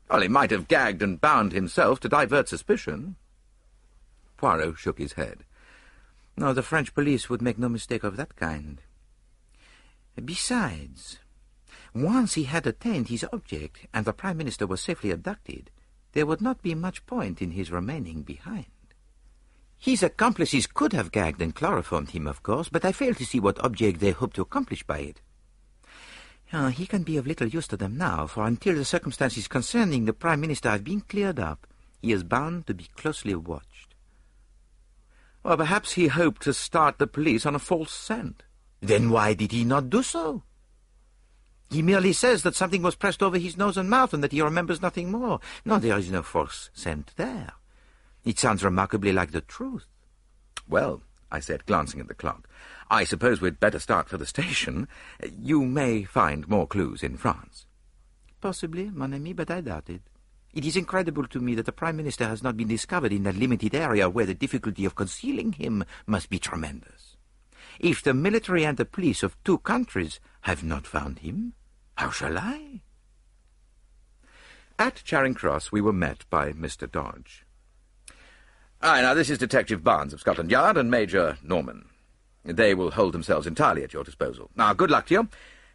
Well, 0.08 0.20
he 0.20 0.28
might 0.28 0.52
have 0.52 0.68
gagged 0.68 1.02
and 1.02 1.20
bound 1.20 1.52
himself 1.52 1.98
to 2.00 2.08
divert 2.08 2.48
suspicion. 2.48 3.16
Poirot 4.36 4.78
shook 4.78 4.98
his 4.98 5.14
head. 5.14 5.44
No, 6.40 6.54
the 6.54 6.62
French 6.62 6.94
police 6.94 7.28
would 7.28 7.42
make 7.42 7.58
no 7.58 7.68
mistake 7.68 8.02
of 8.02 8.16
that 8.16 8.34
kind. 8.34 8.80
Besides, 10.24 11.18
once 11.94 12.32
he 12.32 12.44
had 12.44 12.66
attained 12.66 13.08
his 13.08 13.26
object 13.30 13.86
and 13.92 14.06
the 14.06 14.14
Prime 14.14 14.38
Minister 14.38 14.66
was 14.66 14.80
safely 14.80 15.10
abducted, 15.10 15.70
there 16.12 16.24
would 16.24 16.40
not 16.40 16.62
be 16.62 16.74
much 16.74 17.04
point 17.04 17.42
in 17.42 17.50
his 17.50 17.70
remaining 17.70 18.22
behind. 18.22 18.72
His 19.76 20.02
accomplices 20.02 20.66
could 20.66 20.94
have 20.94 21.12
gagged 21.12 21.42
and 21.42 21.54
chloroformed 21.54 22.12
him, 22.12 22.26
of 22.26 22.42
course, 22.42 22.70
but 22.70 22.86
I 22.86 22.92
fail 22.92 23.12
to 23.16 23.26
see 23.26 23.38
what 23.38 23.62
object 23.62 24.00
they 24.00 24.12
hope 24.12 24.32
to 24.32 24.42
accomplish 24.42 24.82
by 24.82 25.00
it. 25.00 25.20
Uh, 26.54 26.68
he 26.68 26.86
can 26.86 27.02
be 27.02 27.18
of 27.18 27.26
little 27.26 27.48
use 27.48 27.68
to 27.68 27.76
them 27.76 27.98
now, 27.98 28.26
for 28.26 28.46
until 28.46 28.76
the 28.76 28.86
circumstances 28.86 29.46
concerning 29.46 30.06
the 30.06 30.14
Prime 30.14 30.40
Minister 30.40 30.70
have 30.70 30.84
been 30.84 31.02
cleared 31.02 31.38
up, 31.38 31.66
he 32.00 32.12
is 32.12 32.24
bound 32.24 32.66
to 32.66 32.72
be 32.72 32.88
closely 32.96 33.34
watched. 33.34 33.89
Well, 35.42 35.56
perhaps 35.56 35.92
he 35.92 36.08
hoped 36.08 36.42
to 36.42 36.52
start 36.52 36.98
the 36.98 37.06
police 37.06 37.46
on 37.46 37.54
a 37.54 37.58
false 37.58 37.92
scent. 37.92 38.42
Then 38.80 39.10
why 39.10 39.34
did 39.34 39.52
he 39.52 39.64
not 39.64 39.90
do 39.90 40.02
so? 40.02 40.42
He 41.70 41.82
merely 41.82 42.12
says 42.12 42.42
that 42.42 42.56
something 42.56 42.82
was 42.82 42.96
pressed 42.96 43.22
over 43.22 43.38
his 43.38 43.56
nose 43.56 43.76
and 43.76 43.88
mouth 43.88 44.12
and 44.12 44.24
that 44.24 44.32
he 44.32 44.42
remembers 44.42 44.82
nothing 44.82 45.10
more. 45.10 45.40
No, 45.64 45.78
there 45.78 45.96
is 45.96 46.10
no 46.10 46.22
false 46.22 46.68
scent 46.74 47.12
there. 47.16 47.52
It 48.24 48.38
sounds 48.38 48.64
remarkably 48.64 49.12
like 49.12 49.30
the 49.30 49.40
truth. 49.40 49.86
Well, 50.68 51.02
I 51.30 51.40
said, 51.40 51.66
glancing 51.66 52.00
at 52.00 52.08
the 52.08 52.14
clock, 52.14 52.48
I 52.90 53.04
suppose 53.04 53.40
we'd 53.40 53.60
better 53.60 53.78
start 53.78 54.08
for 54.08 54.16
the 54.16 54.26
station. 54.26 54.88
You 55.40 55.64
may 55.64 56.02
find 56.04 56.48
more 56.48 56.66
clues 56.66 57.04
in 57.04 57.16
France. 57.16 57.66
Possibly, 58.40 58.90
mon 58.90 59.14
ami, 59.14 59.32
but 59.32 59.50
I 59.50 59.60
doubt 59.60 59.88
it. 59.90 60.02
It 60.52 60.64
is 60.64 60.76
incredible 60.76 61.26
to 61.28 61.40
me 61.40 61.54
that 61.54 61.66
the 61.66 61.72
Prime 61.72 61.96
Minister 61.96 62.26
has 62.26 62.42
not 62.42 62.56
been 62.56 62.68
discovered 62.68 63.12
in 63.12 63.22
that 63.22 63.36
limited 63.36 63.74
area 63.74 64.10
where 64.10 64.26
the 64.26 64.34
difficulty 64.34 64.84
of 64.84 64.96
concealing 64.96 65.52
him 65.52 65.84
must 66.06 66.28
be 66.28 66.38
tremendous. 66.38 67.16
If 67.78 68.02
the 68.02 68.14
military 68.14 68.64
and 68.64 68.76
the 68.76 68.84
police 68.84 69.22
of 69.22 69.42
two 69.44 69.58
countries 69.58 70.20
have 70.42 70.64
not 70.64 70.86
found 70.86 71.20
him, 71.20 71.54
how 71.96 72.10
shall 72.10 72.36
I? 72.36 72.80
At 74.78 75.02
Charing 75.04 75.34
Cross 75.34 75.70
we 75.70 75.80
were 75.80 75.92
met 75.92 76.24
by 76.30 76.52
Mr. 76.52 76.90
Dodge. 76.90 77.44
Aye, 78.82 79.02
now 79.02 79.14
this 79.14 79.30
is 79.30 79.38
Detective 79.38 79.84
Barnes 79.84 80.12
of 80.12 80.20
Scotland 80.20 80.50
Yard 80.50 80.76
and 80.76 80.90
Major 80.90 81.36
Norman. 81.42 81.86
They 82.44 82.74
will 82.74 82.90
hold 82.90 83.12
themselves 83.12 83.46
entirely 83.46 83.84
at 83.84 83.92
your 83.92 84.04
disposal. 84.04 84.50
Now, 84.56 84.72
good 84.72 84.90
luck 84.90 85.06
to 85.06 85.14
you. 85.14 85.28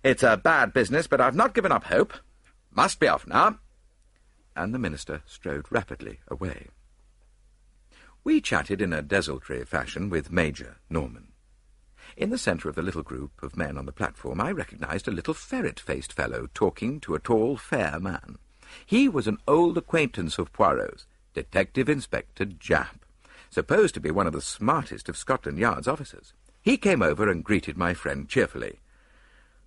It's 0.04 0.24
a 0.24 0.38
bad 0.38 0.74
business, 0.74 1.08
but 1.08 1.22
I've 1.22 1.36
not 1.36 1.54
given 1.54 1.72
up 1.72 1.86
hope. 1.86 2.14
Must 2.74 3.00
be 3.00 3.08
off 3.08 3.28
now. 3.28 3.60
And 4.56 4.74
the 4.74 4.80
minister 4.80 5.22
strode 5.26 5.66
rapidly 5.70 6.20
away. 6.28 6.68
We 8.24 8.42
chatted 8.42 8.82
in 8.82 8.94
a 8.94 9.02
desultory 9.02 9.64
fashion 9.66 10.10
with 10.10 10.32
Major 10.32 10.78
Norman. 10.90 11.28
In 12.18 12.30
the 12.30 12.38
centre 12.38 12.70
of 12.70 12.76
the 12.76 12.82
little 12.82 13.04
group 13.04 13.44
of 13.44 13.58
men 13.58 13.78
on 13.78 13.86
the 13.86 13.92
platform, 13.92 14.40
I 14.40 14.52
recognized 14.52 15.08
a 15.08 15.12
little 15.12 15.34
ferret-faced 15.34 16.14
fellow 16.14 16.48
talking 16.54 17.00
to 17.02 17.16
a 17.16 17.20
tall, 17.20 17.58
fair 17.58 18.00
man. 18.00 18.38
He 18.86 19.10
was 19.10 19.28
an 19.28 19.40
old 19.48 19.78
acquaintance 19.78 20.38
of 20.38 20.54
Poirot's, 20.54 21.06
Detective 21.34 21.90
Inspector 21.90 22.46
Japp, 22.46 23.02
supposed 23.50 23.94
to 23.96 24.00
be 24.00 24.12
one 24.12 24.28
of 24.28 24.34
the 24.34 24.42
smartest 24.42 25.10
of 25.10 25.18
Scotland 25.18 25.58
Yard's 25.58 25.88
officers. 25.88 26.34
He 26.62 26.78
came 26.78 27.02
over 27.02 27.30
and 27.30 27.44
greeted 27.44 27.78
my 27.78 27.94
friend 27.94 28.28
cheerfully. 28.28 28.80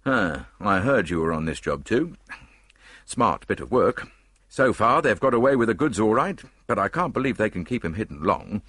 Ah, 0.07 0.47
I 0.61 0.81
heard 0.81 1.11
you 1.11 1.21
were 1.21 1.33
on 1.33 1.45
this 1.45 1.61
job 1.61 1.85
too. 1.85 2.17
Smart 3.05 3.47
bit 3.47 3.61
of 3.61 3.71
work. 3.71 4.09
So 4.49 4.73
far 4.73 5.03
they've 5.03 5.21
got 5.21 5.35
away 5.35 5.57
with 5.57 5.69
the 5.69 5.75
goods 5.75 6.01
all 6.01 6.15
right, 6.15 6.41
but 6.67 6.79
I 6.79 6.89
can't 6.89 7.13
believe 7.13 7.37
they 7.37 7.51
can 7.51 7.65
keep 7.65 7.85
him 7.85 7.95
hidden 7.95 8.23
long. 8.23 8.63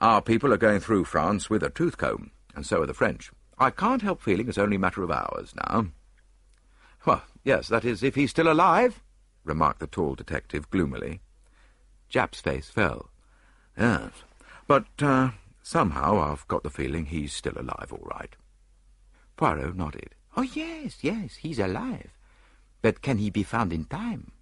Our 0.00 0.22
people 0.22 0.52
are 0.52 0.58
going 0.58 0.80
through 0.80 1.04
France 1.04 1.50
with 1.50 1.62
a 1.62 1.70
tooth 1.70 1.98
comb, 1.98 2.30
and 2.54 2.64
so 2.64 2.82
are 2.82 2.86
the 2.86 2.94
French. 2.94 3.30
I 3.58 3.70
can't 3.70 4.02
help 4.02 4.22
feeling 4.22 4.48
it's 4.48 4.58
only 4.58 4.76
a 4.76 4.80
matter 4.80 5.02
of 5.02 5.10
hours 5.10 5.54
now. 5.68 5.88
Well, 7.04 7.22
yes, 7.44 7.68
that 7.68 7.84
is, 7.84 8.02
if 8.02 8.14
he's 8.14 8.30
still 8.30 8.50
alive, 8.50 9.02
remarked 9.44 9.80
the 9.80 9.86
tall 9.86 10.14
detective 10.14 10.70
gloomily. 10.70 11.20
Japp's 12.08 12.40
face 12.40 12.70
fell. 12.70 13.10
Yes, 13.76 14.10
but 14.66 14.86
uh, 15.00 15.30
Somehow 15.68 16.18
I've 16.18 16.48
got 16.48 16.62
the 16.62 16.70
feeling 16.70 17.04
he's 17.04 17.34
still 17.34 17.52
alive 17.54 17.92
all 17.92 18.08
right. 18.10 18.34
Poirot 19.36 19.76
nodded. 19.76 20.14
Oh, 20.34 20.40
yes, 20.40 20.96
yes, 21.02 21.36
he's 21.36 21.58
alive. 21.58 22.16
But 22.80 23.02
can 23.02 23.18
he 23.18 23.28
be 23.28 23.42
found 23.42 23.74
in 23.74 23.84
time? 23.84 24.32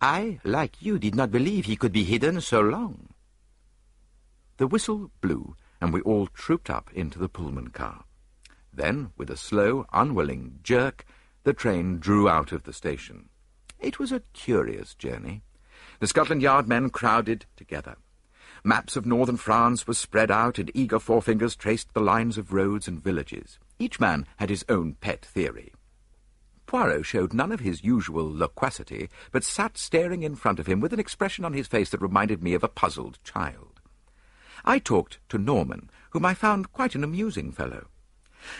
I, 0.00 0.38
like 0.44 0.80
you, 0.80 0.98
did 0.98 1.14
not 1.14 1.32
believe 1.32 1.64
he 1.64 1.76
could 1.76 1.92
be 1.92 2.04
hidden 2.04 2.40
so 2.40 2.60
long. 2.60 3.14
The 4.58 4.66
whistle 4.66 5.10
blew, 5.20 5.56
and 5.80 5.92
we 5.92 6.00
all 6.02 6.28
trooped 6.28 6.70
up 6.70 6.90
into 6.92 7.18
the 7.18 7.28
Pullman 7.28 7.68
car. 7.68 8.04
Then, 8.72 9.12
with 9.16 9.30
a 9.30 9.36
slow, 9.36 9.86
unwilling 9.92 10.60
jerk, 10.62 11.04
the 11.42 11.52
train 11.52 11.98
drew 11.98 12.28
out 12.28 12.52
of 12.52 12.62
the 12.62 12.72
station. 12.72 13.28
It 13.80 13.98
was 13.98 14.12
a 14.12 14.22
curious 14.32 14.94
journey. 14.94 15.42
The 16.00 16.06
Scotland 16.06 16.42
Yard 16.42 16.68
men 16.68 16.90
crowded 16.90 17.46
together. 17.56 17.96
Maps 18.64 18.96
of 18.96 19.06
northern 19.06 19.36
France 19.36 19.86
were 19.86 19.94
spread 19.94 20.30
out, 20.30 20.58
and 20.58 20.70
eager 20.74 20.98
forefingers 20.98 21.56
traced 21.56 21.94
the 21.94 22.00
lines 22.00 22.38
of 22.38 22.52
roads 22.52 22.86
and 22.86 23.02
villages. 23.02 23.58
Each 23.78 23.98
man 23.98 24.26
had 24.36 24.50
his 24.50 24.64
own 24.68 24.94
pet 25.00 25.24
theory. 25.24 25.72
Poirot 26.68 27.06
showed 27.06 27.32
none 27.32 27.50
of 27.50 27.60
his 27.60 27.82
usual 27.82 28.30
loquacity, 28.30 29.08
but 29.32 29.42
sat 29.42 29.78
staring 29.78 30.22
in 30.22 30.36
front 30.36 30.60
of 30.60 30.66
him 30.66 30.80
with 30.80 30.92
an 30.92 31.00
expression 31.00 31.46
on 31.46 31.54
his 31.54 31.66
face 31.66 31.88
that 31.88 32.02
reminded 32.02 32.42
me 32.42 32.52
of 32.52 32.62
a 32.62 32.68
puzzled 32.68 33.18
child. 33.24 33.80
I 34.66 34.78
talked 34.78 35.18
to 35.30 35.38
Norman, 35.38 35.88
whom 36.10 36.26
I 36.26 36.34
found 36.34 36.70
quite 36.70 36.94
an 36.94 37.02
amusing 37.02 37.52
fellow. 37.52 37.86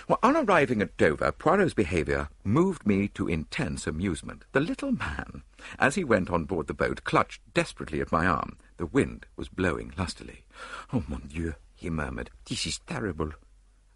Well, 0.09 0.19
on 0.23 0.39
arriving 0.39 0.81
at 0.81 0.97
Dover, 0.97 1.31
Poirot's 1.33 1.75
behaviour 1.75 2.31
moved 2.45 2.87
me 2.87 3.09
to 3.09 3.29
intense 3.29 3.87
amusement. 3.87 4.47
The 4.53 4.61
little 4.61 4.93
man, 4.93 5.43
as 5.79 5.95
he 5.95 6.03
went 6.03 6.31
on 6.31 6.47
board 6.47 6.67
the 6.67 6.73
boat, 6.73 7.05
clutched 7.05 7.43
desperately 7.53 8.01
at 8.01 8.11
my 8.11 8.27
arm. 8.27 8.57
The 8.79 8.87
wind 8.87 9.27
was 9.37 9.49
blowing 9.49 9.93
lustily. 9.99 10.45
Oh, 10.95 11.05
mon 11.09 11.29
Dieu, 11.29 11.57
he 11.75 11.91
murmured, 11.91 12.31
this 12.47 12.67
is 12.67 12.81
terrible. 12.87 13.33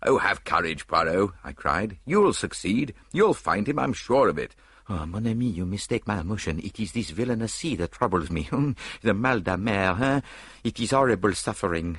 Oh, 0.05 0.19
have 0.19 0.45
courage, 0.45 0.87
Poirot, 0.87 1.31
I 1.45 1.53
cried. 1.53 1.99
You'll 2.05 2.33
succeed. 2.33 2.95
You'll 3.13 3.35
find 3.35 3.69
him, 3.69 3.79
I'm 3.79 3.93
sure 3.93 4.29
of 4.29 4.39
it. 4.39 4.57
Oh, 4.89 5.07
mon 5.07 5.27
ami, 5.27 5.47
you 5.47 5.65
mistake 5.65 6.09
my 6.09 6.21
emotion. 6.21 6.59
It 6.59 6.81
is 6.81 6.93
this 6.93 7.11
villainous 7.11 7.55
sea 7.55 7.77
that 7.77 7.93
troubles 7.93 8.31
me. 8.31 8.49
the 9.03 9.15
mal 9.15 9.41
de 9.41 9.57
mer, 9.57 9.95
huh? 9.95 10.21
It 10.65 10.81
is 10.81 10.91
horrible 10.91 11.35
suffering. 11.35 11.99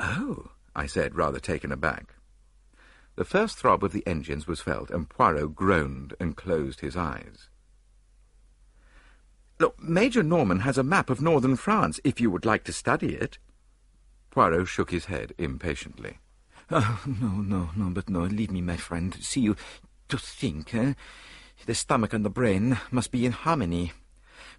Oh, 0.00 0.50
I 0.74 0.86
said, 0.86 1.14
rather 1.14 1.38
taken 1.38 1.72
aback. 1.72 2.14
The 3.16 3.24
first 3.24 3.58
throb 3.58 3.84
of 3.84 3.92
the 3.92 4.06
engines 4.06 4.46
was 4.46 4.60
felt, 4.60 4.90
and 4.90 5.08
Poirot 5.08 5.54
groaned 5.54 6.14
and 6.18 6.36
closed 6.36 6.80
his 6.80 6.96
eyes. 6.96 7.48
Look, 9.58 9.82
Major 9.82 10.22
Norman 10.22 10.60
has 10.60 10.76
a 10.76 10.82
map 10.82 11.08
of 11.10 11.22
northern 11.22 11.56
France, 11.56 12.00
if 12.04 12.20
you 12.20 12.30
would 12.30 12.44
like 12.44 12.64
to 12.64 12.72
study 12.72 13.14
it. 13.14 13.38
Poirot 14.30 14.68
shook 14.68 14.90
his 14.90 15.06
head 15.06 15.32
impatiently. 15.38 16.18
Oh, 16.68 17.00
no, 17.06 17.28
no, 17.28 17.70
no, 17.76 17.90
but 17.90 18.10
no, 18.10 18.22
leave 18.22 18.50
me, 18.50 18.60
my 18.60 18.76
friend. 18.76 19.14
See 19.20 19.40
you 19.40 19.56
to 20.08 20.18
think, 20.18 20.74
eh? 20.74 20.94
The 21.64 21.74
stomach 21.74 22.12
and 22.12 22.24
the 22.24 22.30
brain 22.30 22.78
must 22.90 23.12
be 23.12 23.24
in 23.24 23.32
harmony. 23.32 23.92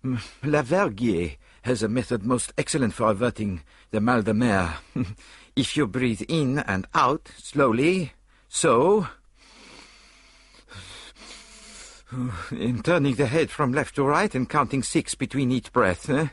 Laverguier 0.03 1.35
has 1.63 1.83
a 1.83 1.89
method 1.89 2.23
most 2.23 2.53
excellent 2.57 2.93
for 2.93 3.09
averting 3.09 3.61
the 3.91 3.99
mal 3.99 4.21
de 4.21 4.33
mer. 4.33 4.77
if 5.55 5.75
you 5.75 5.85
breathe 5.85 6.21
in 6.29 6.59
and 6.59 6.87
out 6.93 7.29
slowly, 7.37 8.13
so, 8.47 9.07
in 12.51 12.81
turning 12.83 13.15
the 13.15 13.27
head 13.27 13.51
from 13.51 13.73
left 13.73 13.95
to 13.95 14.03
right 14.03 14.33
and 14.33 14.49
counting 14.49 14.81
six 14.81 15.13
between 15.13 15.51
each 15.51 15.73
breath, 15.73 16.09
eh? 16.09 16.27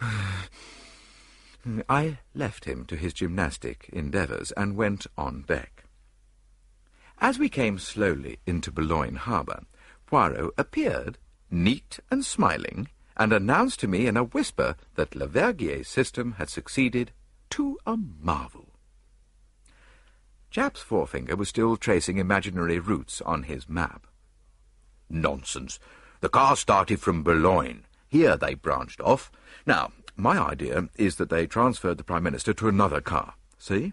Mm, 1.66 1.84
I 1.88 2.18
left 2.34 2.64
him 2.64 2.84
to 2.86 2.96
his 2.96 3.12
gymnastic 3.12 3.88
endeavours 3.92 4.52
and 4.52 4.76
went 4.76 5.06
on 5.16 5.42
deck. 5.42 5.84
As 7.18 7.38
we 7.38 7.48
came 7.48 7.78
slowly 7.78 8.40
into 8.46 8.72
Boulogne 8.72 9.14
harbour, 9.14 9.62
Poirot 10.06 10.52
appeared, 10.58 11.18
neat 11.50 12.00
and 12.10 12.24
smiling, 12.24 12.88
and 13.16 13.32
announced 13.32 13.78
to 13.80 13.88
me 13.88 14.06
in 14.06 14.16
a 14.16 14.24
whisper 14.24 14.74
that 14.96 15.14
Laverguier's 15.14 15.86
system 15.86 16.32
had 16.32 16.48
succeeded 16.48 17.12
to 17.50 17.78
a 17.86 17.96
marvel. 17.96 18.68
Japp's 20.50 20.80
forefinger 20.80 21.36
was 21.36 21.48
still 21.48 21.76
tracing 21.76 22.18
imaginary 22.18 22.78
routes 22.78 23.20
on 23.22 23.44
his 23.44 23.68
map. 23.68 24.06
Nonsense. 25.08 25.78
The 26.20 26.28
car 26.28 26.56
started 26.56 27.00
from 27.00 27.22
Boulogne. 27.22 27.84
Here 28.08 28.36
they 28.36 28.54
branched 28.54 29.00
off. 29.00 29.30
Now, 29.64 29.92
my 30.16 30.38
idea 30.38 30.88
is 30.96 31.16
that 31.16 31.30
they 31.30 31.46
transferred 31.46 31.98
the 31.98 32.04
Prime 32.04 32.22
Minister 32.22 32.52
to 32.54 32.68
another 32.68 33.00
car. 33.00 33.34
See? 33.58 33.92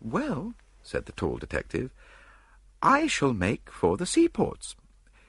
Well, 0.00 0.54
said 0.82 1.06
the 1.06 1.12
tall 1.12 1.36
detective, 1.36 1.90
I 2.82 3.06
shall 3.06 3.34
make 3.34 3.70
for 3.70 3.96
the 3.96 4.06
seaports. 4.06 4.76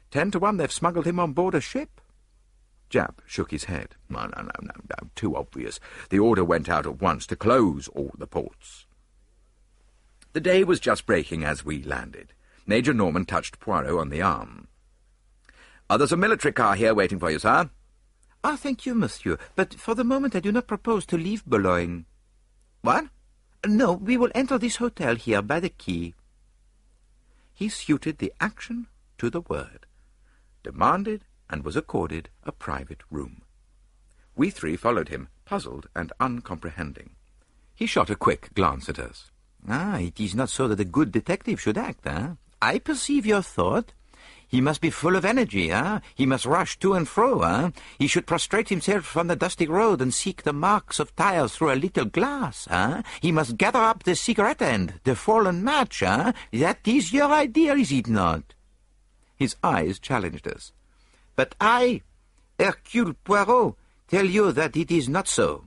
Ten 0.09 0.31
to 0.31 0.39
one 0.39 0.57
they've 0.57 0.71
smuggled 0.71 1.05
him 1.05 1.19
on 1.19 1.33
board 1.33 1.55
a 1.55 1.61
ship. 1.61 2.01
Japp 2.89 3.15
shook 3.25 3.51
his 3.51 3.65
head. 3.65 3.95
No, 4.09 4.21
no, 4.21 4.41
no, 4.41 4.51
no, 4.61 4.73
no, 4.89 5.09
too 5.15 5.35
obvious. 5.35 5.79
The 6.09 6.19
order 6.19 6.43
went 6.43 6.69
out 6.69 6.85
at 6.85 7.01
once 7.01 7.25
to 7.27 7.35
close 7.35 7.87
all 7.89 8.11
the 8.17 8.27
ports. 8.27 8.85
The 10.33 10.41
day 10.41 10.63
was 10.63 10.79
just 10.79 11.05
breaking 11.05 11.43
as 11.43 11.65
we 11.65 11.83
landed. 11.83 12.33
Major 12.65 12.93
Norman 12.93 13.25
touched 13.25 13.59
Poirot 13.59 13.99
on 13.99 14.09
the 14.09 14.21
arm. 14.21 14.67
Oh, 15.89 15.97
there's 15.97 16.13
a 16.13 16.17
military 16.17 16.53
car 16.53 16.75
here 16.75 16.93
waiting 16.93 17.19
for 17.19 17.29
you, 17.29 17.39
sir. 17.39 17.69
Ah, 18.43 18.55
thank 18.55 18.85
you, 18.85 18.95
monsieur, 18.95 19.37
but 19.55 19.75
for 19.75 19.93
the 19.93 20.03
moment 20.03 20.35
I 20.35 20.39
do 20.39 20.51
not 20.51 20.67
propose 20.67 21.05
to 21.07 21.17
leave 21.17 21.45
Boulogne. 21.45 22.05
What? 22.81 23.05
No, 23.65 23.93
we 23.93 24.17
will 24.17 24.31
enter 24.33 24.57
this 24.57 24.77
hotel 24.77 25.15
here 25.15 25.43
by 25.43 25.59
the 25.59 25.69
quay. 25.69 26.15
He 27.53 27.69
suited 27.69 28.17
the 28.17 28.33
action 28.41 28.87
to 29.19 29.29
the 29.29 29.41
word, 29.41 29.85
demanded 30.63 31.25
and 31.47 31.63
was 31.63 31.75
accorded 31.75 32.29
a 32.43 32.51
private 32.51 33.01
room. 33.11 33.43
We 34.35 34.49
three 34.49 34.75
followed 34.75 35.09
him, 35.09 35.27
puzzled 35.45 35.87
and 35.95 36.11
uncomprehending. 36.19 37.11
He 37.75 37.85
shot 37.85 38.09
a 38.09 38.15
quick 38.15 38.49
glance 38.55 38.89
at 38.89 38.97
us. 38.97 39.29
Ah, 39.69 39.97
it 39.97 40.19
is 40.19 40.33
not 40.33 40.49
so 40.49 40.67
that 40.67 40.79
a 40.79 40.85
good 40.85 41.11
detective 41.11 41.61
should 41.61 41.77
act, 41.77 42.07
eh? 42.07 42.29
I 42.61 42.79
perceive 42.79 43.27
your 43.27 43.43
thought. 43.43 43.93
He 44.51 44.59
must 44.59 44.81
be 44.81 44.89
full 44.89 45.15
of 45.15 45.23
energy, 45.23 45.71
eh? 45.71 46.01
He 46.13 46.25
must 46.25 46.45
rush 46.45 46.77
to 46.79 46.93
and 46.93 47.07
fro, 47.07 47.41
eh? 47.41 47.71
He 47.97 48.07
should 48.07 48.27
prostrate 48.27 48.67
himself 48.67 49.15
on 49.15 49.27
the 49.27 49.37
dusty 49.37 49.65
road 49.65 50.01
and 50.01 50.13
seek 50.13 50.43
the 50.43 50.51
marks 50.51 50.99
of 50.99 51.15
tires 51.15 51.55
through 51.55 51.71
a 51.71 51.79
little 51.79 52.03
glass, 52.03 52.67
eh? 52.69 53.01
He 53.21 53.31
must 53.31 53.55
gather 53.55 53.79
up 53.79 54.03
the 54.03 54.13
cigarette 54.13 54.61
end, 54.61 54.99
the 55.05 55.15
fallen 55.15 55.63
match, 55.63 56.03
eh? 56.03 56.33
That 56.51 56.85
is 56.85 57.13
your 57.13 57.31
idea, 57.31 57.75
is 57.75 57.93
it 57.93 58.09
not? 58.09 58.53
His 59.37 59.55
eyes 59.63 59.99
challenged 59.99 60.45
us. 60.45 60.73
But 61.37 61.55
I, 61.61 62.01
Hercule 62.59 63.13
Poirot, 63.23 63.75
tell 64.09 64.25
you 64.25 64.51
that 64.51 64.75
it 64.75 64.91
is 64.91 65.07
not 65.07 65.29
so. 65.29 65.63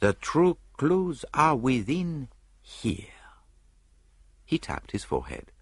The 0.00 0.14
true 0.14 0.56
clues 0.78 1.26
are 1.34 1.56
within 1.56 2.28
here. 2.62 3.20
He 4.46 4.58
tapped 4.58 4.92
his 4.92 5.04
forehead. 5.04 5.52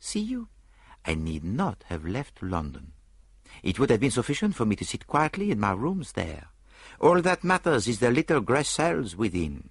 See 0.00 0.18
you? 0.18 0.48
I 1.04 1.14
need 1.14 1.44
not 1.44 1.84
have 1.86 2.04
left 2.04 2.42
London. 2.42 2.92
It 3.62 3.78
would 3.78 3.90
have 3.90 4.00
been 4.00 4.10
sufficient 4.10 4.54
for 4.54 4.64
me 4.64 4.76
to 4.76 4.84
sit 4.84 5.06
quietly 5.06 5.50
in 5.50 5.60
my 5.60 5.72
rooms 5.72 6.12
there. 6.12 6.48
All 7.00 7.20
that 7.22 7.44
matters 7.44 7.88
is 7.88 7.98
the 7.98 8.10
little 8.10 8.40
grey 8.40 8.62
cells 8.62 9.16
within. 9.16 9.70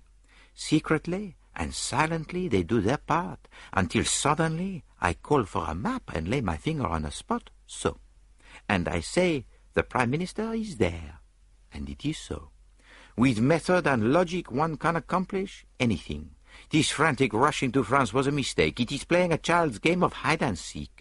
Secretly 0.54 1.36
and 1.56 1.74
silently 1.74 2.48
they 2.48 2.64
do 2.64 2.82
their 2.82 2.98
part, 2.98 3.48
until 3.74 4.04
suddenly 4.06 4.84
I 5.02 5.14
call 5.14 5.44
for 5.44 5.66
a 5.68 5.76
map 5.76 6.12
and 6.14 6.28
lay 6.28 6.42
my 6.42 6.58
finger 6.58 6.88
on 6.88 7.06
a 7.06 7.12
spot, 7.12 7.50
so. 7.66 7.98
And 8.70 8.88
I 8.88 9.02
say, 9.02 9.46
the 9.74 9.84
Prime 9.84 10.10
Minister 10.10 10.54
is 10.54 10.78
there. 10.78 11.20
And 11.74 11.90
it 11.90 12.06
is 12.06 12.18
so. 12.18 12.50
With 13.16 13.40
method 13.40 13.88
and 13.88 14.14
logic 14.14 14.52
one 14.52 14.78
can 14.78 14.96
accomplish 14.96 15.66
anything. 15.80 16.32
This 16.70 16.90
frantic 16.90 17.34
rush 17.34 17.64
into 17.64 17.84
France 17.84 18.14
was 18.14 18.28
a 18.28 18.32
mistake. 18.32 18.80
It 18.80 18.92
is 18.92 19.04
playing 19.04 19.32
a 19.32 19.38
child's 19.38 19.80
game 19.80 20.04
of 20.04 20.14
hide 20.14 20.44
and 20.44 20.58
seek. 20.58 21.01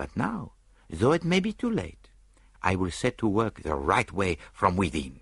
But 0.00 0.16
now, 0.16 0.52
though 0.88 1.12
it 1.12 1.24
may 1.24 1.40
be 1.40 1.52
too 1.52 1.68
late, 1.68 2.08
I 2.62 2.74
will 2.74 2.90
set 2.90 3.18
to 3.18 3.28
work 3.28 3.60
the 3.60 3.74
right 3.74 4.10
way 4.10 4.38
from 4.50 4.74
within. 4.78 5.20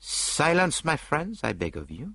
Silence, 0.00 0.84
my 0.84 0.96
friends, 0.96 1.44
I 1.44 1.52
beg 1.52 1.76
of 1.76 1.88
you. 1.88 2.14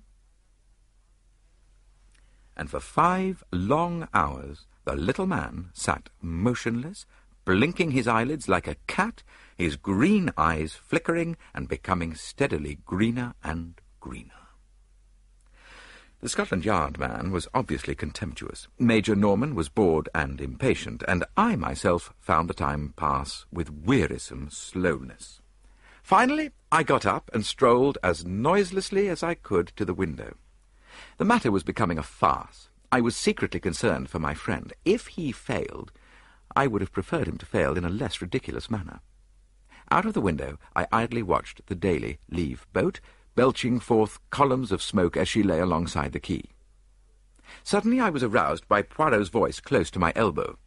And 2.54 2.68
for 2.68 2.80
five 2.80 3.42
long 3.50 4.08
hours 4.12 4.66
the 4.84 4.94
little 4.94 5.24
man 5.26 5.70
sat 5.72 6.10
motionless, 6.20 7.06
blinking 7.46 7.92
his 7.92 8.06
eyelids 8.06 8.46
like 8.46 8.68
a 8.68 8.76
cat, 8.86 9.22
his 9.56 9.76
green 9.76 10.30
eyes 10.36 10.74
flickering 10.74 11.38
and 11.54 11.66
becoming 11.66 12.14
steadily 12.14 12.80
greener 12.84 13.32
and 13.42 13.80
greener. 14.00 14.37
The 16.20 16.28
Scotland 16.28 16.64
Yard 16.64 16.98
man 16.98 17.30
was 17.30 17.46
obviously 17.54 17.94
contemptuous. 17.94 18.66
Major 18.76 19.14
Norman 19.14 19.54
was 19.54 19.68
bored 19.68 20.08
and 20.12 20.40
impatient, 20.40 21.04
and 21.06 21.24
I 21.36 21.54
myself 21.54 22.12
found 22.18 22.50
the 22.50 22.54
time 22.54 22.92
pass 22.96 23.46
with 23.52 23.70
wearisome 23.70 24.50
slowness. 24.50 25.40
Finally, 26.02 26.50
I 26.72 26.82
got 26.82 27.06
up 27.06 27.30
and 27.32 27.46
strolled 27.46 27.98
as 28.02 28.24
noiselessly 28.24 29.08
as 29.08 29.22
I 29.22 29.34
could 29.34 29.68
to 29.76 29.84
the 29.84 29.94
window. 29.94 30.34
The 31.18 31.24
matter 31.24 31.52
was 31.52 31.62
becoming 31.62 31.98
a 31.98 32.02
farce. 32.02 32.68
I 32.90 33.00
was 33.00 33.16
secretly 33.16 33.60
concerned 33.60 34.10
for 34.10 34.18
my 34.18 34.34
friend. 34.34 34.72
If 34.84 35.06
he 35.08 35.30
failed, 35.30 35.92
I 36.56 36.66
would 36.66 36.80
have 36.80 36.90
preferred 36.90 37.28
him 37.28 37.38
to 37.38 37.46
fail 37.46 37.78
in 37.78 37.84
a 37.84 37.90
less 37.90 38.20
ridiculous 38.20 38.68
manner. 38.68 39.02
Out 39.88 40.04
of 40.04 40.14
the 40.14 40.20
window, 40.20 40.58
I 40.74 40.88
idly 40.90 41.22
watched 41.22 41.66
the 41.66 41.76
daily 41.76 42.18
leave 42.28 42.66
boat, 42.72 42.98
belching 43.38 43.78
forth 43.78 44.18
columns 44.30 44.72
of 44.72 44.82
smoke 44.82 45.16
as 45.16 45.28
she 45.28 45.44
lay 45.44 45.60
alongside 45.60 46.10
the 46.10 46.18
quay. 46.18 46.42
Suddenly 47.62 48.00
I 48.00 48.10
was 48.10 48.24
aroused 48.24 48.66
by 48.66 48.82
Poirot's 48.82 49.28
voice 49.28 49.60
close 49.60 49.92
to 49.92 50.00
my 50.00 50.12
elbow. 50.16 50.58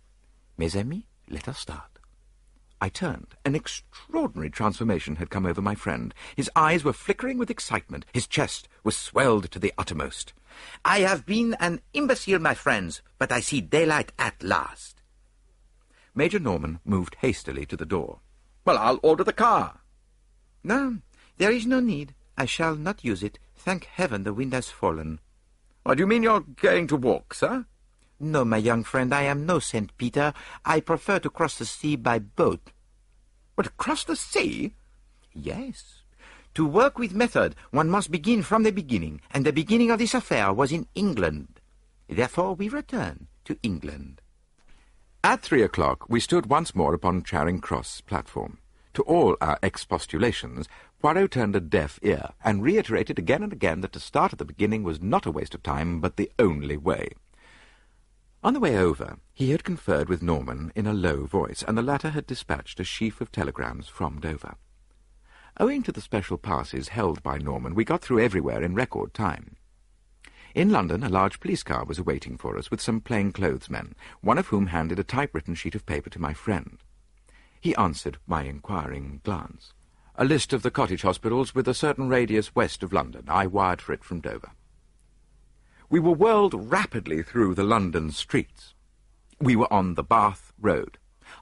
Mes 0.58 0.74
amis, 0.74 1.04
let 1.30 1.50
us 1.50 1.60
start. 1.60 2.00
I 2.80 2.88
turned. 2.88 3.36
An 3.44 3.56
extraordinary 3.56 4.50
transformation 4.50 5.18
had 5.18 5.30
come 5.30 5.46
over 5.46 5.62
my 5.62 5.76
friend. 5.76 6.14
His 6.38 6.50
eyes 6.56 6.86
were 6.86 6.94
flickering 6.94 7.38
with 7.38 7.50
excitement. 7.50 8.06
His 8.14 8.26
chest 8.26 8.70
was 8.86 8.96
swelled 8.96 9.52
to 9.52 9.60
the 9.60 9.74
uttermost. 9.78 10.32
I 10.86 11.02
have 11.02 11.26
been 11.26 11.58
an 11.60 11.82
imbecile, 11.92 12.40
my 12.40 12.54
friends, 12.54 13.02
but 13.18 13.34
I 13.34 13.42
see 13.42 13.60
daylight 13.60 14.14
at 14.18 14.42
last. 14.42 15.02
Major 16.16 16.40
Norman 16.40 16.80
moved 16.86 17.18
hastily 17.20 17.66
to 17.66 17.76
the 17.76 17.86
door. 17.86 18.22
Well, 18.64 18.78
I'll 18.78 19.02
order 19.04 19.26
the 19.26 19.34
car. 19.34 19.82
No, 20.64 21.00
there 21.38 21.52
is 21.52 21.66
no 21.66 21.82
need. 21.82 22.16
I 22.42 22.46
shall 22.46 22.76
not 22.76 23.06
use 23.06 23.22
it. 23.22 23.38
Thank 23.56 23.86
heaven 23.86 24.24
the 24.24 24.34
wind 24.34 24.54
has 24.54 24.68
fallen. 24.68 25.20
What 25.84 25.98
do 25.98 26.02
you 26.02 26.08
mean 26.08 26.24
you're 26.24 26.40
going 26.40 26.88
to 26.88 26.96
walk, 26.96 27.36
sir? 27.36 27.66
No, 28.20 28.44
my 28.44 28.58
young 28.58 28.84
friend, 28.84 29.14
I 29.14 29.22
am 29.34 29.46
no 29.46 29.60
St. 29.60 29.96
Peter. 29.96 30.34
I 30.66 30.80
prefer 30.80 31.20
to 31.20 31.30
cross 31.30 31.60
the 31.60 31.68
sea 31.68 31.96
by 31.96 32.18
boat. 32.18 32.72
But 33.56 33.78
cross 33.78 34.04
the 34.04 34.16
sea? 34.16 34.74
Yes. 35.36 36.02
To 36.56 36.66
work 36.66 36.98
with 36.98 37.14
method, 37.14 37.56
one 37.70 37.92
must 37.92 38.10
begin 38.10 38.42
from 38.42 38.64
the 38.64 38.72
beginning, 38.72 39.22
and 39.30 39.46
the 39.46 39.54
beginning 39.54 39.92
of 39.92 40.00
this 40.00 40.16
affair 40.16 40.52
was 40.52 40.72
in 40.72 40.88
England. 40.96 41.60
Therefore 42.10 42.56
we 42.56 42.70
return 42.70 43.28
to 43.46 43.60
England. 43.62 44.20
At 45.24 45.44
three 45.44 45.62
o'clock 45.62 46.10
we 46.10 46.20
stood 46.20 46.48
once 46.48 46.74
more 46.74 46.96
upon 46.96 47.22
Charing 47.22 47.60
Cross 47.62 48.02
platform. 48.02 48.58
To 48.96 49.04
all 49.04 49.38
our 49.40 49.60
expostulations, 49.64 50.68
Poirot 51.02 51.32
turned 51.32 51.56
a 51.56 51.60
deaf 51.60 52.00
ear, 52.04 52.30
and 52.44 52.62
reiterated 52.62 53.18
again 53.18 53.42
and 53.42 53.52
again 53.52 53.82
that 53.82 53.92
to 53.94 54.00
start 54.00 54.34
at 54.34 54.38
the 54.38 54.46
beginning 54.46 54.84
was 54.84 55.02
not 55.02 55.26
a 55.26 55.32
waste 55.32 55.56
of 55.56 55.64
time, 55.64 56.00
but 56.00 56.16
the 56.16 56.32
only 56.38 56.78
way. 56.78 57.10
On 58.44 58.54
the 58.54 58.60
way 58.60 58.78
over, 58.78 59.18
he 59.34 59.50
had 59.50 59.64
conferred 59.64 60.10
with 60.10 60.22
Norman 60.22 60.72
in 60.76 60.86
a 60.86 60.94
low 60.94 61.26
voice, 61.26 61.64
and 61.68 61.76
the 61.76 61.82
latter 61.82 62.12
had 62.12 62.28
dispatched 62.28 62.80
a 62.80 62.84
sheaf 62.84 63.20
of 63.20 63.32
telegrams 63.32 63.88
from 63.88 64.20
Dover. 64.20 64.58
Owing 65.60 65.82
to 65.84 65.92
the 65.92 66.02
special 66.02 66.38
passes 66.38 66.90
held 66.90 67.24
by 67.24 67.40
Norman, 67.40 67.74
we 67.74 67.84
got 67.84 68.02
through 68.02 68.20
everywhere 68.20 68.62
in 68.62 68.76
record 68.76 69.16
time. 69.16 69.56
In 70.54 70.70
London, 70.70 71.04
a 71.04 71.10
large 71.10 71.40
police 71.40 71.64
car 71.64 71.84
was 71.84 71.98
awaiting 71.98 72.38
for 72.38 72.60
us 72.60 72.70
with 72.70 72.80
some 72.80 73.02
plain-clothes 73.02 73.72
men, 73.72 73.96
one 74.22 74.38
of 74.38 74.48
whom 74.48 74.68
handed 74.68 75.00
a 75.00 75.04
typewritten 75.04 75.56
sheet 75.56 75.74
of 75.74 75.88
paper 75.88 76.12
to 76.12 76.22
my 76.22 76.36
friend. 76.36 76.78
He 77.60 77.76
answered 77.76 78.20
my 78.28 78.44
inquiring 78.44 79.22
glance. 79.24 79.74
A 80.16 80.26
list 80.26 80.52
of 80.52 80.62
the 80.62 80.72
cottage 80.72 81.04
hospitals 81.04 81.56
with 81.56 81.68
a 81.68 81.74
certain 81.74 82.10
radius 82.10 82.54
west 82.54 82.84
of 82.84 82.92
London. 82.92 83.26
I 83.28 83.48
wired 83.48 83.82
for 83.82 83.94
it 83.94 84.04
from 84.04 84.20
Dover. 84.20 84.52
We 85.90 86.00
were 86.00 86.12
whirled 86.12 86.72
rapidly 86.72 87.24
through 87.24 87.56
the 87.56 87.64
London 87.64 88.12
streets. 88.12 88.74
We 89.40 89.56
were 89.56 89.72
on 89.72 89.96
the 89.96 90.04
Bath 90.04 90.54
Road. 90.60 90.98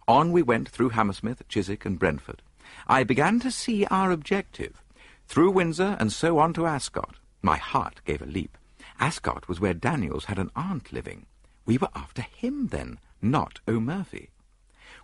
On 0.08 0.32
we 0.32 0.42
went 0.42 0.70
through 0.70 0.90
Hammersmith, 0.90 1.48
Chiswick, 1.48 1.86
and 1.86 2.00
Brentford. 2.00 2.42
I 2.88 3.04
began 3.04 3.40
to 3.42 3.52
see 3.52 3.86
our 3.86 4.12
objective. 4.12 4.84
Through 5.28 5.52
Windsor 5.52 5.98
and 6.00 6.12
so 6.12 6.40
on 6.40 6.54
to 6.54 6.66
Ascot. 6.66 7.16
My 7.42 7.58
heart 7.58 8.02
gave 8.06 8.22
a 8.22 8.26
leap. 8.26 8.58
Ascot 9.00 9.48
was 9.48 9.60
where 9.60 9.74
Daniels 9.74 10.26
had 10.26 10.40
an 10.40 10.52
aunt 10.56 10.94
living. 10.94 11.26
We 11.66 11.78
were 11.78 11.90
after 11.96 12.22
him, 12.22 12.68
then, 12.68 13.00
not 13.22 13.60
O'Murphy. 13.68 14.30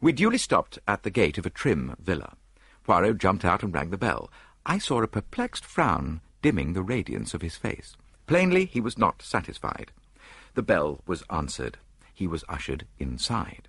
We 0.01 0.11
duly 0.11 0.37
stopped 0.37 0.79
at 0.87 1.03
the 1.03 1.09
gate 1.09 1.37
of 1.37 1.45
a 1.45 1.49
trim 1.49 1.95
villa. 1.99 2.35
Poirot 2.85 3.17
jumped 3.17 3.43
out 3.43 3.63
and 3.63 3.73
rang 3.73 3.89
the 3.89 3.97
bell. 3.97 4.29
I 4.65 4.77
saw 4.77 5.01
a 5.01 5.07
perplexed 5.07 5.65
frown 5.65 6.21
dimming 6.41 6.73
the 6.73 6.83
radiance 6.83 7.33
of 7.33 7.41
his 7.41 7.57
face. 7.57 7.97
Plainly, 8.27 8.65
he 8.65 8.79
was 8.79 8.97
not 8.97 9.21
satisfied. 9.21 9.91
The 10.53 10.61
bell 10.61 11.01
was 11.07 11.23
answered. 11.29 11.77
He 12.13 12.27
was 12.27 12.45
ushered 12.47 12.85
inside. 12.99 13.67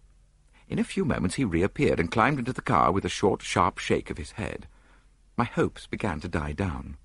In 0.68 0.78
a 0.78 0.84
few 0.84 1.04
moments 1.04 1.36
he 1.36 1.44
reappeared 1.44 1.98
and 1.98 2.10
climbed 2.10 2.38
into 2.38 2.52
the 2.52 2.60
car 2.60 2.92
with 2.92 3.04
a 3.04 3.08
short, 3.08 3.40
sharp 3.42 3.78
shake 3.78 4.10
of 4.10 4.18
his 4.18 4.32
head. 4.32 4.68
My 5.36 5.44
hopes 5.44 5.86
began 5.86 6.20
to 6.20 6.28
die 6.28 6.52
down. 6.52 6.96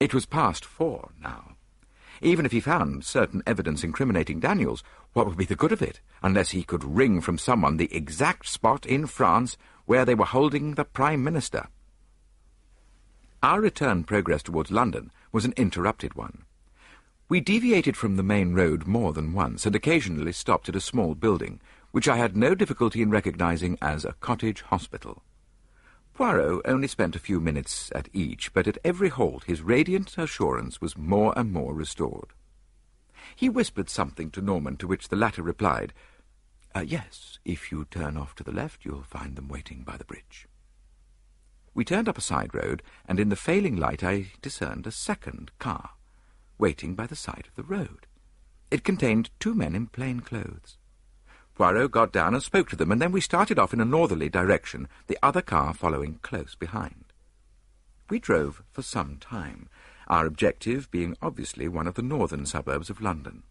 It 0.00 0.14
was 0.14 0.26
past 0.26 0.64
four 0.64 1.10
now. 1.20 1.56
Even 2.20 2.46
if 2.46 2.52
he 2.52 2.60
found 2.60 3.04
certain 3.04 3.42
evidence 3.46 3.84
incriminating 3.84 4.40
Daniels, 4.40 4.82
what 5.12 5.26
would 5.26 5.36
be 5.36 5.44
the 5.44 5.56
good 5.56 5.72
of 5.72 5.82
it, 5.82 6.00
unless 6.22 6.50
he 6.50 6.62
could 6.62 6.84
wring 6.84 7.20
from 7.20 7.38
someone 7.38 7.76
the 7.76 7.94
exact 7.94 8.48
spot 8.48 8.86
in 8.86 9.06
France 9.06 9.56
where 9.86 10.04
they 10.04 10.14
were 10.14 10.24
holding 10.24 10.74
the 10.74 10.84
Prime 10.84 11.22
Minister? 11.22 11.68
Our 13.42 13.60
return 13.60 14.04
progress 14.04 14.42
towards 14.42 14.70
London 14.70 15.10
was 15.30 15.44
an 15.44 15.54
interrupted 15.56 16.14
one. 16.14 16.44
We 17.28 17.40
deviated 17.40 17.96
from 17.96 18.16
the 18.16 18.22
main 18.22 18.54
road 18.54 18.86
more 18.86 19.12
than 19.12 19.32
once, 19.32 19.66
and 19.66 19.74
occasionally 19.74 20.32
stopped 20.32 20.68
at 20.68 20.76
a 20.76 20.80
small 20.80 21.14
building, 21.14 21.60
which 21.90 22.08
I 22.08 22.16
had 22.16 22.36
no 22.36 22.54
difficulty 22.54 23.02
in 23.02 23.10
recognizing 23.10 23.78
as 23.80 24.04
a 24.04 24.14
cottage 24.20 24.62
hospital. 24.62 25.22
Poirot 26.14 26.62
only 26.64 26.86
spent 26.86 27.16
a 27.16 27.18
few 27.18 27.40
minutes 27.40 27.90
at 27.94 28.08
each, 28.12 28.52
but 28.52 28.68
at 28.68 28.78
every 28.84 29.08
halt 29.08 29.44
his 29.44 29.62
radiant 29.62 30.16
assurance 30.16 30.80
was 30.80 30.96
more 30.96 31.32
and 31.36 31.52
more 31.52 31.74
restored. 31.74 32.32
He 33.34 33.48
whispered 33.48 33.90
something 33.90 34.30
to 34.30 34.40
Norman, 34.40 34.76
to 34.76 34.86
which 34.86 35.08
the 35.08 35.16
latter 35.16 35.42
replied, 35.42 35.92
uh, 36.74 36.84
Yes, 36.86 37.38
if 37.44 37.70
you 37.70 37.86
turn 37.90 38.16
off 38.16 38.34
to 38.36 38.44
the 38.44 38.52
left, 38.52 38.84
you'll 38.84 39.02
find 39.02 39.36
them 39.36 39.48
waiting 39.48 39.82
by 39.84 39.96
the 39.96 40.04
bridge. 40.04 40.48
We 41.74 41.84
turned 41.84 42.08
up 42.08 42.18
a 42.18 42.22
side 42.22 42.54
road, 42.54 42.82
and 43.06 43.18
in 43.18 43.28
the 43.28 43.36
failing 43.36 43.76
light 43.76 44.04
I 44.04 44.32
discerned 44.40 44.86
a 44.86 44.92
second 44.92 45.50
car 45.58 45.90
waiting 46.58 46.94
by 46.94 47.06
the 47.06 47.16
side 47.16 47.46
of 47.48 47.54
the 47.56 47.62
road. 47.62 48.06
It 48.70 48.84
contained 48.84 49.30
two 49.38 49.54
men 49.54 49.74
in 49.74 49.86
plain 49.88 50.20
clothes. 50.20 50.78
Poirot 51.54 51.90
got 51.90 52.12
down 52.12 52.34
and 52.34 52.42
spoke 52.42 52.68
to 52.70 52.76
them, 52.76 52.90
and 52.90 53.00
then 53.00 53.12
we 53.12 53.20
started 53.20 53.58
off 53.58 53.72
in 53.72 53.80
a 53.80 53.84
northerly 53.84 54.28
direction, 54.28 54.88
the 55.06 55.18
other 55.22 55.42
car 55.42 55.72
following 55.74 56.18
close 56.22 56.54
behind. 56.54 57.12
We 58.10 58.18
drove 58.18 58.62
for 58.70 58.82
some 58.82 59.18
time, 59.18 59.68
our 60.08 60.26
objective 60.26 60.90
being 60.90 61.16
obviously 61.22 61.68
one 61.68 61.86
of 61.86 61.94
the 61.94 62.02
northern 62.02 62.46
suburbs 62.46 62.90
of 62.90 63.00
London. 63.00 63.44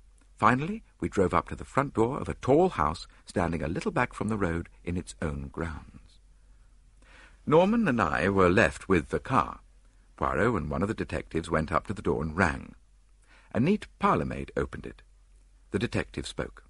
Finally, 0.44 0.84
we 1.00 1.08
drove 1.08 1.34
up 1.34 1.48
to 1.48 1.56
the 1.56 1.64
front 1.64 1.94
door 1.94 2.20
of 2.20 2.28
a 2.28 2.34
tall 2.34 2.68
house 2.68 3.08
standing 3.26 3.64
a 3.64 3.68
little 3.70 3.92
back 3.92 4.14
from 4.14 4.28
the 4.28 4.36
road 4.36 4.68
in 4.84 4.98
its 4.98 5.16
own 5.22 5.48
grounds. 5.48 6.20
Norman 7.46 7.88
and 7.88 8.02
I 8.02 8.28
were 8.28 8.50
left 8.50 8.90
with 8.90 9.08
the 9.08 9.22
car. 9.22 9.62
Poirot 10.18 10.54
and 10.58 10.70
one 10.70 10.82
of 10.82 10.90
the 10.90 10.94
detectives 10.94 11.50
went 11.50 11.72
up 11.72 11.88
to 11.88 11.94
the 11.94 12.02
door 12.02 12.22
and 12.22 12.36
rang. 12.36 12.76
A 13.54 13.62
neat 13.62 13.88
parlour-maid 14.00 14.52
opened 14.58 14.86
it. 14.86 15.02
The 15.72 15.80
detective 15.80 16.28
spoke. 16.28 16.66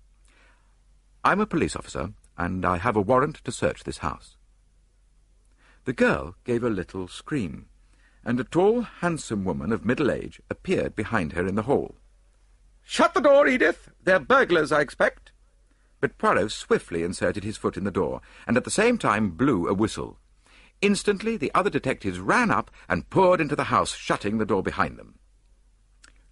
I'm 1.24 1.40
a 1.40 1.48
police 1.48 1.76
officer, 1.76 2.14
and 2.38 2.64
I 2.64 2.78
have 2.78 2.96
a 2.96 3.02
warrant 3.02 3.44
to 3.44 3.52
search 3.52 3.86
this 3.86 3.98
house. 4.06 4.38
The 5.86 5.94
girl 5.94 6.36
gave 6.44 6.64
a 6.64 6.70
little 6.70 7.08
scream, 7.08 7.66
and 8.24 8.40
a 8.40 8.44
tall, 8.44 8.82
handsome 8.82 9.44
woman 9.44 9.72
of 9.72 9.84
middle 9.84 10.12
age 10.12 10.40
appeared 10.52 10.96
behind 10.96 11.34
her 11.34 11.48
in 11.48 11.56
the 11.56 11.64
hall. 11.64 11.96
Shut 12.84 13.14
the 13.14 13.22
door, 13.22 13.48
Edith! 13.48 13.90
They're 14.04 14.20
burglars, 14.20 14.72
I 14.72 14.82
expect. 14.82 15.32
But 16.00 16.18
Poirot 16.18 16.52
swiftly 16.52 17.04
inserted 17.04 17.44
his 17.44 17.58
foot 17.58 17.78
in 17.78 17.86
the 17.86 17.92
door, 17.92 18.22
and 18.46 18.58
at 18.58 18.66
the 18.66 18.72
same 18.72 18.98
time 18.98 19.32
blew 19.32 19.68
a 19.68 19.74
whistle. 19.74 20.20
Instantly 20.82 21.38
the 21.38 21.52
other 21.56 21.70
detectives 21.70 22.20
ran 22.20 22.52
up 22.52 22.70
and 22.90 23.10
poured 23.10 23.40
into 23.40 23.56
the 23.56 23.66
house, 23.66 23.96
shutting 23.96 24.38
the 24.38 24.46
door 24.46 24.62
behind 24.62 24.98
them. 24.98 25.16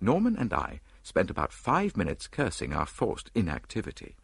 Norman 0.01 0.35
and 0.35 0.51
I 0.51 0.81
spent 1.03 1.29
about 1.29 1.53
five 1.53 1.95
minutes 1.95 2.27
cursing 2.27 2.73
our 2.73 2.85
forced 2.85 3.31
inactivity. 3.33 4.17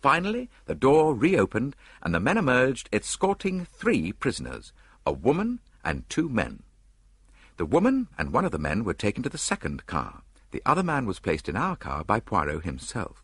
Finally, 0.00 0.48
the 0.64 0.74
door 0.74 1.14
reopened, 1.14 1.76
and 2.02 2.14
the 2.14 2.20
men 2.20 2.38
emerged, 2.38 2.88
escorting 2.92 3.66
three 3.66 4.12
prisoners, 4.12 4.72
a 5.06 5.12
woman 5.12 5.60
and 5.84 6.08
two 6.08 6.28
men. 6.28 6.62
The 7.56 7.66
woman 7.66 8.08
and 8.18 8.32
one 8.32 8.44
of 8.44 8.52
the 8.52 8.58
men 8.58 8.82
were 8.82 8.94
taken 8.94 9.22
to 9.22 9.28
the 9.28 9.38
second 9.38 9.86
car. 9.86 10.22
The 10.50 10.62
other 10.66 10.82
man 10.82 11.06
was 11.06 11.20
placed 11.20 11.48
in 11.48 11.56
our 11.56 11.76
car 11.76 12.04
by 12.04 12.20
Poirot 12.20 12.64
himself. 12.64 13.22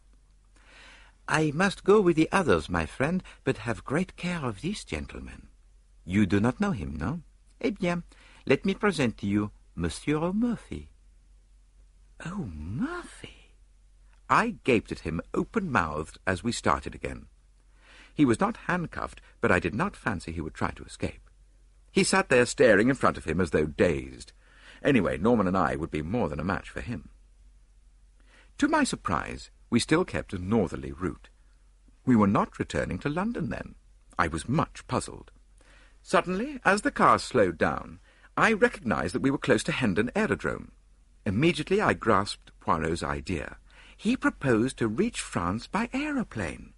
I 1.29 1.51
must 1.53 1.83
go 1.83 2.01
with 2.01 2.15
the 2.15 2.29
others, 2.31 2.69
my 2.69 2.87
friend, 2.87 3.23
but 3.43 3.59
have 3.59 3.85
great 3.85 4.17
care 4.17 4.45
of 4.45 4.63
this 4.63 4.85
gentleman. 4.85 5.49
You 6.05 6.25
do 6.25 6.39
not 6.39 6.61
know 6.61 6.71
him, 6.71 6.97
no? 6.97 7.23
Eh 7.61 7.71
bien, 7.71 8.05
let 8.47 8.65
me 8.65 8.75
present 8.75 9.19
to 9.19 9.27
you 9.27 9.51
Monsieur 9.75 10.33
Murphy. 10.33 10.89
Oh, 12.25 12.49
Murphy! 12.55 13.53
I 14.31 14.57
gaped 14.63 14.93
at 14.93 15.01
him 15.01 15.21
open-mouthed 15.35 16.19
as 16.27 16.45
we 16.45 16.53
started 16.53 16.95
again. 16.95 17.27
He 18.15 18.25
was 18.25 18.41
not 18.41 18.57
handcuffed, 18.69 19.21
but 19.41 19.51
I 19.53 19.59
did 19.59 19.75
not 19.75 19.97
fancy 19.97 20.33
he 20.33 20.41
would 20.41 20.55
try 20.55 20.71
to 20.71 20.85
escape. 20.85 21.29
He 21.91 22.05
sat 22.05 22.29
there 22.29 22.47
staring 22.47 22.89
in 22.89 22.95
front 22.95 23.17
of 23.19 23.25
him 23.25 23.41
as 23.41 23.51
though 23.51 23.67
dazed. 23.67 24.33
Anyway, 24.83 25.19
Norman 25.19 25.47
and 25.47 25.57
I 25.57 25.77
would 25.77 25.91
be 25.91 26.03
more 26.03 26.29
than 26.29 26.41
a 26.41 26.45
match 26.45 26.71
for 26.71 26.81
him. 26.81 27.09
To 28.59 28.69
my 28.69 28.85
surprise, 28.85 29.51
we 29.69 29.81
still 29.81 30.05
kept 30.05 30.33
a 30.33 30.39
northerly 30.39 30.93
route. 30.93 31.29
We 32.07 32.17
were 32.17 32.27
not 32.27 32.59
returning 32.59 32.99
to 33.01 33.11
London 33.11 33.51
then. 33.51 33.75
I 34.19 34.29
was 34.29 34.49
much 34.49 34.87
puzzled. 34.87 35.31
Suddenly, 36.03 36.61
as 36.65 36.83
the 36.83 36.91
car 36.91 37.19
slowed 37.19 37.59
down, 37.59 37.99
I 38.37 38.53
recognized 38.53 39.15
that 39.15 39.23
we 39.23 39.31
were 39.31 39.39
close 39.39 39.63
to 39.65 39.73
Hendon 39.73 40.11
Aerodrome. 40.15 40.73
Immediately 41.27 41.81
I 41.83 41.93
grasped 41.93 42.53
Poirot's 42.61 43.03
idea. 43.03 43.57
He 43.97 44.17
proposed 44.17 44.79
to 44.79 44.89
reach 44.89 45.21
France 45.21 45.67
by 45.67 45.91
aeroplane. 45.93 46.73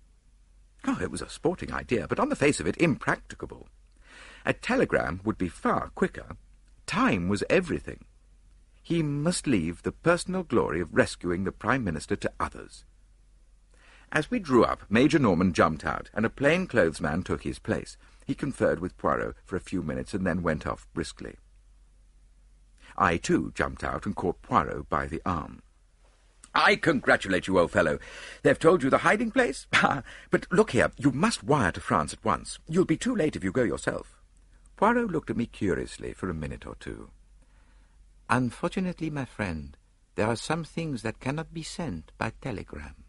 Oh, 0.84 0.98
it 1.00 1.10
was 1.10 1.22
a 1.22 1.28
sporting 1.28 1.72
idea, 1.72 2.08
but 2.08 2.18
on 2.18 2.28
the 2.28 2.36
face 2.36 2.58
of 2.58 2.66
it, 2.66 2.76
impracticable. 2.78 3.68
A 4.46 4.52
telegram 4.52 5.20
would 5.24 5.36
be 5.36 5.48
far 5.48 5.90
quicker. 5.94 6.36
Time 6.86 7.28
was 7.28 7.44
everything. 7.50 8.04
He 8.88 9.02
must 9.02 9.46
leave 9.46 9.82
the 9.82 9.92
personal 9.92 10.44
glory 10.44 10.80
of 10.80 10.94
rescuing 10.94 11.44
the 11.44 11.52
Prime 11.52 11.84
Minister 11.84 12.16
to 12.16 12.32
others. 12.40 12.86
As 14.10 14.30
we 14.30 14.38
drew 14.38 14.64
up, 14.64 14.80
Major 14.88 15.18
Norman 15.18 15.52
jumped 15.52 15.84
out, 15.84 16.08
and 16.14 16.24
a 16.24 16.30
plain-clothes 16.30 16.98
man 16.98 17.22
took 17.22 17.42
his 17.42 17.58
place. 17.58 17.98
He 18.26 18.34
conferred 18.34 18.80
with 18.80 18.96
Poirot 18.96 19.36
for 19.44 19.56
a 19.56 19.60
few 19.60 19.82
minutes 19.82 20.14
and 20.14 20.26
then 20.26 20.42
went 20.42 20.66
off 20.66 20.88
briskly. 20.94 21.36
I, 22.96 23.18
too, 23.18 23.52
jumped 23.54 23.84
out 23.84 24.06
and 24.06 24.16
caught 24.16 24.40
Poirot 24.40 24.88
by 24.88 25.06
the 25.06 25.20
arm. 25.26 25.60
I 26.54 26.74
congratulate 26.76 27.46
you, 27.46 27.58
old 27.58 27.72
fellow. 27.72 27.98
They've 28.42 28.58
told 28.58 28.82
you 28.82 28.88
the 28.88 29.04
hiding 29.04 29.32
place? 29.32 29.66
Ah, 29.74 30.02
but 30.30 30.50
look 30.50 30.70
here, 30.70 30.92
you 30.96 31.12
must 31.12 31.44
wire 31.44 31.72
to 31.72 31.80
France 31.82 32.14
at 32.14 32.24
once. 32.24 32.58
You'll 32.66 32.86
be 32.86 32.96
too 32.96 33.14
late 33.14 33.36
if 33.36 33.44
you 33.44 33.52
go 33.52 33.64
yourself. 33.64 34.16
Poirot 34.78 35.10
looked 35.10 35.28
at 35.28 35.36
me 35.36 35.44
curiously 35.44 36.14
for 36.14 36.30
a 36.30 36.34
minute 36.34 36.66
or 36.66 36.74
two. 36.76 37.10
Unfortunately, 38.30 39.10
my 39.10 39.24
friend, 39.24 39.76
there 40.14 40.26
are 40.26 40.36
some 40.36 40.64
things 40.64 41.02
that 41.02 41.20
cannot 41.20 41.54
be 41.54 41.62
sent 41.62 42.12
by 42.18 42.32
telegram. 42.42 43.04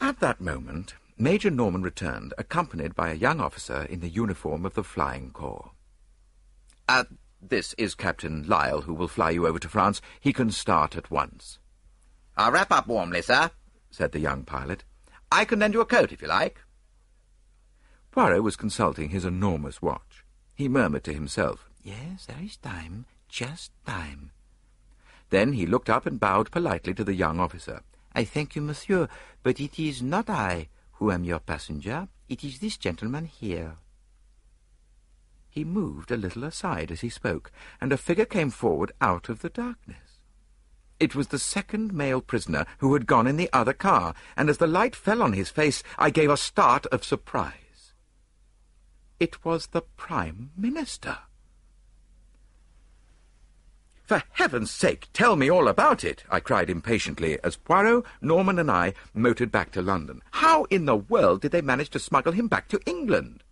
At 0.00 0.20
that 0.20 0.40
moment, 0.40 0.94
Major 1.16 1.50
Norman 1.50 1.82
returned, 1.82 2.32
accompanied 2.38 2.94
by 2.94 3.10
a 3.10 3.14
young 3.14 3.40
officer 3.40 3.82
in 3.82 4.00
the 4.00 4.08
uniform 4.08 4.64
of 4.64 4.74
the 4.74 4.84
Flying 4.84 5.30
Corps. 5.30 5.72
Uh, 6.88 7.04
this 7.42 7.74
is 7.74 7.96
Captain 7.96 8.46
Lyle, 8.46 8.82
who 8.82 8.94
will 8.94 9.08
fly 9.08 9.30
you 9.30 9.46
over 9.46 9.58
to 9.58 9.68
France. 9.68 10.00
He 10.20 10.32
can 10.32 10.50
start 10.50 10.96
at 10.96 11.10
once. 11.10 11.58
I'll 12.36 12.52
wrap 12.52 12.70
up 12.70 12.86
warmly, 12.86 13.22
sir, 13.22 13.50
said 13.90 14.12
the 14.12 14.20
young 14.20 14.44
pilot. 14.44 14.84
I 15.32 15.44
can 15.44 15.58
lend 15.58 15.74
you 15.74 15.80
a 15.80 15.86
coat, 15.86 16.12
if 16.12 16.22
you 16.22 16.28
like. 16.28 16.60
Poirot 18.12 18.42
was 18.42 18.56
consulting 18.56 19.10
his 19.10 19.24
enormous 19.24 19.82
watch. 19.82 20.24
He 20.54 20.68
murmured 20.68 21.04
to 21.04 21.12
himself, 21.12 21.68
Yes, 21.82 22.26
there 22.26 22.42
is 22.42 22.56
time, 22.56 23.06
just 23.28 23.72
time. 23.86 24.30
Then 25.30 25.52
he 25.52 25.66
looked 25.66 25.90
up 25.90 26.06
and 26.06 26.18
bowed 26.18 26.50
politely 26.50 26.94
to 26.94 27.04
the 27.04 27.14
young 27.14 27.38
officer. 27.38 27.82
I 28.14 28.24
thank 28.24 28.56
you, 28.56 28.62
monsieur, 28.62 29.08
but 29.42 29.60
it 29.60 29.78
is 29.78 30.02
not 30.02 30.30
I 30.30 30.68
who 30.92 31.10
am 31.12 31.24
your 31.24 31.38
passenger. 31.38 32.08
It 32.28 32.42
is 32.42 32.58
this 32.58 32.76
gentleman 32.76 33.26
here. 33.26 33.76
He 35.50 35.64
moved 35.64 36.10
a 36.10 36.16
little 36.16 36.44
aside 36.44 36.90
as 36.90 37.00
he 37.00 37.08
spoke, 37.08 37.50
and 37.80 37.92
a 37.92 37.96
figure 37.96 38.24
came 38.24 38.50
forward 38.50 38.92
out 39.00 39.28
of 39.28 39.40
the 39.40 39.48
darkness. 39.48 40.18
It 41.00 41.14
was 41.14 41.28
the 41.28 41.38
second 41.38 41.92
male 41.92 42.20
prisoner 42.20 42.66
who 42.78 42.92
had 42.94 43.06
gone 43.06 43.26
in 43.26 43.36
the 43.36 43.50
other 43.52 43.72
car, 43.72 44.14
and 44.36 44.50
as 44.50 44.58
the 44.58 44.66
light 44.66 44.96
fell 44.96 45.22
on 45.22 45.32
his 45.32 45.48
face, 45.48 45.82
I 45.96 46.10
gave 46.10 46.30
a 46.30 46.36
start 46.36 46.86
of 46.86 47.04
surprise. 47.04 47.92
It 49.20 49.44
was 49.44 49.68
the 49.68 49.82
Prime 49.82 50.50
Minister. 50.56 51.18
For 54.08 54.22
heaven's 54.32 54.70
sake, 54.70 55.08
tell 55.12 55.36
me 55.36 55.50
all 55.50 55.68
about 55.68 56.02
it, 56.02 56.24
I 56.30 56.40
cried 56.40 56.70
impatiently 56.70 57.38
as 57.44 57.56
Poirot, 57.56 58.06
Norman, 58.22 58.58
and 58.58 58.70
I 58.70 58.94
motored 59.12 59.52
back 59.52 59.70
to 59.72 59.82
London. 59.82 60.22
How 60.30 60.64
in 60.70 60.86
the 60.86 60.96
world 60.96 61.42
did 61.42 61.52
they 61.52 61.60
manage 61.60 61.90
to 61.90 61.98
smuggle 61.98 62.32
him 62.32 62.48
back 62.48 62.68
to 62.68 62.80
England? 62.86 63.44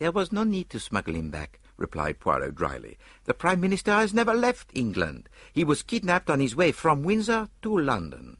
There 0.00 0.10
was 0.10 0.32
no 0.32 0.42
need 0.42 0.70
to 0.70 0.80
smuggle 0.80 1.14
him 1.14 1.30
back, 1.30 1.60
replied 1.76 2.18
Poirot 2.18 2.56
dryly. 2.56 2.98
The 3.26 3.32
Prime 3.34 3.60
Minister 3.60 3.92
has 3.92 4.12
never 4.12 4.34
left 4.34 4.72
England. 4.74 5.28
He 5.52 5.62
was 5.62 5.84
kidnapped 5.84 6.30
on 6.30 6.40
his 6.40 6.56
way 6.56 6.72
from 6.72 7.04
Windsor 7.04 7.48
to 7.62 7.78
London. 7.78 8.38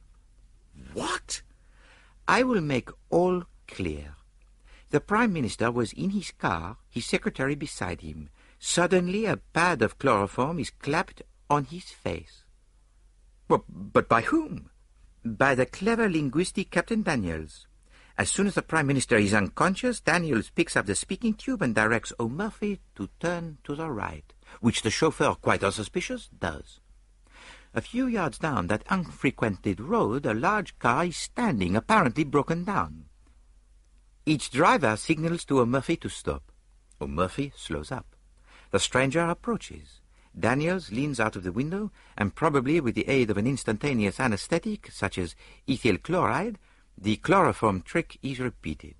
What? 0.94 1.42
I 2.26 2.42
will 2.42 2.60
make 2.60 2.90
all 3.10 3.44
clear. 3.68 4.16
The 4.90 5.00
Prime 5.00 5.32
Minister 5.32 5.70
was 5.70 5.92
in 5.92 6.10
his 6.10 6.32
car, 6.32 6.78
his 6.90 7.06
secretary 7.06 7.54
beside 7.54 8.00
him. 8.00 8.30
Suddenly 8.66 9.26
a 9.26 9.36
pad 9.36 9.82
of 9.82 9.98
chloroform 9.98 10.58
is 10.58 10.70
clapped 10.70 11.20
on 11.50 11.66
his 11.66 11.84
face. 11.90 12.44
Well, 13.46 13.62
but 13.68 14.08
by 14.08 14.22
whom? 14.22 14.70
By 15.22 15.54
the 15.54 15.66
clever 15.66 16.08
linguistic 16.08 16.70
Captain 16.70 17.02
Daniels. 17.02 17.66
As 18.16 18.30
soon 18.30 18.46
as 18.46 18.54
the 18.54 18.62
Prime 18.62 18.86
Minister 18.86 19.16
is 19.16 19.34
unconscious, 19.34 20.00
Daniels 20.00 20.48
picks 20.48 20.76
up 20.76 20.86
the 20.86 20.94
speaking 20.94 21.34
tube 21.34 21.60
and 21.60 21.74
directs 21.74 22.14
O'Murphy 22.18 22.80
to 22.96 23.10
turn 23.20 23.58
to 23.64 23.76
the 23.76 23.90
right, 23.90 24.32
which 24.60 24.80
the 24.80 24.90
chauffeur, 24.90 25.34
quite 25.34 25.62
unsuspicious, 25.62 26.28
does. 26.28 26.80
A 27.74 27.82
few 27.82 28.06
yards 28.06 28.38
down 28.38 28.68
that 28.68 28.86
unfrequented 28.88 29.78
road, 29.78 30.24
a 30.24 30.32
large 30.32 30.78
car 30.78 31.04
is 31.04 31.18
standing, 31.18 31.76
apparently 31.76 32.24
broken 32.24 32.64
down. 32.64 33.04
Each 34.24 34.50
driver 34.50 34.96
signals 34.96 35.44
to 35.44 35.60
O'Murphy 35.60 35.98
to 35.98 36.08
stop. 36.08 36.50
O'Murphy 36.98 37.52
slows 37.54 37.92
up. 37.92 38.13
The 38.74 38.80
stranger 38.80 39.20
approaches. 39.20 40.00
Daniels 40.36 40.90
leans 40.90 41.20
out 41.20 41.36
of 41.36 41.44
the 41.44 41.52
window, 41.52 41.92
and 42.18 42.34
probably 42.34 42.80
with 42.80 42.96
the 42.96 43.08
aid 43.08 43.30
of 43.30 43.38
an 43.38 43.46
instantaneous 43.46 44.18
anesthetic, 44.18 44.90
such 44.90 45.16
as 45.16 45.36
ethyl 45.68 45.96
chloride, 45.96 46.58
the 46.98 47.14
chloroform 47.18 47.82
trick 47.82 48.18
is 48.20 48.40
repeated. 48.40 48.96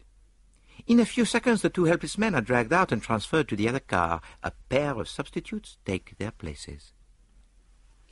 In 0.87 1.01
a 1.01 1.05
few 1.05 1.25
seconds, 1.25 1.63
the 1.63 1.71
two 1.71 1.87
helpless 1.87 2.17
men 2.17 2.37
are 2.37 2.41
dragged 2.41 2.73
out 2.73 2.93
and 2.93 3.03
transferred 3.03 3.49
to 3.49 3.57
the 3.57 3.69
other 3.69 3.81
car. 3.81 4.21
A 4.45 4.53
pair 4.69 4.93
of 4.93 5.09
substitutes 5.09 5.79
take 5.85 6.17
their 6.19 6.31
places. 6.31 6.93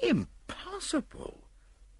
Impossible. 0.01 1.45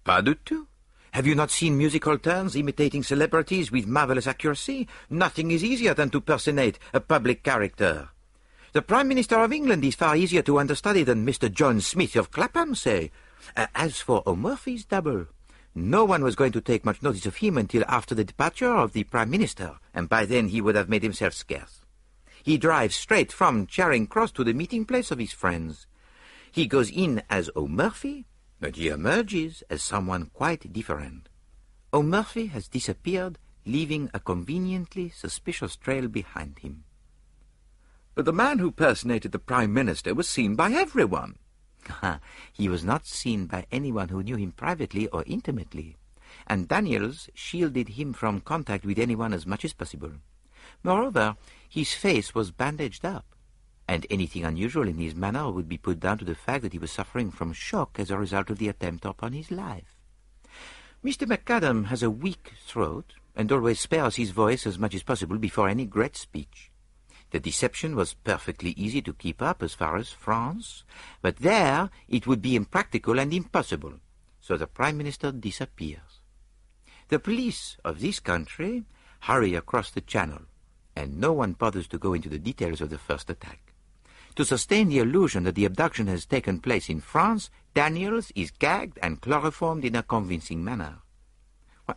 Pas 0.03 0.21
du 0.21 0.35
tout. 0.35 0.67
Have 1.11 1.25
you 1.25 1.35
not 1.35 1.51
seen 1.51 1.77
musical 1.77 2.17
turns 2.17 2.57
imitating 2.57 3.03
celebrities 3.03 3.71
with 3.71 3.87
marvelous 3.87 4.27
accuracy? 4.27 4.89
Nothing 5.09 5.51
is 5.51 5.63
easier 5.63 5.93
than 5.93 6.09
to 6.09 6.19
personate 6.19 6.79
a 6.93 6.99
public 6.99 7.43
character. 7.43 8.09
The 8.73 8.81
Prime 8.81 9.07
Minister 9.07 9.37
of 9.37 9.53
England 9.53 9.85
is 9.85 9.93
far 9.93 10.15
easier 10.15 10.41
to 10.41 10.57
understudy 10.57 11.03
than 11.03 11.27
Mr. 11.27 11.51
John 11.51 11.79
Smith 11.79 12.15
of 12.15 12.31
Clapham, 12.31 12.73
say. 12.73 13.11
Uh, 13.55 13.67
as 13.75 14.01
for 14.01 14.23
O'Murphy's 14.25 14.83
double, 14.83 15.27
no 15.75 16.03
one 16.05 16.23
was 16.23 16.35
going 16.35 16.53
to 16.53 16.61
take 16.61 16.83
much 16.83 17.03
notice 17.03 17.27
of 17.27 17.35
him 17.35 17.55
until 17.55 17.83
after 17.87 18.15
the 18.15 18.23
departure 18.23 18.73
of 18.73 18.93
the 18.93 19.03
Prime 19.03 19.29
Minister, 19.29 19.77
and 19.93 20.09
by 20.09 20.25
then 20.25 20.47
he 20.47 20.59
would 20.59 20.73
have 20.73 20.89
made 20.89 21.03
himself 21.03 21.35
scarce. 21.35 21.81
He 22.41 22.57
drives 22.57 22.95
straight 22.95 23.31
from 23.31 23.67
Charing 23.67 24.07
Cross 24.07 24.31
to 24.31 24.43
the 24.43 24.53
meeting 24.53 24.85
place 24.85 25.11
of 25.11 25.19
his 25.19 25.33
friends. 25.33 25.85
He 26.51 26.65
goes 26.65 26.89
in 26.89 27.21
as 27.29 27.51
O'Murphy, 27.55 28.25
but 28.59 28.77
he 28.77 28.87
emerges 28.87 29.61
as 29.69 29.83
someone 29.83 30.31
quite 30.33 30.73
different. 30.73 31.29
O'Murphy 31.93 32.47
has 32.47 32.69
disappeared, 32.69 33.37
leaving 33.67 34.09
a 34.15 34.19
conveniently 34.19 35.09
suspicious 35.09 35.75
trail 35.75 36.07
behind 36.07 36.57
him. 36.57 36.82
But 38.15 38.25
the 38.25 38.33
man 38.33 38.59
who 38.59 38.71
personated 38.71 39.31
the 39.31 39.39
Prime 39.39 39.73
Minister 39.73 40.13
was 40.13 40.29
seen 40.29 40.55
by 40.55 40.71
everyone. 40.71 41.37
he 42.53 42.69
was 42.69 42.83
not 42.83 43.07
seen 43.07 43.47
by 43.47 43.65
anyone 43.71 44.09
who 44.09 44.21
knew 44.21 44.35
him 44.35 44.51
privately 44.51 45.07
or 45.07 45.23
intimately, 45.25 45.97
and 46.45 46.67
Daniels 46.67 47.29
shielded 47.33 47.89
him 47.89 48.13
from 48.13 48.41
contact 48.41 48.85
with 48.85 48.99
anyone 48.99 49.33
as 49.33 49.47
much 49.47 49.65
as 49.65 49.73
possible. 49.73 50.11
Moreover, 50.83 51.35
his 51.67 51.93
face 51.93 52.35
was 52.35 52.51
bandaged 52.51 53.03
up, 53.03 53.25
and 53.87 54.05
anything 54.09 54.45
unusual 54.45 54.87
in 54.87 54.97
his 54.97 55.15
manner 55.15 55.51
would 55.51 55.67
be 55.67 55.77
put 55.77 55.99
down 55.99 56.19
to 56.19 56.25
the 56.25 56.35
fact 56.35 56.61
that 56.61 56.73
he 56.73 56.79
was 56.79 56.91
suffering 56.91 57.31
from 57.31 57.51
shock 57.51 57.99
as 57.99 58.11
a 58.11 58.17
result 58.17 58.49
of 58.49 58.59
the 58.59 58.69
attempt 58.69 59.05
upon 59.05 59.33
his 59.33 59.49
life. 59.49 59.97
Mr. 61.03 61.27
MacAdam 61.27 61.85
has 61.85 62.03
a 62.03 62.11
weak 62.11 62.53
throat, 62.65 63.13
and 63.35 63.51
always 63.51 63.79
spares 63.79 64.15
his 64.15 64.29
voice 64.29 64.67
as 64.67 64.77
much 64.77 64.93
as 64.93 65.03
possible 65.03 65.37
before 65.37 65.67
any 65.67 65.85
great 65.85 66.15
speech. 66.15 66.71
The 67.33 67.39
deception 67.39 67.95
was 67.95 68.13
perfectly 68.13 68.73
easy 68.77 69.01
to 69.01 69.11
keep 69.11 69.41
up 69.41 69.63
as 69.63 69.73
far 69.73 69.97
as 69.97 70.11
France, 70.11 70.83
but 71.19 71.37
there 71.37 71.89
it 72.07 72.27
would 72.27 72.43
be 72.43 72.55
impractical 72.55 73.17
and 73.17 73.33
impossible, 73.33 73.93
so 74.39 74.55
the 74.55 74.67
Prime 74.67 74.97
Minister 74.97 75.31
disappears. 75.31 76.21
The 77.07 77.17
police 77.17 77.75
of 77.83 78.01
this 78.01 78.19
country 78.19 78.83
hurry 79.21 79.55
across 79.55 79.89
the 79.89 80.01
Channel, 80.01 80.43
and 80.95 81.19
no 81.19 81.33
one 81.33 81.53
bothers 81.53 81.87
to 81.87 81.97
go 81.97 82.13
into 82.13 82.29
the 82.29 82.37
details 82.37 82.81
of 82.81 82.91
the 82.91 82.99
first 82.99 83.31
attack. 83.31 83.73
To 84.35 84.45
sustain 84.45 84.89
the 84.89 84.99
illusion 84.99 85.43
that 85.45 85.55
the 85.55 85.65
abduction 85.65 86.05
has 86.05 86.27
taken 86.27 86.59
place 86.59 86.87
in 86.87 87.01
France, 87.01 87.49
Daniels 87.73 88.31
is 88.35 88.51
gagged 88.51 88.99
and 89.01 89.21
chloroformed 89.21 89.85
in 89.85 89.95
a 89.95 90.03
convincing 90.03 90.63
manner. 90.63 90.99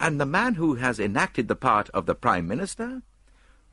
And 0.00 0.18
the 0.18 0.24
man 0.24 0.54
who 0.54 0.76
has 0.76 0.98
enacted 0.98 1.48
the 1.48 1.56
part 1.56 1.90
of 1.90 2.06
the 2.06 2.14
Prime 2.14 2.48
Minister 2.48 3.02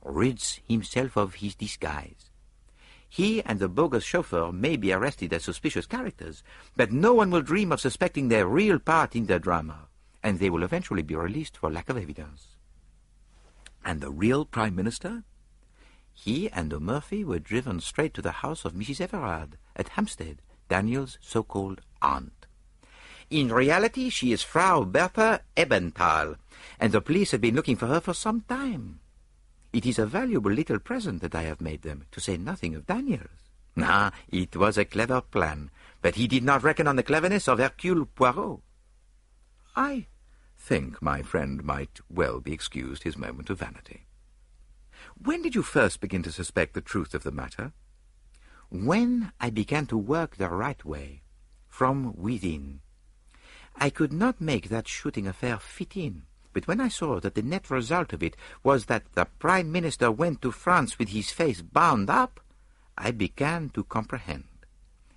rids 0.04 0.60
himself 0.68 1.18
of 1.18 1.36
his 1.36 1.56
disguise. 1.56 2.30
He 3.08 3.44
and 3.44 3.60
the 3.60 3.70
bogus 3.70 4.04
chauffeur 4.04 4.52
may 4.52 4.76
be 4.76 4.92
arrested 4.92 5.34
as 5.34 5.44
suspicious 5.44 5.86
characters, 5.86 6.44
but 6.76 6.92
no 6.92 7.14
one 7.14 7.30
will 7.30 7.44
dream 7.44 7.72
of 7.72 7.80
suspecting 7.80 8.28
their 8.28 8.48
real 8.48 8.80
part 8.80 9.16
in 9.16 9.28
the 9.28 9.40
drama, 9.40 9.88
and 10.24 10.40
they 10.40 10.50
will 10.50 10.64
eventually 10.64 11.04
be 11.04 11.16
released 11.16 11.56
for 11.56 11.72
lack 11.72 11.90
of 11.90 11.98
evidence. 11.98 12.48
And 13.86 14.02
the 14.02 14.10
real 14.10 14.46
Prime 14.46 14.76
Minister? 14.76 15.24
He 16.12 16.50
and 16.50 16.74
O'Murphy 16.74 17.24
were 17.24 17.40
driven 17.40 17.80
straight 17.82 18.14
to 18.16 18.22
the 18.22 18.32
house 18.32 18.66
of 18.66 18.74
Mrs. 18.74 19.02
Everard 19.02 19.58
at 19.76 19.90
Hampstead, 19.90 20.42
Daniels' 20.70 21.18
so-called 21.22 21.82
aunt. 22.02 22.48
In 23.30 23.54
reality, 23.54 24.10
she 24.10 24.32
is 24.32 24.42
Frau 24.42 24.84
Bertha 24.84 25.42
Ebenthal, 25.56 26.38
and 26.80 26.92
the 26.92 27.02
police 27.02 27.32
have 27.32 27.42
been 27.42 27.56
looking 27.56 27.76
for 27.76 27.88
her 27.88 28.00
for 28.00 28.14
some 28.14 28.42
time. 28.42 29.00
It 29.74 29.88
is 29.88 29.98
a 29.98 30.06
valuable 30.06 30.52
little 30.52 30.78
present 30.78 31.22
that 31.24 31.34
I 31.34 31.44
have 31.44 31.60
made 31.60 31.82
them, 31.82 32.06
to 32.12 32.22
say 32.22 32.38
nothing 32.38 32.76
of 32.76 32.86
Daniels'. 32.86 33.50
Ah, 33.76 34.14
it 34.30 34.56
was 34.56 34.78
a 34.78 34.86
clever 34.86 35.20
plan, 35.20 35.72
but 36.02 36.16
he 36.16 36.28
did 36.28 36.44
not 36.44 36.62
reckon 36.62 36.88
on 36.88 36.96
the 36.96 37.02
cleverness 37.02 37.48
of 37.48 37.58
Hercule 37.58 38.06
Poirot. 38.06 38.62
I 39.76 40.06
think 40.60 41.02
my 41.02 41.24
friend 41.24 41.64
might 41.64 42.00
well 42.08 42.40
be 42.40 42.54
excused 42.54 43.02
his 43.02 43.18
moment 43.18 43.50
of 43.50 43.60
vanity. 43.60 44.06
When 45.18 45.42
did 45.42 45.56
you 45.56 45.64
first 45.64 46.00
begin 46.00 46.22
to 46.24 46.32
suspect 46.32 46.76
the 46.76 46.82
truth 46.82 47.16
of 47.16 47.24
the 47.24 47.32
matter? 47.32 47.74
When 48.70 49.32
I 49.42 49.50
began 49.50 49.88
to 49.88 49.98
work 49.98 50.38
the 50.38 50.50
right 50.50 50.86
way, 50.86 51.24
from 51.68 52.14
within. 52.16 52.82
I 53.76 53.90
could 53.90 54.14
not 54.14 54.40
make 54.40 54.70
that 54.70 54.88
shooting 54.88 55.26
affair 55.26 55.58
fit 55.58 55.98
in. 55.98 56.28
But 56.54 56.68
when 56.68 56.80
I 56.80 56.88
saw 56.88 57.20
that 57.20 57.36
the 57.36 57.42
net 57.42 57.70
result 57.70 58.14
of 58.14 58.22
it 58.24 58.38
was 58.64 58.86
that 58.86 59.04
the 59.14 59.26
Prime 59.26 59.72
Minister 59.72 60.12
went 60.12 60.42
to 60.44 60.52
France 60.52 61.00
with 61.00 61.10
his 61.10 61.32
face 61.32 61.62
bound 61.62 62.10
up, 62.10 62.40
I 62.98 63.12
began 63.12 63.70
to 63.72 63.84
comprehend. 63.84 64.46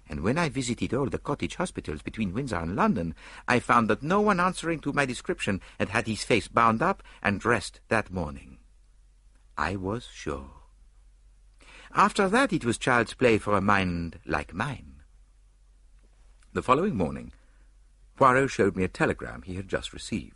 And 0.09 0.21
when 0.21 0.39
I 0.39 0.49
visited 0.49 0.95
all 0.95 1.07
the 1.07 1.19
cottage 1.19 1.57
hospitals 1.57 2.01
between 2.01 2.33
Windsor 2.33 2.57
and 2.57 2.77
London, 2.77 3.15
I 3.47 3.59
found 3.59 3.91
that 3.91 4.03
no 4.03 4.21
one 4.21 4.41
answering 4.41 4.81
to 4.81 4.93
my 4.93 5.05
description 5.05 5.61
had 5.79 5.91
had 5.91 6.07
his 6.07 6.25
face 6.25 6.49
bound 6.49 6.81
up 6.81 7.03
and 7.23 7.41
dressed 7.41 7.81
that 7.89 8.13
morning. 8.13 8.59
I 9.59 9.77
was 9.77 10.09
sure. 10.13 10.51
After 11.95 12.29
that 12.29 12.53
it 12.53 12.65
was 12.65 12.79
child's 12.79 13.15
play 13.15 13.39
for 13.39 13.57
a 13.57 13.61
mind 13.61 14.21
like 14.25 14.55
mine. 14.55 15.03
The 16.53 16.63
following 16.63 16.95
morning, 16.95 17.33
Poirot 18.17 18.51
showed 18.51 18.77
me 18.77 18.85
a 18.85 18.89
telegram 18.89 19.43
he 19.43 19.57
had 19.57 19.69
just 19.69 19.93
received. 19.93 20.36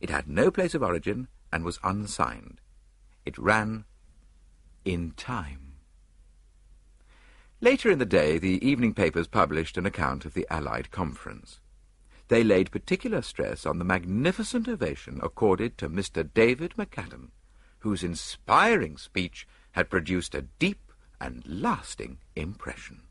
It 0.00 0.10
had 0.10 0.28
no 0.28 0.50
place 0.50 0.74
of 0.74 0.82
origin 0.82 1.28
and 1.52 1.64
was 1.64 1.78
unsigned. 1.84 2.60
It 3.24 3.36
ran, 3.38 3.84
In 4.84 5.12
time. 5.12 5.74
Later 7.60 7.90
in 7.90 7.98
the 7.98 8.06
day, 8.06 8.38
the 8.38 8.66
evening 8.66 8.94
papers 8.94 9.28
published 9.28 9.76
an 9.76 9.84
account 9.84 10.24
of 10.24 10.32
the 10.32 10.46
Allied 10.48 10.90
conference. 10.90 11.60
They 12.28 12.42
laid 12.42 12.70
particular 12.70 13.20
stress 13.20 13.66
on 13.66 13.78
the 13.78 13.84
magnificent 13.84 14.66
ovation 14.66 15.20
accorded 15.22 15.76
to 15.78 15.90
Mr. 15.90 16.28
David 16.32 16.74
MacAdam, 16.78 17.32
whose 17.80 18.02
inspiring 18.02 18.96
speech 18.96 19.46
had 19.72 19.90
produced 19.90 20.34
a 20.34 20.46
deep 20.58 20.92
and 21.20 21.42
lasting 21.46 22.18
impression. 22.34 23.02